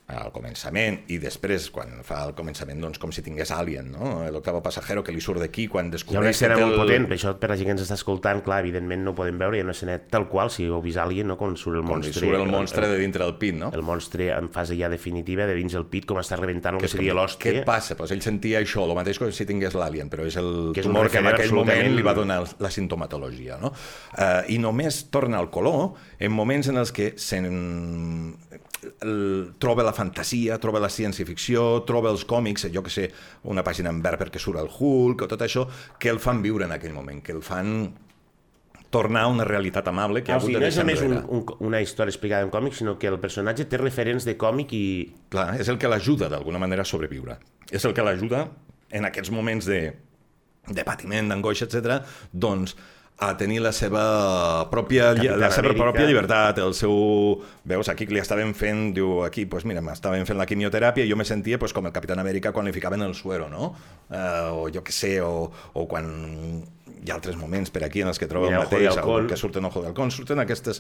al 0.09 0.31
començament 0.33 1.03
i 1.13 1.19
després 1.21 1.67
quan 1.69 1.99
fa 2.03 2.23
el 2.25 2.31
començament 2.33 2.79
doncs 2.81 2.97
com 2.97 3.11
si 3.13 3.21
tingués 3.21 3.51
Alien, 3.53 3.91
no? 3.93 4.25
l'octavo 4.33 4.61
passajero 4.65 5.03
que 5.05 5.11
li 5.13 5.21
surt 5.21 5.39
d'aquí 5.39 5.67
quan 5.69 5.85
Hi 5.85 5.87
ha 5.87 5.89
una 5.89 5.95
descobreix 5.97 6.35
escena 6.35 6.55
que 6.55 6.61
té 6.61 6.65
molt 6.65 6.73
el- 6.73 6.81
potent, 6.81 7.05
per 7.07 7.17
això 7.17 7.33
per 7.39 7.49
la 7.51 7.57
gent 7.59 7.67
que 7.69 7.75
ens 7.77 7.83
està 7.85 7.93
escoltant, 7.99 8.41
clar, 8.43 8.59
evidentment 8.65 9.03
no 9.05 9.13
podem 9.13 9.37
veure, 9.37 9.57
hi 9.57 9.61
ha 9.61 9.67
una 9.67 9.75
escena 9.77 9.99
tal 10.09 10.27
qual, 10.27 10.49
si 10.49 10.65
heu 10.65 10.81
vist 10.81 10.97
Alien, 10.97 11.27
no? 11.27 11.37
quan 11.37 11.55
surt 11.57 11.77
el 11.77 11.83
monstre. 11.83 12.13
surt 12.25 12.39
el 12.39 12.47
monstre 12.49 12.87
de 12.89 12.97
dintre 12.97 13.23
del 13.23 13.35
pit, 13.37 13.53
no? 13.55 13.69
el 13.73 13.83
monstre 13.83 14.31
en 14.33 14.49
fase 14.49 14.75
ja 14.79 14.89
definitiva 14.89 15.45
de 15.45 15.53
dins 15.53 15.75
el 15.77 15.85
pit, 15.85 16.05
com 16.09 16.17
està 16.17 16.35
rebentant 16.41 16.75
el 16.75 16.81
que, 16.81 16.87
com 16.89 16.97
seria 16.97 17.13
Què 17.13 17.17
l'hòstia. 17.19 17.53
et 17.61 17.65
passa? 17.69 17.95
Pues 17.95 18.11
ell 18.11 18.21
sentia 18.25 18.59
això, 18.59 18.87
el 18.89 18.95
mateix 18.97 19.19
que 19.19 19.31
si 19.31 19.45
tingués 19.45 19.73
l'Alien, 19.77 20.09
però 20.09 20.25
és 20.25 20.35
el 20.41 20.71
Que 20.73 20.81
és 20.81 20.87
tumor 20.87 21.09
que 21.11 21.19
en 21.19 21.27
aquell 21.27 21.53
moment 21.53 21.69
absolutament- 21.77 21.95
li 21.95 22.01
va 22.01 22.13
donar 22.17 22.41
la 22.59 22.71
sintomatologia. 22.71 23.57
No? 23.61 23.69
Uh, 24.17 24.41
I 24.49 24.57
només 24.57 25.05
torna 25.11 25.37
al 25.37 25.49
color 25.51 25.93
en 26.19 26.31
moments 26.31 26.67
en 26.67 26.77
els 26.77 26.91
que 26.91 27.13
se'n 27.15 28.35
el, 29.05 29.53
troba 29.59 29.83
la 29.83 29.93
fantasia, 29.93 30.57
troba 30.61 30.81
la 30.83 30.89
ciència-ficció, 30.89 31.83
troba 31.87 32.11
els 32.13 32.25
còmics, 32.25 32.67
jo 32.73 32.83
que 32.85 32.93
sé, 32.93 33.09
una 33.49 33.63
pàgina 33.65 33.91
en 33.93 34.01
verd 34.03 34.21
perquè 34.23 34.41
surt 34.41 34.61
el 34.61 34.69
Hulk 34.69 35.25
o 35.25 35.29
tot 35.31 35.41
això, 35.45 35.65
que 35.99 36.11
el 36.11 36.19
fan 36.23 36.41
viure 36.45 36.65
en 36.67 36.75
aquell 36.75 36.95
moment, 36.95 37.21
que 37.23 37.35
el 37.35 37.41
fan 37.45 37.93
tornar 38.89 39.27
a 39.27 39.29
una 39.29 39.45
realitat 39.45 39.87
amable 39.87 40.23
que 40.23 40.31
Ah, 40.31 40.35
ha 40.35 40.41
o 40.41 40.41
sigui, 40.41 40.55
hagut 40.57 40.61
no 40.61 40.65
de 40.65 40.69
és 40.71 40.75
deixar 40.75 41.11
només 41.13 41.29
un, 41.29 41.37
un, 41.37 41.67
una 41.67 41.81
història 41.81 42.09
explicada 42.09 42.43
en 42.47 42.49
còmic, 42.49 42.73
sinó 42.73 42.97
que 42.97 43.07
el 43.07 43.19
personatge 43.21 43.67
té 43.69 43.77
referents 43.77 44.25
de 44.25 44.35
còmic 44.37 44.73
i... 44.73 44.85
Clar, 45.29 45.51
és 45.61 45.69
el 45.69 45.77
que 45.77 45.91
l'ajuda 45.91 46.29
d'alguna 46.31 46.61
manera 46.61 46.81
a 46.81 46.89
sobreviure. 46.89 47.37
És 47.69 47.85
el 47.85 47.93
que 47.93 48.05
l'ajuda 48.05 48.47
en 48.89 49.05
aquests 49.05 49.29
moments 49.29 49.69
de 49.69 49.81
de 50.69 50.83
patiment, 50.85 51.29
d'angoixa, 51.31 51.65
etc, 51.65 52.03
doncs 52.29 52.75
a 53.19 53.35
tenir 53.35 53.59
la 53.59 53.73
seva 53.75 54.01
pròpia, 54.71 55.11
la 55.35 55.49
seva 55.51 55.73
pròpia 55.75 56.07
llibertat, 56.07 56.61
el 56.63 56.73
seu... 56.77 56.93
Veus, 57.67 57.89
aquí 57.91 58.07
que 58.07 58.15
li 58.15 58.21
estaven 58.21 58.53
fent, 58.55 58.93
diu, 58.95 59.25
aquí, 59.25 59.43
pues 59.49 59.65
mira, 59.67 59.83
m'estaven 59.83 60.23
fent 60.27 60.39
la 60.39 60.47
quimioteràpia 60.47 61.03
i 61.03 61.11
jo 61.11 61.17
me 61.19 61.27
sentia 61.27 61.59
pues, 61.59 61.75
com 61.75 61.89
el 61.89 61.93
Capitán 61.95 62.21
Amèrica 62.23 62.53
quan 62.55 62.69
li 62.69 62.73
ficaven 62.75 63.03
el 63.03 63.15
suero, 63.19 63.49
no? 63.51 63.73
Uh, 64.07 64.55
o 64.55 64.69
jo 64.71 64.83
que 64.87 64.95
sé, 64.95 65.17
o, 65.19 65.49
o 65.51 65.83
quan 65.91 66.07
hi 66.99 67.11
ha 67.11 67.17
altres 67.17 67.35
moments 67.39 67.73
per 67.75 67.83
aquí 67.87 68.05
en 68.05 68.11
els 68.11 68.21
que 68.21 68.29
troba 68.31 68.47
Mira, 68.47 68.63
el 68.63 68.69
mateix, 68.69 69.01
el 69.03 69.27
que 69.27 69.39
surten 69.39 69.67
Ojo 69.67 69.83
de 69.83 69.91
Halcón, 69.91 70.15
surten 70.15 70.39
aquestes, 70.39 70.79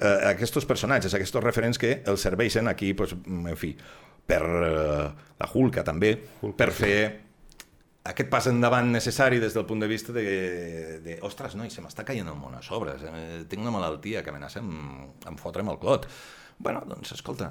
uh, 0.00 0.16
aquests 0.32 0.66
personatges, 0.66 1.14
aquests 1.14 1.38
referents 1.44 1.78
que 1.78 2.00
els 2.02 2.26
serveixen 2.26 2.66
aquí, 2.66 2.94
pues, 2.98 3.14
en 3.14 3.54
fi, 3.54 3.76
per 4.26 4.42
uh, 4.42 5.06
la 5.38 5.50
Hulka 5.54 5.86
també, 5.86 6.16
per 6.58 6.72
fer 6.74 6.98
aquest 8.06 8.30
pas 8.32 8.46
endavant 8.50 8.90
necessari 8.92 9.40
des 9.42 9.54
del 9.56 9.66
punt 9.66 9.82
de 9.82 9.88
vista 9.90 10.14
de, 10.14 11.00
de 11.04 11.18
ostres, 11.26 11.56
noi, 11.58 11.70
se 11.72 11.82
m'està 11.84 12.04
caient 12.06 12.28
el 12.28 12.38
món 12.38 12.54
a 12.56 12.62
sobre, 12.64 12.96
eh, 12.96 13.44
tinc 13.50 13.64
una 13.64 13.74
malaltia 13.74 14.22
que 14.22 14.32
amenaça 14.32 14.62
amb, 14.62 15.26
amb 15.26 15.40
fotre'm 15.42 15.72
el 15.72 15.80
clot. 15.82 16.08
bueno, 16.58 16.80
doncs, 16.88 17.12
escolta, 17.12 17.50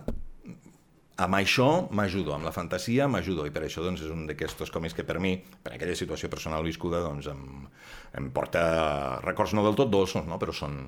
amb 1.22 1.38
això 1.38 1.88
m'ajudo, 1.94 2.34
amb 2.34 2.48
la 2.48 2.52
fantasia 2.52 3.08
m'ajudo, 3.08 3.46
i 3.48 3.54
per 3.54 3.64
això 3.64 3.84
doncs, 3.86 4.02
és 4.02 4.12
un 4.12 4.26
d'aquests 4.28 4.72
còmics 4.74 4.96
que 4.98 5.06
per 5.08 5.20
mi, 5.24 5.36
per 5.38 5.76
aquella 5.76 5.96
situació 5.96 6.30
personal 6.30 6.66
viscuda, 6.66 7.04
doncs, 7.06 7.30
em, 7.32 7.68
em 8.20 8.32
porta 8.36 9.20
records 9.24 9.54
no 9.54 9.64
del 9.64 9.78
tot 9.80 9.92
dolços, 9.94 10.26
no? 10.28 10.40
però 10.42 10.56
són, 10.56 10.82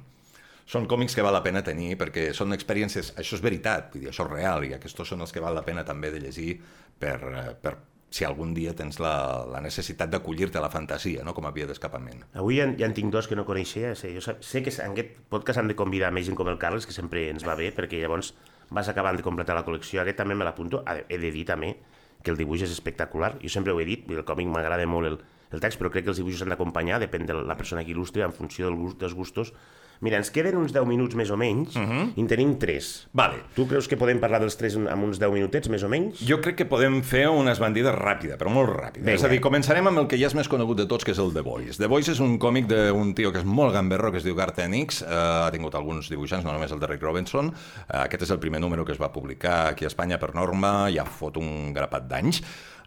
són 0.65 0.87
còmics 0.89 1.15
que 1.15 1.23
val 1.23 1.37
la 1.37 1.43
pena 1.45 1.63
tenir 1.63 1.95
perquè 1.99 2.31
són 2.35 2.55
experiències, 2.55 3.13
això 3.15 3.37
és 3.37 3.43
veritat, 3.43 3.93
vull 3.93 4.03
dir, 4.03 4.09
això 4.11 4.25
és 4.27 4.33
real 4.33 4.65
i 4.67 4.73
aquests 4.75 5.05
són 5.07 5.23
els 5.23 5.31
que 5.31 5.43
val 5.43 5.55
la 5.55 5.63
pena 5.63 5.85
també 5.87 6.11
de 6.11 6.25
llegir 6.25 6.57
per, 6.99 7.19
per 7.61 7.77
si 8.09 8.23
algun 8.23 8.53
dia 8.55 8.73
tens 8.75 9.01
la, 9.03 9.43
la 9.51 9.59
necessitat 9.63 10.09
d'acollir-te 10.09 10.59
a 10.59 10.63
la 10.63 10.71
fantasia, 10.71 11.25
no? 11.27 11.33
com 11.35 11.45
a 11.45 11.51
via 11.55 11.67
d'escapament. 11.67 12.23
Avui 12.39 12.61
ja, 12.61 12.67
ja 12.79 12.87
en 12.87 12.95
tinc 12.95 13.11
dos 13.13 13.27
que 13.27 13.35
no 13.35 13.45
coneixia. 13.45 13.93
Sé, 13.99 14.13
jo 14.15 14.23
sé 14.23 14.63
que 14.63 14.71
en 14.71 14.95
aquest 14.95 15.17
podcast 15.31 15.59
han 15.59 15.71
de 15.71 15.75
convidar 15.75 16.13
més 16.15 16.27
gent 16.27 16.37
com 16.39 16.47
el 16.47 16.59
Carles, 16.61 16.87
que 16.87 16.95
sempre 16.95 17.27
ens 17.31 17.45
va 17.47 17.57
bé, 17.59 17.73
perquè 17.75 17.99
llavors 18.01 18.33
vas 18.71 18.87
acabant 18.91 19.19
de 19.19 19.25
completar 19.25 19.55
la 19.57 19.65
col·lecció. 19.67 20.01
Aquest 20.01 20.21
també 20.23 20.35
me 20.35 20.47
l'apunto. 20.47 20.83
He 20.87 21.19
de 21.19 21.31
dir 21.35 21.45
també 21.47 21.75
que 22.23 22.31
el 22.31 22.39
dibuix 22.39 22.63
és 22.65 22.71
espectacular. 22.73 23.35
Jo 23.43 23.51
sempre 23.51 23.75
ho 23.75 23.81
he 23.81 23.87
dit, 23.87 24.07
el 24.11 24.23
còmic 24.27 24.49
m'agrada 24.51 24.87
molt 24.89 25.11
el, 25.11 25.19
el 25.51 25.63
text, 25.63 25.79
però 25.79 25.91
crec 25.91 26.07
que 26.07 26.13
els 26.15 26.21
dibuixos 26.21 26.43
han 26.43 26.55
d'acompanyar, 26.55 27.01
depèn 27.03 27.27
de 27.27 27.35
la 27.43 27.59
persona 27.59 27.83
que 27.83 27.93
il·lustre, 27.93 28.23
en 28.25 28.35
funció 28.35 28.67
del 28.67 28.79
gust, 28.79 28.99
dels 29.03 29.15
gustos. 29.15 29.53
Mira, 29.99 30.17
ens 30.17 30.29
queden 30.31 30.57
uns 30.59 30.73
10 30.75 30.85
minuts 30.89 31.15
més 31.17 31.31
o 31.33 31.37
menys, 31.37 31.75
uh 31.75 31.81
-huh. 31.81 32.11
i 32.15 32.21
en 32.21 32.27
tenim 32.27 32.57
3. 32.57 33.07
Vale. 33.13 33.41
Tu 33.55 33.67
creus 33.67 33.87
que 33.87 33.97
podem 33.97 34.19
parlar 34.19 34.39
dels 34.39 34.57
3 34.57 34.75
amb 34.87 35.03
uns 35.03 35.19
10 35.19 35.31
minutets, 35.31 35.69
més 35.69 35.83
o 35.83 35.89
menys? 35.89 36.19
Jo 36.19 36.41
crec 36.41 36.55
que 36.55 36.65
podem 36.65 37.01
fer 37.03 37.27
una 37.29 37.51
esbandida 37.51 37.91
ràpida, 37.91 38.37
però 38.37 38.49
molt 38.49 38.69
ràpida. 38.69 39.05
Vinga. 39.05 39.13
És 39.13 39.23
a 39.23 39.27
dir, 39.27 39.41
començarem 39.41 39.87
amb 39.87 39.97
el 39.99 40.07
que 40.07 40.17
ja 40.17 40.27
és 40.27 40.35
més 40.35 40.47
conegut 40.47 40.77
de 40.77 40.85
tots, 40.85 41.03
que 41.03 41.11
és 41.11 41.19
el 41.19 41.33
The 41.33 41.41
Voice. 41.41 41.77
The 41.77 41.87
Voice 41.87 42.11
és 42.11 42.19
un 42.19 42.37
còmic 42.37 42.67
d'un 42.67 43.13
tio 43.13 43.31
que 43.31 43.39
és 43.39 43.45
molt 43.45 43.73
gamberro, 43.73 44.11
que 44.11 44.17
es 44.17 44.23
diu 44.23 44.35
Garth 44.35 44.59
Enix, 44.59 45.01
eh, 45.01 45.05
ha 45.07 45.51
tingut 45.51 45.75
alguns 45.75 46.09
dibuixants, 46.09 46.45
no 46.45 46.51
només 46.51 46.71
el 46.71 46.79
de 46.79 46.87
Rick 46.87 47.01
Robinson. 47.01 47.47
Eh, 47.47 47.97
aquest 47.97 48.23
és 48.23 48.31
el 48.31 48.39
primer 48.39 48.59
número 48.59 48.85
que 48.85 48.91
es 48.91 49.01
va 49.01 49.11
publicar 49.11 49.67
aquí 49.69 49.85
a 49.85 49.87
Espanya 49.87 50.19
per 50.19 50.33
norma, 50.35 50.89
ja 50.91 51.05
fot 51.05 51.37
un 51.37 51.73
grapat 51.73 52.07
d'anys. 52.07 52.41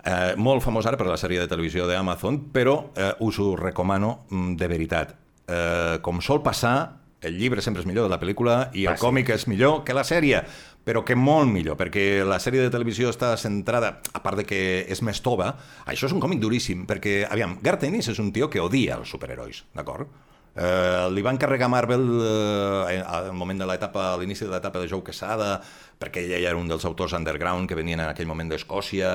Eh, 0.04 0.34
molt 0.40 0.62
famós 0.64 0.86
ara 0.88 0.96
per 0.96 1.08
la 1.08 1.18
sèrie 1.20 1.40
de 1.42 1.48
televisió 1.50 1.86
d'Amazon, 1.88 2.46
però 2.54 2.90
eh, 2.96 3.12
us 3.20 3.38
ho 3.38 3.52
recomano 3.56 4.24
mm, 4.30 4.56
de 4.56 4.68
veritat. 4.70 5.14
Eh, 5.50 5.98
com 6.00 6.22
sol 6.24 6.42
passar, 6.42 6.99
el 7.20 7.36
llibre 7.38 7.62
sempre 7.62 7.82
és 7.82 7.88
millor 7.88 8.08
de 8.08 8.12
la 8.12 8.20
pel·lícula 8.20 8.70
i 8.72 8.86
el 8.86 8.94
Fàcil. 8.94 9.04
còmic 9.04 9.32
és 9.34 9.46
millor 9.50 9.82
que 9.84 9.96
la 9.96 10.04
sèrie, 10.04 10.42
però 10.84 11.04
que 11.04 11.16
molt 11.16 11.50
millor, 11.52 11.76
perquè 11.76 12.24
la 12.24 12.40
sèrie 12.40 12.62
de 12.64 12.72
televisió 12.72 13.10
està 13.12 13.34
centrada, 13.36 13.98
a 14.12 14.22
part 14.24 14.40
de 14.40 14.46
que 14.48 14.60
és 14.88 15.02
més 15.02 15.20
tova, 15.20 15.52
això 15.86 16.08
és 16.08 16.16
un 16.16 16.22
còmic 16.22 16.40
duríssim, 16.40 16.86
perquè, 16.88 17.26
aviam, 17.28 17.58
Garth 17.62 17.84
Ennis 17.84 18.08
és 18.08 18.18
un 18.18 18.32
tio 18.32 18.48
que 18.50 18.60
odia 18.60 18.96
els 18.96 19.12
superherois, 19.12 19.64
d'acord? 19.76 20.08
Eh, 20.50 21.06
li 21.14 21.22
van 21.22 21.36
encarregar 21.36 21.68
a 21.68 21.70
Marvel 21.70 22.02
eh, 22.26 22.98
al 23.06 23.30
moment 23.38 23.60
de 23.60 23.68
l'etapa, 23.68 24.14
a 24.14 24.16
l'inici 24.18 24.48
de 24.48 24.50
l'etapa 24.50 24.80
de 24.80 24.88
Joe 24.90 25.04
Quesada, 25.06 25.60
perquè 26.00 26.24
ell 26.24 26.40
era 26.40 26.56
un 26.58 26.66
dels 26.66 26.84
autors 26.88 27.14
underground 27.14 27.68
que 27.68 27.78
venien 27.78 28.00
en 28.00 28.08
aquell 28.08 28.26
moment 28.26 28.50
d'Escòcia 28.50 29.12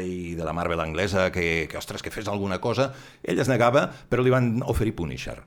i 0.00 0.32
de 0.38 0.46
la 0.46 0.54
Marvel 0.56 0.80
anglesa, 0.80 1.28
que, 1.34 1.66
que, 1.68 1.76
ostres, 1.76 2.02
que 2.02 2.14
fes 2.14 2.30
alguna 2.30 2.62
cosa. 2.62 2.92
Ell 3.22 3.42
es 3.42 3.50
negava, 3.52 3.88
però 4.08 4.24
li 4.24 4.32
van 4.32 4.62
oferir 4.64 4.96
Punisher 4.96 5.42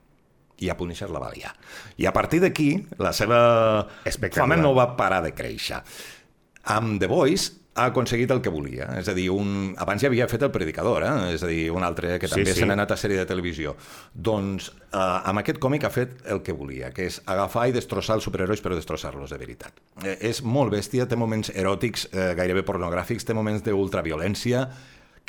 i 0.62 0.70
a 0.70 0.78
Punisher 0.78 1.10
la 1.12 1.22
va 1.22 1.32
liar. 1.34 1.54
I 1.98 2.08
a 2.08 2.14
partir 2.14 2.42
d'aquí, 2.44 2.70
la 3.02 3.14
seva 3.18 3.42
fama 4.32 4.60
no 4.60 4.76
va 4.78 4.92
parar 4.98 5.24
de 5.26 5.34
créixer. 5.34 5.82
Amb 6.72 7.00
The 7.02 7.10
Voice 7.10 7.58
ha 7.74 7.86
aconseguit 7.88 8.32
el 8.34 8.42
que 8.44 8.52
volia. 8.52 8.90
És 9.00 9.08
a 9.08 9.16
dir, 9.16 9.30
un... 9.32 9.72
abans 9.80 10.04
ja 10.04 10.10
havia 10.12 10.28
fet 10.28 10.44
el 10.44 10.52
Predicador, 10.52 11.06
eh? 11.08 11.34
és 11.38 11.44
a 11.44 11.50
dir, 11.50 11.70
un 11.72 11.86
altre 11.88 12.18
que 12.20 12.28
Sí, 12.28 12.36
també 12.36 12.54
sí. 12.54 12.60
se 12.60 12.68
n'ha 12.68 12.76
anat 12.76 12.92
a 12.92 12.98
sèrie 13.00 13.18
de 13.22 13.26
televisió. 13.30 13.76
Doncs 14.14 14.70
eh, 14.92 15.00
amb 15.00 15.42
aquest 15.42 15.62
còmic 15.64 15.88
ha 15.88 15.94
fet 15.94 16.18
el 16.36 16.44
que 16.44 16.56
volia, 16.58 16.92
que 16.96 17.08
és 17.08 17.22
agafar 17.32 17.70
i 17.72 17.76
destrossar 17.76 18.20
els 18.20 18.28
superherois 18.28 18.62
però 18.64 18.76
destrossar-los 18.76 19.32
de 19.32 19.40
veritat. 19.40 19.80
Eh, 20.04 20.18
és 20.34 20.44
molt 20.44 20.76
bèstia, 20.76 21.08
té 21.08 21.20
moments 21.20 21.54
eròtics, 21.56 22.10
eh, 22.12 22.32
gairebé 22.38 22.66
pornogràfics, 22.68 23.26
té 23.28 23.38
moments 23.38 23.64
d'ultraviolència, 23.66 24.68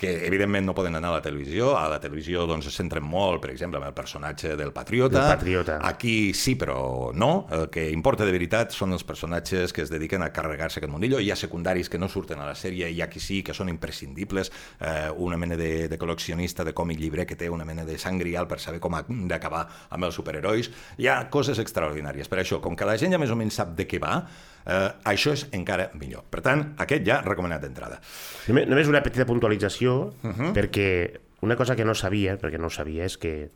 que 0.02 0.26
evidentment 0.26 0.66
no 0.66 0.74
poden 0.74 0.96
anar 0.98 1.12
a 1.12 1.18
la 1.20 1.22
televisió. 1.22 1.76
A 1.78 1.84
la 1.86 2.00
televisió 2.02 2.42
doncs, 2.50 2.66
es 2.66 2.74
centren 2.74 3.04
molt, 3.06 3.38
per 3.44 3.52
exemple, 3.52 3.78
en 3.78 3.86
el 3.86 3.94
personatge 3.94 4.56
del 4.58 4.72
patriota. 4.74 5.20
Del 5.20 5.36
patriota. 5.36 5.76
Aquí 5.86 6.32
sí, 6.34 6.56
però 6.58 7.12
no. 7.14 7.46
El 7.54 7.68
que 7.70 7.84
importa 7.94 8.26
de 8.26 8.34
veritat 8.34 8.74
són 8.74 8.96
els 8.96 9.06
personatges 9.06 9.70
que 9.72 9.84
es 9.84 9.92
dediquen 9.92 10.24
a 10.26 10.32
carregar-se 10.34 10.80
aquest 10.80 10.90
mundillo. 10.90 11.20
Hi 11.22 11.30
ha 11.30 11.38
secundaris 11.38 11.86
que 11.92 12.02
no 12.02 12.10
surten 12.10 12.42
a 12.42 12.48
la 12.50 12.56
sèrie, 12.58 12.90
hi 12.90 12.98
ha 12.98 13.06
qui 13.12 13.22
sí, 13.22 13.44
que 13.46 13.54
són 13.54 13.70
imprescindibles. 13.70 14.50
Eh, 14.80 15.12
una 15.22 15.38
mena 15.38 15.54
de, 15.60 15.86
de 15.92 16.00
col·leccionista 16.00 16.66
de 16.66 16.74
còmic 16.74 16.98
llibre 16.98 17.28
que 17.28 17.38
té 17.38 17.50
una 17.52 17.68
mena 17.68 17.86
de 17.86 17.94
sang 17.94 18.18
grial 18.18 18.50
per 18.50 18.58
saber 18.58 18.82
com 18.82 18.98
d'acabar 19.30 19.68
amb 19.94 20.10
els 20.10 20.18
superherois. 20.18 20.72
Hi 20.98 21.06
ha 21.06 21.20
coses 21.30 21.62
extraordinàries. 21.62 22.26
Per 22.26 22.42
això, 22.42 22.58
com 22.64 22.74
que 22.74 22.90
la 22.90 22.98
gent 22.98 23.14
ja 23.14 23.22
més 23.22 23.30
o 23.30 23.38
menys 23.38 23.62
sap 23.62 23.76
de 23.78 23.86
què 23.86 24.02
va, 24.02 24.24
eh, 24.66 24.88
això 25.04 25.32
és 25.36 25.46
encara 25.52 25.90
millor. 25.98 26.24
Per 26.30 26.42
tant, 26.44 26.72
aquest 26.82 27.06
ja 27.06 27.20
recomanat 27.24 27.62
d'entrada. 27.64 28.00
Només, 28.48 28.68
només 28.68 28.88
una 28.88 29.02
petita 29.02 29.26
puntualització, 29.26 30.12
uh 30.22 30.30
-huh. 30.30 30.52
perquè 30.52 31.20
una 31.42 31.56
cosa 31.56 31.76
que 31.76 31.84
no 31.84 31.94
sabia, 31.94 32.38
perquè 32.38 32.58
no 32.58 32.70
sabia, 32.70 33.04
és 33.04 33.18
que 33.18 33.50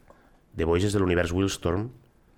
The 0.56 0.64
Voice 0.64 0.86
és 0.86 0.92
de 0.92 0.98
l'univers 0.98 1.32
Willstorm, 1.32 1.90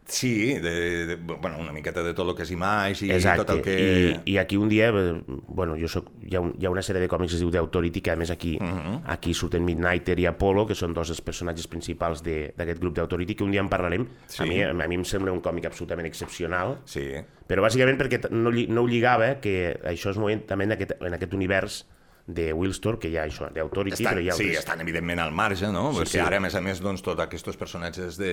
Sí, 0.09 0.55
de, 0.55 1.07
de, 1.07 1.17
bueno, 1.17 1.59
una 1.59 1.73
miqueta 1.73 2.03
de 2.03 2.15
tot 2.17 2.31
el 2.31 2.35
que 2.35 2.47
és 2.47 2.53
imatge 2.55 3.05
i 3.05 3.11
Exacte, 3.13 3.45
tot 3.45 3.51
el 3.59 3.61
que... 3.63 3.75
I, 3.77 4.13
i 4.33 4.37
aquí 4.41 4.57
un 4.57 4.71
dia, 4.73 4.89
eh, 4.89 5.19
bueno, 5.29 5.77
jo 5.77 5.91
soc, 5.93 6.09
hi, 6.25 6.33
ha 6.39 6.41
un, 6.41 6.55
hi 6.57 6.65
ha 6.65 6.73
una 6.73 6.83
sèrie 6.83 7.03
de 7.05 7.11
còmics 7.13 7.35
que 7.35 7.37
es 7.37 7.43
diu 7.45 7.53
The 7.53 7.61
Authority, 7.61 8.01
que 8.01 8.15
a 8.15 8.17
més 8.17 8.33
aquí, 8.33 8.57
uh 8.57 8.65
-huh. 8.65 9.03
aquí 9.05 9.35
surten 9.35 9.67
Midnighter 9.69 10.19
i 10.19 10.25
Apollo, 10.27 10.67
que 10.67 10.75
són 10.75 10.95
dos 10.97 11.13
dels 11.13 11.21
personatges 11.21 11.69
principals 11.69 12.23
d'aquest 12.25 12.81
grup 12.81 12.97
d'Authority, 12.97 13.35
que 13.35 13.45
un 13.45 13.51
dia 13.51 13.61
en 13.61 13.69
parlarem. 13.69 14.09
Sí. 14.27 14.43
A, 14.43 14.47
mi, 14.47 14.63
a 14.63 14.89
mi 14.89 14.95
em 14.95 15.05
sembla 15.05 15.31
un 15.31 15.41
còmic 15.41 15.67
absolutament 15.67 16.07
excepcional, 16.07 16.79
Sí, 16.85 17.13
però 17.47 17.63
bàsicament 17.63 17.99
perquè 17.99 18.31
no, 18.31 18.51
no 18.51 18.83
ho 18.83 18.89
lligava 18.89 19.41
que 19.41 19.79
això 19.85 20.11
es 20.11 20.17
movia 20.17 20.41
també 20.47 20.65
en 20.65 20.73
aquest, 20.73 20.93
en 21.01 21.15
aquest 21.15 21.35
univers 21.35 21.87
de 22.29 22.51
Willstorm, 22.53 22.99
que 23.01 23.09
hi 23.09 23.17
ha 23.17 23.23
això, 23.25 23.47
d'Authority, 23.55 23.97
estan, 24.03 24.13
però 24.13 24.21
hi 24.21 24.29
ha 24.29 24.35
sí, 24.37 24.45
altres. 24.51 24.59
estan 24.61 24.83
evidentment 24.85 25.23
al 25.25 25.33
marge, 25.33 25.71
no? 25.73 25.87
Sí, 25.95 26.03
Perquè 26.03 26.13
sí. 26.13 26.21
ara, 26.21 26.37
a 26.37 26.45
més 26.45 26.55
a 26.59 26.61
més, 26.61 26.83
doncs, 26.85 27.01
tots 27.07 27.25
aquests 27.25 27.57
personatges 27.57 28.19
de, 28.21 28.33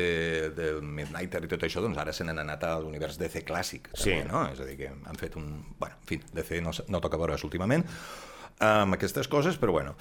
del 0.57 0.81
Midnighter 0.83 1.45
i 1.47 1.51
tot 1.53 1.63
això, 1.63 1.79
doncs 1.85 1.97
ara 2.03 2.11
se 2.13 2.27
n'han 2.27 2.41
anat 2.43 2.65
a 2.67 2.73
l'univers 2.83 3.15
DC 3.21 3.45
clàssic, 3.47 3.87
Sí. 3.95 4.11
també, 4.17 4.27
no? 4.33 4.43
És 4.51 4.59
a 4.59 4.67
dir, 4.67 4.75
que 4.83 4.91
han 4.91 5.15
fet 5.21 5.37
un... 5.39 5.47
Bueno, 5.79 5.95
en 5.95 6.07
fi, 6.11 6.19
DC 6.35 6.59
no, 6.61 6.75
no 6.91 7.01
toca 7.01 7.17
veure's 7.23 7.47
últimament 7.47 7.87
amb 8.59 8.95
aquestes 8.99 9.27
coses, 9.31 9.55
però 9.59 9.71
bueno. 9.75 9.95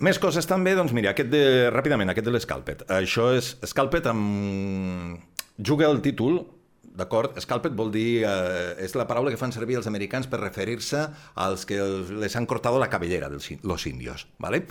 Més 0.00 0.16
coses 0.20 0.46
també, 0.48 0.72
doncs 0.76 0.92
mira, 0.96 1.10
aquest 1.12 1.28
de, 1.32 1.42
ràpidament, 1.72 2.08
aquest 2.12 2.28
de 2.28 2.32
l'Scalpet. 2.32 2.86
Això 3.00 3.30
és 3.36 3.54
Scalpet 3.72 4.06
amb... 4.12 5.18
Juga 5.60 5.88
el 5.90 6.00
títol 6.00 6.38
D'acord? 6.90 7.36
Scalped 7.38 7.76
vol 7.78 7.92
dir... 7.94 8.24
Eh, 8.26 8.84
és 8.84 8.94
la 8.98 9.06
paraula 9.06 9.30
que 9.30 9.38
fan 9.38 9.52
servir 9.54 9.76
els 9.78 9.86
americans 9.86 10.26
per 10.26 10.40
referir-se 10.42 11.04
als 11.38 11.64
que 11.68 11.78
els- 11.78 12.10
les 12.10 12.34
han 12.36 12.46
cortado 12.50 12.80
la 12.82 12.88
cabellera 12.90 13.28
dels 13.30 13.50
los 13.62 13.86
indios, 13.86 14.26
¿vale? 14.38 14.64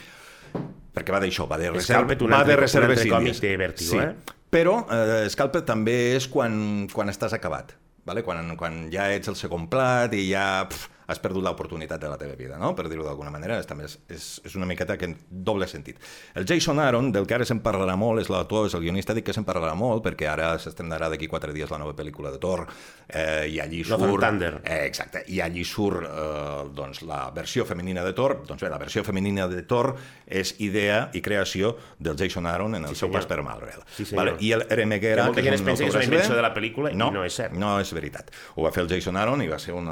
Perquè 0.93 1.13
va 1.13 1.21
d'això, 1.23 1.45
va 1.47 1.57
de, 1.61 1.69
reserv, 1.71 1.85
Scalped, 2.09 2.21
un 2.25 2.33
va 2.33 2.43
de 2.43 2.55
un 2.57 2.59
reserves 2.59 3.05
índies. 3.05 3.39
de 3.41 3.55
Vértigo, 3.57 3.91
sí. 3.91 3.97
eh? 4.03 4.35
Però 4.49 4.79
eh, 4.91 5.29
Scalped 5.29 5.63
també 5.67 6.15
és 6.17 6.27
quan, 6.27 6.87
quan 6.91 7.09
estàs 7.11 7.33
acabat, 7.37 7.75
¿vale? 8.05 8.23
quan, 8.25 8.55
quan 8.57 8.87
ja 8.91 9.07
ets 9.13 9.29
el 9.29 9.37
segon 9.37 9.67
plat 9.69 10.13
i 10.17 10.25
ja 10.31 10.65
pf, 10.67 10.89
has 11.09 11.19
perdut 11.19 11.43
l'oportunitat 11.43 11.99
de 12.01 12.09
la 12.11 12.17
teva 12.21 12.35
vida, 12.37 12.57
no? 12.61 12.71
per 12.77 12.85
dir-ho 12.89 13.03
d'alguna 13.07 13.31
manera, 13.33 13.57
és, 13.59 13.65
també 13.69 13.87
és, 13.89 13.97
és, 14.13 14.27
és 14.45 14.55
una 14.59 14.67
miqueta 14.69 14.95
que 14.99 15.09
en 15.09 15.15
doble 15.29 15.67
sentit. 15.67 15.97
El 16.37 16.45
Jason 16.49 16.79
Aaron, 16.79 17.11
del 17.15 17.25
que 17.27 17.35
ara 17.39 17.47
se'n 17.49 17.63
parlarà 17.65 17.95
molt, 17.99 18.21
és 18.21 18.29
l'autor, 18.29 18.67
és 18.69 18.75
el 18.77 18.83
guionista, 18.85 19.15
dic 19.17 19.25
que 19.29 19.33
se'n 19.35 19.45
parlarà 19.47 19.73
molt, 19.79 20.03
perquè 20.05 20.29
ara 20.29 20.51
s'estrenarà 20.61 21.09
d'aquí 21.09 21.27
quatre 21.31 21.53
dies 21.55 21.71
la 21.73 21.79
nova 21.81 21.95
pel·lícula 21.97 22.31
de 22.31 22.39
Thor, 22.39 22.67
eh, 23.09 23.47
i 23.49 23.59
allí 23.63 23.83
Love 23.89 24.07
surt... 24.11 24.23
Thunder. 24.27 24.53
Eh, 24.63 24.85
exacte, 24.85 25.23
i 25.33 25.41
allí 25.41 25.65
surt 25.65 26.05
eh, 26.05 26.69
doncs, 26.77 27.01
la 27.09 27.23
versió 27.35 27.65
femenina 27.65 28.03
de 28.05 28.13
Thor, 28.13 28.37
doncs 28.47 28.61
bé, 28.63 28.69
la 28.69 28.77
versió 28.81 29.03
femenina 29.03 29.47
de 29.49 29.63
Thor 29.65 29.95
és 30.29 30.53
idea 30.61 31.07
i 31.17 31.21
creació 31.25 31.75
del 31.97 32.17
Jason 32.19 32.45
Aaron 32.45 32.75
en 32.75 32.85
el 32.85 32.93
Sí, 32.93 32.99
seu 33.01 33.07
senyor. 33.09 33.21
pas 33.21 33.27
per 33.29 33.41
Marvel. 33.43 33.81
Sí, 33.95 34.05
senyor. 34.05 34.19
vale? 34.25 34.37
I 34.45 34.51
el 34.53 34.65
Remeguera... 34.69 35.23
Que 35.23 35.31
molta 35.33 35.41
gent 35.45 35.55
es 35.55 35.61
pensa 35.65 35.83
que 35.83 35.89
és 35.89 35.95
una 35.95 36.03
invenció 36.05 36.35
de 36.35 36.43
la 36.43 36.53
pel·lícula 36.53 36.91
i 36.93 36.95
no, 36.99 37.09
no 37.15 37.23
és 37.25 37.33
cert. 37.39 37.53
No 37.57 37.73
és 37.79 37.91
veritat. 37.95 38.29
Ho 38.55 38.65
va 38.67 38.71
fer 38.75 38.83
el 38.83 38.89
Jason 38.91 39.17
Aaron 39.17 39.41
i 39.41 39.47
va 39.49 39.57
ser 39.61 39.73
un 39.73 39.87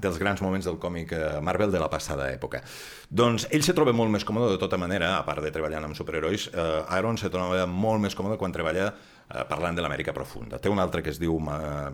dels 0.00 0.18
grans 0.18 0.40
moments 0.40 0.55
moments 0.56 0.66
del 0.66 0.78
còmic 0.80 1.12
eh, 1.12 1.40
Marvel 1.44 1.72
de 1.72 1.80
la 1.80 1.88
passada 1.92 2.30
època. 2.32 2.62
Doncs 3.08 3.46
ell 3.52 3.64
se 3.64 3.74
troba 3.76 3.92
molt 3.92 4.10
més 4.12 4.24
còmode 4.24 4.54
de 4.54 4.60
tota 4.60 4.78
manera, 4.80 5.16
a 5.18 5.24
part 5.26 5.44
de 5.44 5.52
treballant 5.52 5.84
amb 5.84 5.96
superherois, 5.96 6.48
eh, 6.52 6.98
Iron 6.98 7.18
se 7.20 7.30
troba 7.30 7.66
molt 7.66 8.02
més 8.02 8.16
còmode 8.16 8.38
quan 8.40 8.54
treballa 8.54 8.88
eh, 8.88 9.44
parlant 9.48 9.76
de 9.76 9.84
l'Amèrica 9.84 10.14
profunda. 10.16 10.58
Té 10.58 10.72
un 10.72 10.80
altre 10.80 11.02
que 11.02 11.12
es 11.12 11.20
diu 11.20 11.36
eh, 11.36 11.90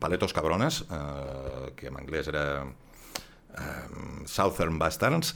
Paletos 0.00 0.34
Cabrones, 0.36 0.84
eh, 0.86 1.72
que 1.76 1.90
en 1.90 1.98
anglès 1.98 2.30
era 2.30 2.44
eh, 2.62 3.86
Southern 4.26 4.78
Bastards, 4.78 5.34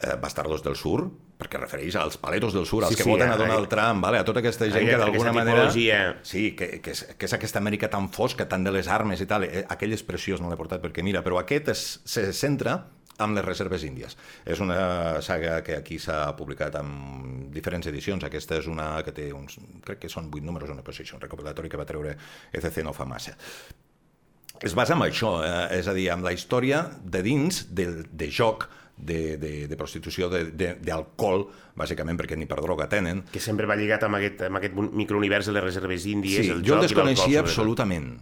eh, 0.00 0.16
Bastardos 0.20 0.62
del 0.62 0.76
Sur, 0.76 1.08
perquè 1.36 1.60
refereix 1.60 1.96
als 2.00 2.16
paletos 2.16 2.54
del 2.56 2.64
sur, 2.66 2.82
als 2.84 2.94
Sí, 2.94 2.98
que 3.00 3.04
sí, 3.04 3.10
voten 3.10 3.28
eh, 3.28 3.34
a 3.34 3.36
Donald 3.36 3.66
eh, 3.66 3.72
Trump, 3.74 4.02
vale? 4.04 4.18
a 4.18 4.24
tota 4.24 4.40
aquesta 4.40 4.64
gent 4.70 4.76
Aquesta- 4.76 4.90
que 4.96 5.02
d'alguna 5.04 5.30
aquesta 5.30 5.36
manera... 5.36 5.66
tipologia. 5.68 5.98
Sí, 6.22 6.44
que, 6.56 6.68
que, 6.80 6.94
és, 6.96 7.02
que 7.18 7.28
és 7.28 7.36
aquesta 7.36 7.60
Amèrica 7.60 7.90
tan 7.92 8.08
fosca, 8.12 8.48
tan 8.48 8.64
de 8.64 8.72
les 8.72 8.88
armes 8.88 9.20
i 9.20 9.26
tal. 9.28 9.44
Eh, 9.44 9.64
Aquell 9.68 9.92
és 9.92 10.04
preciós, 10.06 10.40
no 10.40 10.48
l'he 10.50 10.56
portat 10.56 10.80
perquè 10.84 11.04
mira, 11.04 11.22
però 11.26 11.40
aquest 11.42 11.68
es, 11.74 11.86
se 12.08 12.30
centra 12.32 12.78
amb 13.18 13.36
les 13.36 13.44
reserves 13.44 13.84
índies. 13.84 14.16
És 14.44 14.60
una 14.60 15.22
saga 15.24 15.62
que 15.64 15.76
aquí 15.76 15.98
s'ha 16.00 16.34
publicat 16.36 16.74
amb 16.80 17.48
diferents 17.52 17.88
edicions. 17.88 18.24
Aquesta 18.28 18.58
és 18.60 18.68
una 18.68 18.94
que 19.04 19.12
té 19.16 19.30
uns... 19.32 19.56
crec 19.84 20.04
que 20.04 20.12
són 20.12 20.30
vuit 20.32 20.44
números, 20.44 20.72
una 20.72 20.84
cosa 20.84 21.04
així, 21.04 21.14
un 21.16 21.24
recopilatori 21.24 21.68
que 21.72 21.80
va 21.80 21.88
treure 21.88 22.16
ECC 22.52 22.82
no 22.84 22.92
fa 22.96 23.08
massa 23.08 23.36
es 24.64 24.72
basa 24.72 24.94
en 24.94 25.02
això, 25.04 25.30
eh? 25.44 25.78
és 25.78 25.88
a 25.88 25.92
dir, 25.92 26.06
amb 26.08 26.24
la 26.24 26.32
història 26.32 26.78
de 27.04 27.20
dins 27.20 27.66
del 27.76 28.06
de 28.08 28.30
joc, 28.32 28.64
de, 28.96 29.36
de, 29.36 29.50
de 29.68 29.76
prostitució, 29.76 30.30
d'alcohol, 30.30 31.46
bàsicament 31.76 32.16
perquè 32.18 32.36
ni 32.38 32.46
per 32.48 32.60
droga 32.64 32.88
tenen. 32.88 33.24
que 33.32 33.40
sempre 33.40 33.66
va 33.68 33.76
lligat 33.76 34.02
amb 34.08 34.16
aquest, 34.16 34.46
amb 34.48 34.56
aquest 34.60 34.74
microunivers 34.74 35.46
de 35.46 35.52
les 35.52 35.64
reserves 35.64 36.06
índies, 36.06 36.46
Sí, 36.46 36.50
el 36.50 36.62
jo 36.64 36.74
joc 36.74 36.80
i 36.80 36.84
el 36.84 36.88
desconeixia 36.88 37.40
absolutament 37.44 38.16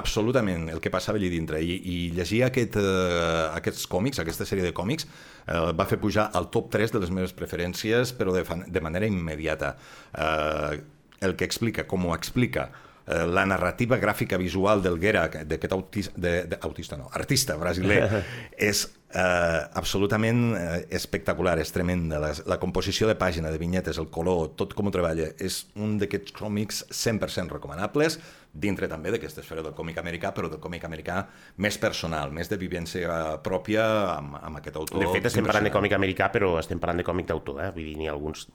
absolutament 0.00 0.68
el 0.70 0.78
que 0.80 0.90
passava 0.94 1.18
allà 1.18 1.28
dintre. 1.32 1.58
I, 1.66 1.74
i 1.82 1.96
llegir 2.14 2.44
aquest, 2.46 2.76
eh, 2.78 3.48
aquests 3.58 3.88
còmics, 3.90 4.20
aquesta 4.22 4.46
sèrie 4.46 4.62
de 4.62 4.70
còmics 4.72 5.06
eh, 5.06 5.72
va 5.74 5.86
fer 5.90 5.98
pujar 5.98 6.28
al 6.38 6.46
top 6.54 6.68
3 6.70 6.92
de 6.94 7.00
les 7.02 7.10
meves 7.10 7.34
preferències 7.34 8.12
però 8.16 8.30
de, 8.32 8.44
fan- 8.46 8.62
de 8.70 8.80
manera 8.80 9.08
immediata. 9.10 9.72
Eh, 10.14 10.78
el 11.26 11.34
que 11.36 11.44
explica, 11.44 11.88
com 11.90 12.06
ho 12.06 12.14
explica 12.14 12.68
eh, 13.10 13.26
la 13.26 13.44
narrativa 13.48 13.98
gràfica 13.98 14.38
visual 14.40 14.82
del 14.82 14.98
Guerra, 15.02 15.26
d'aquest 15.28 15.76
autista, 15.76 16.14
de, 16.16 16.34
de, 16.50 16.58
autista 16.62 16.98
no, 17.00 17.10
artista 17.12 17.56
brasiler, 17.60 18.24
és 18.70 18.86
eh, 19.12 19.60
absolutament 19.74 20.42
eh, 20.56 20.82
espectacular, 20.96 21.58
és 21.60 21.72
tremenda. 21.74 22.20
La, 22.22 22.32
la 22.46 22.58
composició 22.62 23.08
de 23.10 23.16
pàgina, 23.18 23.50
de 23.50 23.60
vinyetes, 23.60 23.98
el 23.98 24.10
color, 24.14 24.52
tot 24.58 24.74
com 24.78 24.88
ho 24.88 24.94
treballa, 24.94 25.30
és 25.38 25.64
un 25.76 25.98
d'aquests 26.00 26.34
còmics 26.36 26.84
100% 26.90 27.56
recomanables, 27.58 28.20
dintre 28.50 28.88
també 28.90 29.12
d'aquesta 29.14 29.44
esfera 29.44 29.62
del 29.62 29.76
còmic 29.78 30.00
americà, 30.02 30.32
però 30.34 30.50
del 30.50 30.62
còmic 30.62 30.84
americà 30.88 31.22
més 31.62 31.78
personal, 31.78 32.34
més 32.34 32.50
de 32.50 32.58
vivència 32.58 33.38
pròpia 33.44 33.86
amb, 34.16 34.40
amb 34.40 34.62
aquest 34.62 34.80
autor. 34.80 35.04
De 35.04 35.12
fet, 35.12 35.30
estem 35.30 35.46
parlant 35.46 35.70
de 35.70 35.74
còmic 35.74 35.94
americà, 35.94 36.30
però 36.34 36.56
estem 36.58 36.82
parlant 36.82 37.02
de 37.02 37.06
còmic 37.06 37.30
d'autor, 37.30 37.62
eh? 37.62 37.72
Vull 37.74 37.92
dir, 37.92 37.96
n'hi 38.00 38.10
ha 38.10 38.14
alguns... 38.16 38.48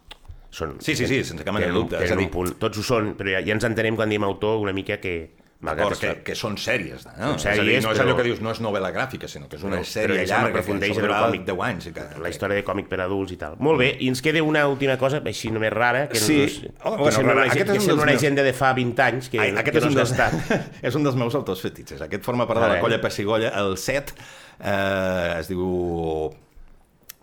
Són, 0.56 0.78
Sí, 0.80 0.94
sí, 0.96 1.04
sí, 1.10 1.18
sense 1.28 1.44
cap 1.44 1.54
mena 1.58 1.68
de 1.68 1.74
dubte, 1.76 1.98
és 2.00 2.08
tenen 2.08 2.16
a 2.16 2.22
dir- 2.22 2.30
un 2.30 2.32
punt. 2.32 2.54
Tots 2.62 2.80
ho 2.80 2.84
són, 2.88 3.16
però 3.20 3.34
ja, 3.36 3.42
ja 3.44 3.52
ens 3.58 3.66
entenem 3.68 3.98
quan 4.00 4.08
diem 4.10 4.24
autor 4.24 4.62
una 4.64 4.72
mica 4.74 5.02
que... 5.04 5.18
D'acord, 5.66 5.96
malgrat 5.96 6.00
que, 6.02 6.10
que 6.28 6.34
són 6.36 6.58
sèries. 6.60 7.06
No? 7.18 7.30
Són 7.40 7.40
és 7.40 7.46
a 7.48 7.54
dir, 7.56 7.62
sèries, 7.80 7.84
no 7.88 7.92
és 7.92 7.98
però- 7.98 8.04
allò 8.06 8.16
que 8.20 8.24
dius, 8.28 8.42
no 8.44 8.52
és 8.52 8.60
novel·la 8.62 8.92
gràfica, 8.94 9.26
sinó 9.32 9.48
que 9.50 9.56
és 9.58 9.64
una 9.66 9.80
Però- 9.80 9.88
sèrie 9.88 10.26
llarga 10.28 10.52
que 10.52 10.60
aprofundeix 10.60 10.92
en 10.92 10.96
el 10.96 11.02
sobre 11.02 11.16
còmic. 11.24 11.46
10 11.48 11.62
anys. 11.68 11.88
i 11.88 11.94
Que, 11.96 12.04
la 12.22 12.30
història 12.30 12.56
de 12.60 12.66
còmic 12.68 12.88
per 12.92 13.00
adults 13.02 13.32
i 13.34 13.38
tal. 13.42 13.56
Molt 13.60 13.80
bé, 13.80 13.88
i 14.00 14.08
ens 14.12 14.22
queda 14.22 14.44
una 14.44 14.66
última 14.68 14.98
cosa, 15.02 15.22
així 15.26 15.50
només 15.56 15.74
rara, 15.74 16.08
que, 16.12 16.20
Sí. 16.20 16.38
nos, 16.44 16.58
Oh, 16.84 16.92
que 16.92 17.02
bueno, 17.02 17.12
sembla, 17.18 17.34
rara. 17.40 17.48
Aquest 17.52 17.66
que 17.66 17.72
és 17.72 17.84
un 17.84 17.86
sembla 17.88 18.04
una 18.04 18.12
agenda 18.20 18.44
de 18.44 18.54
fa 18.54 18.74
20 18.74 19.02
anys 19.08 19.30
que, 19.30 19.40
Ai, 19.40 19.50
aquest 19.56 19.72
que 19.72 19.78
és 19.80 19.84
no 19.86 19.90
un, 19.90 19.96
dels, 19.96 20.12
estat. 20.12 20.34
és 20.92 20.96
un 20.96 21.04
dels 21.04 21.16
meus 21.16 21.34
autors 21.36 21.62
fetitxes. 21.66 22.02
Aquest 22.02 22.24
forma 22.24 22.46
part 22.48 22.62
A 22.62 22.68
de 22.68 22.74
la 22.76 22.80
colla 22.84 23.02
Pessigolla. 23.02 23.50
El 23.58 23.78
7 23.78 24.14
eh, 24.60 25.40
es 25.40 25.48
diu... 25.50 26.36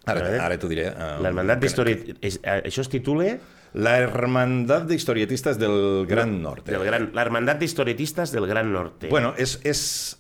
Ara, 0.07 0.21
veure. 0.25 0.39
ara 0.43 0.57
t'ho 0.59 0.69
diré. 0.71 0.89
eh, 0.91 1.11
L'Hermandat 1.23 1.61
d'Història... 1.63 1.99
eh, 2.21 2.33
Això 2.67 2.83
es 2.83 2.89
titula 2.91 3.37
La 3.75 3.99
Hermandad 4.03 4.83
de 4.89 4.95
Historietistas 4.99 5.59
del 5.59 6.07
Gran 6.07 6.43
Norte. 6.43 6.73
del 6.73 6.85
gran, 6.85 7.11
l'Hermandat 7.15 7.59
d'Historietistes 7.63 8.33
del 8.33 8.47
Gran 8.51 8.73
Norte. 8.73 9.09
Bueno, 9.09 9.35
és... 9.39 9.59
és 9.65 10.19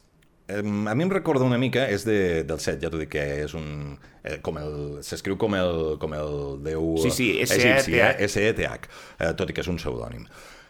a 0.52 0.60
mi 0.94 1.04
em 1.06 1.08
recorda 1.10 1.44
una 1.46 1.56
mica, 1.56 1.86
és 1.88 2.02
de, 2.04 2.42
del 2.44 2.58
set, 2.60 2.80
ja 2.82 2.90
t'ho 2.92 2.98
dic 3.00 3.12
que 3.14 3.22
és 3.44 3.52
un... 3.56 3.94
Eh, 4.22 4.38
com 4.44 4.58
el, 4.60 4.74
s'escriu 5.06 5.38
com 5.40 5.54
el, 5.56 5.96
com 6.02 6.12
el 6.14 6.32
déu 6.62 6.96
Sí, 7.00 7.10
sí, 7.14 7.28
egipci, 7.40 7.94
S-E-T-H. 7.94 8.10
eh? 8.20 8.26
S-E-T-H, 8.26 8.90
eh, 9.22 9.30
tot 9.38 9.48
i 9.50 9.54
que 9.56 9.62
és 9.64 9.70
un 9.72 9.78
pseudònim. 9.80 10.26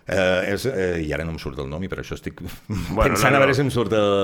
Eh, 0.07 0.53
és, 0.53 0.66
eh, 0.66 0.98
I 1.07 1.12
ara 1.14 1.24
no 1.26 1.34
em 1.36 1.38
surt 1.38 1.61
el 1.62 1.68
nom 1.70 1.82
i 1.84 1.90
per 1.90 2.00
això 2.03 2.16
estic 2.18 2.40
bueno, 2.42 3.05
pensant 3.07 3.30
no, 3.30 3.36
no. 3.36 3.38
a 3.38 3.42
veure 3.44 3.55
si 3.55 3.62
em 3.62 3.70
surt 3.70 3.94
el, 3.94 4.14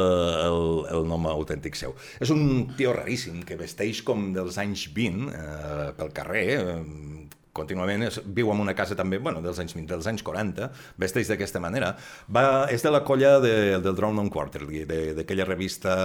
el, 0.49 0.63
el 0.97 1.07
nom 1.11 1.29
autèntic 1.31 1.79
seu. 1.79 1.95
És 2.19 2.33
un 2.35 2.73
tio 2.79 2.95
raríssim 2.97 3.45
que 3.47 3.59
vesteix 3.61 4.03
com 4.07 4.31
dels 4.35 4.59
anys 4.59 4.89
20 4.97 5.29
eh, 5.31 5.91
pel 5.99 6.15
carrer, 6.17 6.47
eh, 6.59 7.38
contínuament 7.57 8.05
es, 8.07 8.19
viu 8.25 8.51
en 8.53 8.61
una 8.63 8.75
casa 8.79 8.97
també, 8.99 9.19
bueno, 9.23 9.43
dels 9.45 9.59
anys 9.63 9.75
20, 9.77 9.89
dels 9.91 10.09
anys 10.11 10.25
40, 10.27 10.69
vesteix 11.01 11.31
d'aquesta 11.31 11.63
manera. 11.63 11.95
Va, 12.35 12.67
és 12.73 12.85
de 12.85 12.93
la 12.93 13.03
colla 13.07 13.37
de, 13.43 13.55
del 13.83 13.97
Drown 13.99 14.21
on 14.23 14.31
Quarterly, 14.33 14.85
d'aquella 15.19 15.47
revista 15.49 15.97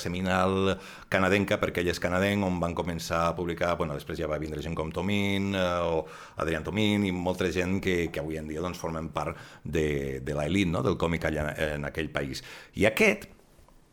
seminal 0.00 0.74
canadenca, 1.12 1.60
perquè 1.62 1.82
ell 1.84 1.92
és 1.94 2.02
canadenc, 2.02 2.44
on 2.46 2.60
van 2.62 2.76
començar 2.78 3.28
a 3.28 3.32
publicar, 3.38 3.74
bueno, 3.80 3.96
després 3.98 4.20
ja 4.20 4.30
va 4.30 4.40
vindre 4.42 4.62
gent 4.64 4.76
com 4.78 4.92
Tomín, 4.94 5.54
eh, 5.56 5.64
o 5.86 6.04
Adrián 6.42 6.66
Tomín, 6.66 7.06
i 7.08 7.14
molta 7.14 7.48
gent 7.54 7.78
que, 7.84 7.98
que 8.12 8.22
avui 8.22 8.40
en 8.40 8.48
dia 8.50 8.64
doncs, 8.64 8.80
formen 8.80 9.10
part 9.14 9.38
de, 9.64 10.20
de 10.24 10.38
l'elit 10.38 10.70
no? 10.70 10.84
del 10.84 10.98
còmic 11.00 11.28
allà 11.28 11.50
en 11.74 11.88
aquell 11.88 12.12
país. 12.14 12.44
I 12.78 12.88
aquest, 12.90 13.28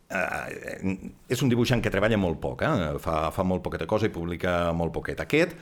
eh, 0.09 0.93
és 1.29 1.41
un 1.41 1.51
dibuixant 1.51 1.81
que 1.83 1.93
treballa 1.93 2.19
molt 2.19 2.39
poc, 2.43 2.65
eh? 2.65 2.93
fa, 3.01 3.29
fa 3.35 3.47
molt 3.47 3.63
poqueta 3.65 3.87
cosa 3.89 4.09
i 4.09 4.13
publica 4.13 4.73
molt 4.77 4.93
poquet. 4.95 5.21
Aquest, 5.23 5.55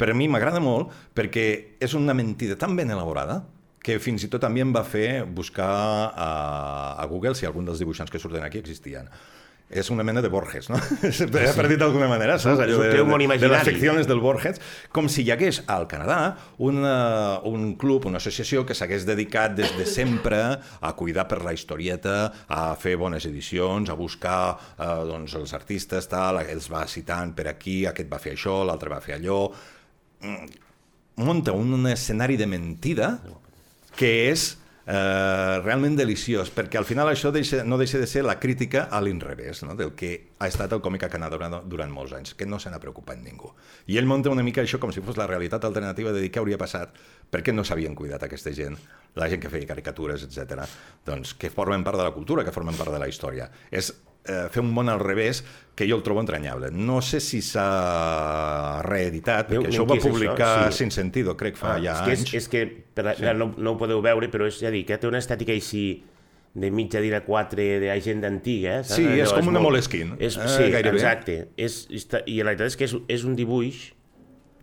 per 0.00 0.10
a 0.10 0.16
mi 0.16 0.30
m'agrada 0.32 0.62
molt 0.64 0.94
perquè 1.16 1.46
és 1.80 1.96
una 1.98 2.16
mentida 2.16 2.56
tan 2.56 2.76
ben 2.78 2.90
elaborada 2.90 3.42
que 3.84 3.98
fins 4.00 4.24
i 4.24 4.30
tot 4.32 4.42
també 4.44 4.64
em 4.64 4.72
va 4.72 4.84
fer 4.84 5.24
buscar 5.24 5.68
a, 6.12 6.30
a 7.00 7.04
Google 7.08 7.36
si 7.36 7.48
algun 7.48 7.68
dels 7.68 7.80
dibuixants 7.80 8.12
que 8.12 8.20
surten 8.20 8.44
aquí 8.44 8.60
existien. 8.60 9.08
És 9.70 9.86
una 9.94 10.02
mena 10.02 10.18
de 10.18 10.28
Borges, 10.28 10.66
no? 10.68 10.80
Sí. 11.14 11.28
Per 11.30 11.66
dir 11.70 11.76
d'alguna 11.78 12.08
manera, 12.10 12.34
saps? 12.42 12.58
Allò 12.64 12.80
de, 12.82 12.88
de, 12.90 13.36
de 13.38 13.50
les 13.52 13.68
ficcions 13.68 14.08
del 14.10 14.18
Borges, 14.20 14.58
com 14.90 15.06
si 15.06 15.22
hi 15.22 15.30
hagués 15.30 15.62
al 15.70 15.86
Canadà 15.90 16.18
una, 16.66 16.94
un 17.46 17.76
club, 17.78 18.08
una 18.10 18.18
associació 18.18 18.64
que 18.66 18.74
s'hagués 18.74 19.06
dedicat 19.06 19.54
des 19.54 19.70
de 19.78 19.86
sempre 19.86 20.42
a 20.58 20.92
cuidar 20.98 21.28
per 21.30 21.44
la 21.46 21.54
historieta, 21.54 22.18
a 22.50 22.74
fer 22.82 22.96
bones 22.98 23.30
edicions, 23.30 23.94
a 23.94 23.98
buscar 23.98 24.40
eh, 24.58 24.94
doncs, 25.06 25.38
els 25.38 25.54
artistes, 25.54 26.10
tal, 26.10 26.42
els 26.42 26.66
va 26.72 26.82
citant 26.90 27.36
per 27.38 27.52
aquí, 27.54 27.84
aquest 27.86 28.10
va 28.10 28.18
fer 28.18 28.34
això, 28.34 28.64
l'altre 28.66 28.90
va 28.90 29.04
fer 29.04 29.20
allò... 29.20 29.44
Mm, 30.20 30.50
Munta 31.20 31.52
un 31.52 31.86
escenari 31.86 32.38
de 32.40 32.46
mentida 32.48 33.18
que 33.96 34.30
és 34.30 34.54
eh, 34.86 35.60
realment 35.60 35.98
deliciós, 35.98 36.48
perquè 36.54 36.78
al 36.80 36.86
final 36.88 37.10
això 37.10 37.28
deixa, 37.34 37.60
no 37.68 37.76
deixa 37.76 38.00
de 38.00 38.06
ser 38.08 38.22
la 38.24 38.38
crítica 38.40 38.86
a 38.90 39.02
l'inrevés 39.04 39.60
no? 39.66 39.74
del 39.76 39.92
que 39.98 40.10
ha 40.40 40.48
estat 40.48 40.72
el 40.72 40.80
còmic 40.80 41.04
a 41.04 41.10
Canadà 41.12 41.36
durant, 41.36 41.58
durant 41.68 41.92
molts 41.92 42.14
anys, 42.16 42.34
que 42.38 42.48
no 42.48 42.58
se 42.62 42.72
n'ha 42.72 42.80
preocupat 42.80 43.20
ningú. 43.20 43.52
I 43.92 43.98
ell 44.00 44.08
munta 44.08 44.32
una 44.32 44.46
mica 44.46 44.64
això 44.64 44.80
com 44.80 44.94
si 44.94 45.04
fos 45.04 45.20
la 45.20 45.28
realitat 45.28 45.66
alternativa 45.68 46.14
de 46.16 46.24
dir 46.24 46.32
què 46.32 46.40
hauria 46.40 46.60
passat, 46.60 46.96
perquè 47.30 47.52
no 47.52 47.66
s'havien 47.66 47.98
cuidat 47.98 48.24
aquesta 48.24 48.54
gent, 48.56 48.78
la 49.20 49.28
gent 49.28 49.42
que 49.42 49.52
feia 49.52 49.68
caricatures, 49.68 50.24
etc. 50.24 50.64
Doncs 51.04 51.34
que 51.36 51.52
formen 51.52 51.84
part 51.84 52.00
de 52.00 52.06
la 52.06 52.16
cultura, 52.16 52.46
que 52.46 52.54
formen 52.54 52.78
part 52.78 52.94
de 52.94 53.02
la 53.02 53.10
història. 53.10 53.50
És 53.70 53.92
eh, 54.30 54.46
fer 54.54 54.62
un 54.62 54.70
món 54.72 54.88
al 54.92 55.00
revés 55.02 55.42
que 55.74 55.88
jo 55.88 55.96
el 55.96 56.02
trobo 56.06 56.20
entranyable. 56.22 56.70
No 56.70 57.00
sé 57.02 57.20
si 57.20 57.40
s'ha 57.42 58.82
reeditat, 58.86 59.48
Déu, 59.50 59.62
perquè 59.62 59.72
això 59.72 59.82
ho 59.84 59.88
va 59.88 59.96
és 59.96 60.04
això? 60.04 60.12
publicar 60.12 60.50
Sí. 60.72 60.78
Sin 60.78 60.90
Sentido, 60.94 61.36
crec, 61.36 61.56
fa 61.56 61.78
ja 61.82 61.92
és 61.96 62.00
que, 62.04 62.10
anys. 62.16 62.22
és, 62.28 62.34
és 62.34 62.48
que 62.48 62.64
per, 62.94 63.04
la- 63.04 63.14
clar, 63.18 63.34
no, 63.36 63.50
no 63.56 63.72
ho 63.74 63.78
podeu 63.80 64.02
veure, 64.04 64.28
però 64.30 64.46
és, 64.46 64.58
ja 64.60 64.70
dic, 64.70 64.86
que 64.88 64.98
té 64.98 65.08
una 65.08 65.18
estètica 65.18 65.52
així 65.52 66.04
de 66.54 66.70
mitja 66.74 67.00
dir 67.00 67.14
a 67.14 67.22
quatre 67.24 67.78
d'agenda 67.80 68.26
antiga. 68.28 68.80
eh, 68.80 68.84
Saps? 68.84 68.96
Sí, 68.96 69.04
és 69.06 69.28
Allò 69.30 69.38
com 69.38 69.48
una 69.48 69.60
molt- 69.60 69.70
Moleskine, 69.70 70.16
És, 70.18 70.36
eh, 70.36 70.48
sí, 70.48 70.70
gairebé. 70.72 70.96
exacte. 70.98 71.48
És, 71.56 71.88
està, 71.90 72.22
I 72.26 72.38
la 72.42 72.50
veritat 72.50 72.66
és 72.66 72.76
que 72.76 72.84
és, 72.84 72.96
és 73.08 73.24
un 73.24 73.36
dibuix 73.36 73.92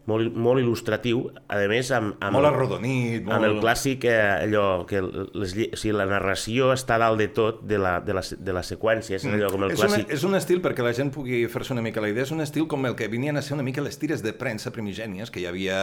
molt, 0.08 0.36
molt 0.39 0.62
il·lustratiu, 0.62 1.26
a 1.51 1.58
més 1.68 1.89
amb, 1.95 2.16
amb, 2.24 2.38
Molt 2.38 2.47
arrodonit, 2.49 3.26
molt... 3.26 3.36
amb 3.36 3.47
el 3.49 3.58
clàssic 3.60 4.05
eh, 4.08 4.45
allò 4.45 4.86
que 4.88 5.01
les, 5.03 5.55
o 5.68 5.80
sigui, 5.80 5.93
la 5.97 6.05
narració 6.08 6.72
està 6.72 6.95
dalt 7.01 7.20
de 7.20 7.28
tot 7.36 7.60
de 7.68 7.80
la, 7.82 7.97
de 7.99 8.16
la, 8.16 8.24
de 8.24 8.55
la 8.55 8.64
seqüència, 8.64 9.20
és 9.20 9.28
allò 9.28 9.51
com 9.51 9.68
el 9.68 9.74
Mm. 9.74 9.76
és, 9.76 9.84
una, 9.84 9.89
clàssic... 9.91 10.16
és 10.16 10.24
un 10.24 10.39
estil, 10.39 10.64
perquè 10.64 10.86
la 10.86 10.93
gent 10.95 11.12
pugui 11.12 11.43
fer-se 11.51 11.76
una 11.76 11.84
mica 11.84 12.03
la 12.03 12.10
idea, 12.14 12.24
és 12.24 12.32
un 12.32 12.41
estil 12.45 12.70
com 12.72 12.88
el 12.88 12.95
que 12.95 13.10
venien 13.12 13.36
a 13.36 13.43
ser 13.43 13.58
una 13.60 13.68
mica 13.68 13.84
les 13.84 13.99
tires 13.99 14.24
de 14.24 14.32
premsa 14.34 14.72
primigènies 14.72 15.30
que 15.34 15.43
hi 15.43 15.47
havia 15.49 15.78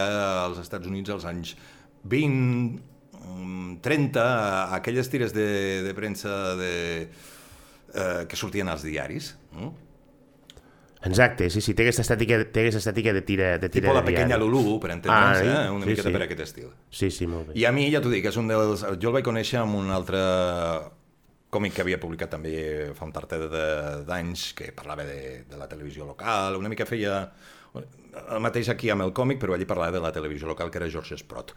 als 0.47 0.59
Estats 0.63 0.89
Units 0.89 1.13
als 1.13 1.29
anys 1.29 1.55
20, 2.03 2.81
mm, 3.21 3.77
30, 3.85 4.25
aquelles 4.75 5.09
tires 5.13 5.33
de, 5.37 5.83
de 5.85 5.93
premsa 5.93 6.55
de, 6.57 6.73
eh, 7.93 8.25
que 8.27 8.35
sortien 8.35 8.69
als 8.69 8.83
diaris. 8.85 9.35
No? 9.53 9.75
Exacte, 11.05 11.49
sí, 11.53 11.61
sí, 11.61 11.73
té 11.77 11.83
aquesta 11.85 12.01
estètica, 12.01 12.39
té 12.51 12.63
aquesta 12.65 12.79
estètica 12.81 13.13
de 13.13 13.21
tira 13.21 13.49
de 13.61 13.69
tira 13.69 13.87
Tipo 13.89 13.93
la 13.93 14.03
pequeña. 14.05 14.37
Lulú, 14.41 14.79
per 14.81 14.91
entendre'ns, 14.95 15.41
Ah, 15.45 15.65
eh? 15.67 15.69
una 15.69 15.83
sí, 15.85 15.89
miqueta 15.91 16.09
sí. 16.09 16.13
per 16.17 16.23
aquest 16.25 16.39
estil. 16.47 16.69
Sí, 16.89 17.11
sí, 17.11 17.27
molt 17.27 17.49
bé. 17.51 17.57
I 17.61 17.65
a 17.65 17.71
mi, 17.71 17.87
ja 17.93 18.01
t'ho 18.01 18.09
dic, 18.09 18.25
és 18.25 18.37
un 18.41 18.47
dels... 18.49 18.81
Jo 18.99 19.09
el 19.11 19.13
vaig 19.19 19.25
conèixer 19.27 19.59
amb 19.61 19.75
un 19.77 19.91
altre 19.93 20.19
còmic 21.55 21.75
que 21.77 21.83
havia 21.85 21.99
publicat 22.01 22.33
també 22.35 22.55
fa 22.97 23.05
un 23.07 23.13
tartet 23.15 23.45
de- 23.51 24.03
d'anys, 24.07 24.49
que 24.57 24.71
parlava 24.75 25.05
de, 25.07 25.43
de 25.47 25.57
la 25.57 25.67
televisió 25.71 26.05
local, 26.05 26.57
una 26.59 26.67
mica 26.71 26.85
feia 26.89 27.21
el 27.75 28.39
mateix 28.43 28.69
aquí 28.71 28.89
amb 28.89 29.03
el 29.05 29.13
còmic, 29.15 29.39
però 29.39 29.53
allí 29.55 29.65
parlava 29.67 29.91
de 29.91 30.01
la 30.03 30.11
televisió 30.15 30.47
local, 30.47 30.71
que 30.71 30.79
era 30.81 30.89
George 30.89 31.17
Sprott. 31.19 31.51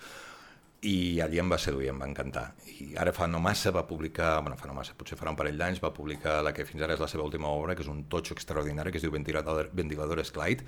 I 0.87 1.19
allí 1.25 1.41
em 1.43 1.49
va 1.51 1.57
seduir, 1.59 1.89
em 1.91 1.99
va 1.99 2.07
encantar. 2.07 2.53
I 2.79 2.93
ara 3.03 3.11
fa 3.13 3.27
no 3.27 3.41
massa 3.43 3.73
va 3.75 3.83
publicar, 3.89 4.37
bueno, 4.45 4.57
fa 4.61 4.69
no 4.71 4.77
massa, 4.77 4.95
potser 4.95 5.17
farà 5.19 5.33
un 5.33 5.37
parell 5.41 5.59
d'anys, 5.59 5.81
va 5.83 5.91
publicar 5.95 6.37
la 6.47 6.53
que 6.55 6.65
fins 6.69 6.85
ara 6.87 6.95
és 6.95 7.01
la 7.03 7.09
seva 7.11 7.25
última 7.27 7.49
obra, 7.51 7.75
que 7.75 7.83
és 7.83 7.89
un 7.91 8.05
totxo 8.07 8.37
extraordinari, 8.37 8.93
que 8.95 9.01
es 9.01 9.03
diu 9.03 9.11
Ventilador, 9.11 9.71
Ventiladores 9.75 10.31
Clyde, 10.31 10.63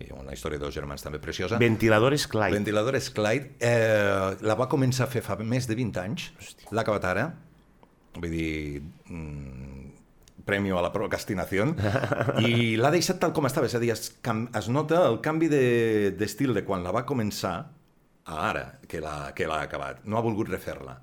i 0.00 0.08
una 0.16 0.32
història 0.32 0.56
de 0.58 0.64
dos 0.64 0.74
germans 0.74 1.04
també 1.04 1.20
preciosa. 1.20 1.58
Ventiladores 1.60 2.24
Clyde. 2.32 2.56
Ventiladores 2.56 3.10
Clyde 3.12 3.50
eh, 3.60 4.36
la 4.40 4.56
va 4.56 4.70
començar 4.72 5.04
a 5.04 5.12
fer 5.12 5.20
fa 5.22 5.36
més 5.36 5.68
de 5.68 5.76
20 5.76 6.00
anys, 6.00 6.30
l'ha 6.72 6.80
acabat 6.86 7.04
ara, 7.10 7.26
vull 8.16 8.32
dir, 8.32 8.80
mm, 9.12 9.92
premio 10.48 10.80
a 10.80 10.82
la 10.82 10.90
procrastinació, 10.96 11.68
i 12.48 12.74
l'ha 12.80 12.90
deixat 12.90 13.20
tal 13.20 13.36
com 13.36 13.46
estava, 13.46 13.68
és 13.68 13.76
a 13.76 13.82
dir, 13.84 13.92
es, 13.92 14.08
es 14.16 14.72
nota 14.72 15.04
el 15.12 15.20
canvi 15.20 15.52
de- 15.52 16.10
d'estil 16.16 16.54
de, 16.56 16.62
de 16.62 16.66
quan 16.66 16.82
la 16.82 16.90
va 16.96 17.04
començar 17.04 17.54
a 18.24 18.42
ara, 18.50 18.66
que 18.88 19.00
l'ha 19.00 19.62
acabat. 19.62 20.04
No 20.04 20.18
ha 20.18 20.22
volgut 20.24 20.48
refer-la. 20.52 20.98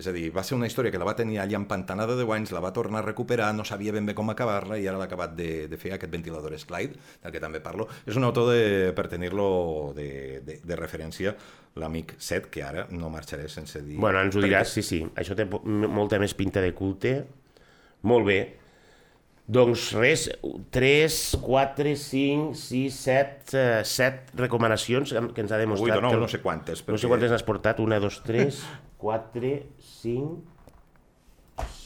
És 0.00 0.06
a 0.06 0.12
dir, 0.14 0.28
va 0.32 0.44
ser 0.46 0.54
una 0.54 0.68
història 0.70 0.92
que 0.94 0.98
la 1.02 1.04
va 1.04 1.16
tenir 1.18 1.40
allà 1.42 1.58
empantanada 1.58 2.14
de 2.14 2.22
10 2.22 2.30
anys, 2.36 2.52
la 2.54 2.60
va 2.62 2.70
tornar 2.72 3.00
a 3.00 3.06
recuperar, 3.08 3.48
no 3.52 3.64
sabia 3.66 3.90
ben 3.92 4.06
bé 4.06 4.14
com 4.14 4.30
acabar-la 4.30 4.78
i 4.78 4.86
ara 4.86 5.00
l'ha 5.00 5.08
acabat 5.10 5.34
de, 5.36 5.66
de 5.68 5.76
fer 5.76 5.90
aquest 5.96 6.12
ventilador 6.12 6.54
Clyde, 6.54 6.94
del 7.24 7.32
que 7.34 7.40
també 7.42 7.58
parlo. 7.60 7.88
És 8.06 8.16
un 8.16 8.24
autor 8.24 8.52
de, 8.52 8.92
per 8.96 9.08
tenir-lo 9.10 9.92
de, 9.96 10.40
de, 10.46 10.60
de 10.62 10.76
referència, 10.78 11.34
l'amic 11.74 12.14
Set, 12.22 12.46
que 12.54 12.62
ara 12.62 12.86
no 12.90 13.10
marxaré 13.10 13.48
sense 13.50 13.82
dir... 13.82 13.98
Bueno, 13.98 14.22
ens 14.22 14.36
ho 14.36 14.38
perquè- 14.38 14.52
diràs, 14.52 14.72
sí, 14.78 14.82
sí. 14.86 15.02
Això 15.16 15.34
té 15.36 15.44
molta 15.50 16.20
més 16.22 16.34
pinta 16.38 16.62
de 16.62 16.70
culte. 16.72 17.16
Molt 18.06 18.26
bé. 18.30 18.38
Doncs 19.50 19.88
res, 19.98 20.28
3, 20.70 21.14
4, 21.42 21.94
5, 21.98 22.52
6, 22.54 22.98
7, 23.02 23.64
7 23.88 24.36
recomanacions 24.38 25.10
que 25.34 25.42
ens 25.42 25.50
ha 25.50 25.58
demostrat... 25.58 25.96
Vuit 25.96 25.98
o 25.98 26.04
nou, 26.04 26.12
que 26.12 26.18
el- 26.20 26.22
no 26.22 26.28
sé 26.30 26.38
quantes, 26.44 26.84
No 26.86 26.94
sé 26.94 27.06
perquè- 27.06 27.10
quantes 27.16 27.32
n'has 27.34 27.42
portat. 27.48 27.80
1, 27.82 27.98
2, 28.04 28.20
3, 28.28 28.60
4, 29.02 29.50
5, 30.02 30.38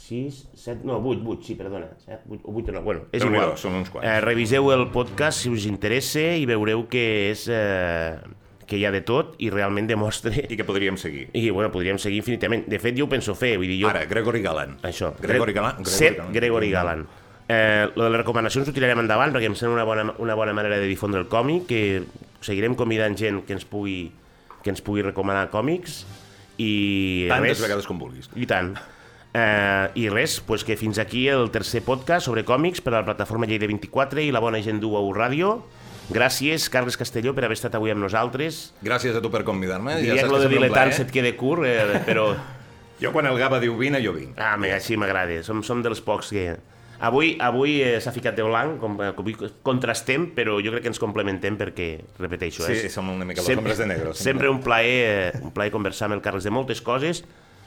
6, 0.09 0.49
7... 0.55 0.81
No, 0.85 0.99
8, 0.99 1.23
8, 1.25 1.43
sí, 1.47 1.55
perdona. 1.55 1.89
7, 2.05 2.21
8, 2.29 2.43
8 2.45 2.71
o 2.71 2.75
9. 2.75 2.85
Bueno, 2.85 3.07
és 3.17 3.25
igual. 3.25 3.55
són 3.57 3.79
uns 3.81 3.89
quants. 3.91 4.05
Eh, 4.05 4.21
reviseu 4.21 4.69
el 4.75 4.91
podcast 4.93 5.41
si 5.47 5.49
us 5.55 5.65
interessa 5.71 6.21
i 6.37 6.45
veureu 6.51 6.85
que 6.93 7.07
és... 7.33 7.47
Eh, 7.49 8.19
que 8.65 8.79
hi 8.81 8.85
ha 8.89 8.93
de 8.93 9.03
tot 9.05 9.35
i 9.45 9.51
realment 9.53 9.89
demostra... 9.89 10.33
I 10.37 10.57
que 10.57 10.65
podríem 10.65 10.97
seguir. 11.01 11.27
I, 11.37 11.49
bueno, 11.53 11.69
podríem 11.73 11.99
seguir 12.01 12.21
infinitament. 12.23 12.65
De 12.69 12.79
fet, 12.81 12.97
jo 12.97 13.05
ho 13.05 13.11
penso 13.13 13.35
fer, 13.37 13.57
vull 13.61 13.69
dir, 13.69 13.81
jo... 13.83 13.91
Ara, 13.91 14.05
Gregory 14.09 14.41
Gallant. 14.45 14.79
Això. 14.89 15.11
Gregory 15.21 15.53
Gallant. 15.57 15.85
Set 15.89 16.21
Gregory 16.33 16.71
Gallant. 16.73 17.05
Eh, 17.49 17.91
lo 17.95 18.07
de 18.07 18.11
les 18.11 18.21
recomanacions 18.23 18.69
ho 18.69 18.73
tirarem 18.73 19.03
endavant 19.03 19.35
perquè 19.35 19.51
em 19.51 19.57
sembla 19.59 19.83
una 19.83 19.85
bona, 19.85 20.05
una 20.19 20.37
bona 20.39 20.55
manera 20.57 20.79
de 20.81 20.89
difondre 20.89 21.21
el 21.21 21.29
còmic, 21.29 21.67
que 21.69 21.81
seguirem 22.45 22.77
convidant 22.79 23.17
gent 23.21 23.43
que 23.45 23.53
ens 23.57 23.67
pugui, 23.69 24.13
que 24.65 24.73
ens 24.73 24.81
pugui 24.85 25.05
recomanar 25.05 25.51
còmics 25.53 26.05
i 26.57 27.27
Tantes 27.29 27.59
res, 27.59 27.63
vegades 27.67 27.89
com 27.91 28.01
vulguis. 28.01 28.31
i 28.35 28.49
tant. 28.49 28.75
Eh, 29.35 29.91
I 29.99 30.09
res, 30.15 30.39
pues 30.47 30.63
que 30.65 30.77
fins 30.79 31.01
aquí 31.03 31.27
el 31.29 31.51
tercer 31.51 31.83
podcast 31.83 32.29
sobre 32.31 32.45
còmics 32.47 32.81
per 32.81 32.95
a 32.95 33.01
la 33.01 33.05
plataforma 33.09 33.49
Lleida 33.51 33.67
24 33.67 34.23
i 34.23 34.31
la 34.33 34.41
bona 34.41 34.61
gent 34.63 34.79
d'UAU 34.81 35.11
Ràdio. 35.13 35.57
Gràcies, 36.15 36.69
Carles 36.71 36.97
Castelló, 37.01 37.33
per 37.35 37.47
haver 37.47 37.57
estat 37.57 37.75
avui 37.75 37.91
amb 37.91 38.05
nosaltres. 38.05 38.75
Gràcies 38.85 39.17
a 39.17 39.23
tu 39.25 39.31
per 39.33 39.43
convidar-me. 39.43 39.97
Diria 40.03 40.21
que 40.21 40.27
saps 40.27 40.33
lo 40.33 40.41
de 40.43 40.51
diletant 40.53 40.93
se't 40.93 41.11
quede 41.11 41.35
curt, 41.37 41.65
eh, 41.67 42.01
però... 42.07 42.29
Jo 43.01 43.11
quan 43.11 43.27
el 43.27 43.37
Gava 43.41 43.59
diu 43.59 43.75
vine, 43.77 43.99
jo 44.05 44.13
vinc. 44.15 44.37
Ah, 44.39 44.55
me, 44.61 44.71
així 44.71 44.97
m'agrada. 45.01 45.41
Som, 45.43 45.65
som 45.67 45.83
dels 45.83 46.01
pocs 46.05 46.31
que... 46.31 46.45
Avui, 47.01 47.37
avui 47.41 47.81
eh, 47.83 48.01
s'ha 48.01 48.13
ficat 48.15 48.37
de 48.37 48.45
blanc, 48.47 48.79
com, 48.81 48.95
eh, 49.03 49.13
avui 49.17 49.35
contrastem, 49.67 50.29
però 50.37 50.57
jo 50.63 50.71
crec 50.75 50.85
que 50.87 50.93
ens 50.93 51.01
complementem 51.03 51.57
perquè, 51.59 51.89
repeteixo, 52.19 52.65
Sí, 52.69 52.85
és... 52.87 52.93
som 52.95 53.09
una 53.11 53.25
mica 53.25 53.43
los 53.43 53.51
hombres 53.51 53.79
de 53.79 53.87
negro. 53.87 54.15
Sempre 54.15 54.49
un 54.49 54.61
plaer, 54.63 55.33
eh, 55.35 55.41
un 55.43 55.53
plaer 55.53 55.73
conversar 55.75 56.07
amb 56.09 56.19
el 56.19 56.23
Carles 56.23 56.45
de 56.45 56.53
moltes 56.55 56.81
coses, 56.81 57.25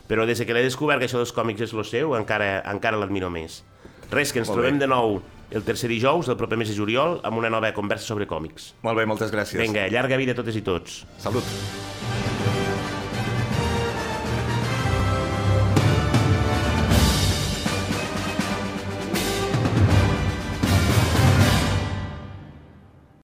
però 0.07 0.25
des 0.25 0.39
que 0.39 0.53
l'he 0.55 0.63
descobert 0.63 0.99
que 1.03 1.09
això 1.09 1.19
dels 1.19 1.33
còmics 1.35 1.61
és 1.67 1.73
lo 1.73 1.83
seu, 1.83 2.15
encara, 2.15 2.61
encara 2.71 2.97
l'admiro 2.97 3.29
més. 3.29 3.63
Res, 4.09 4.31
que 4.31 4.39
ens 4.39 4.47
Molt 4.47 4.61
trobem 4.61 4.79
bé. 4.79 4.85
de 4.85 4.87
nou 4.87 5.19
el 5.51 5.63
tercer 5.63 5.89
dijous 5.91 6.27
del 6.27 6.37
proper 6.39 6.57
mes 6.59 6.69
de 6.71 6.75
juliol 6.75 7.19
amb 7.27 7.37
una 7.37 7.49
nova 7.51 7.73
conversa 7.75 8.07
sobre 8.07 8.27
còmics. 8.27 8.73
Molt 8.83 8.97
bé, 8.97 9.05
moltes 9.05 9.31
gràcies. 9.31 9.59
Vinga, 9.59 9.87
llarga 9.91 10.17
vida 10.17 10.31
a 10.31 10.39
totes 10.39 10.55
i 10.55 10.63
tots. 10.63 11.03
Salut. 11.19 12.56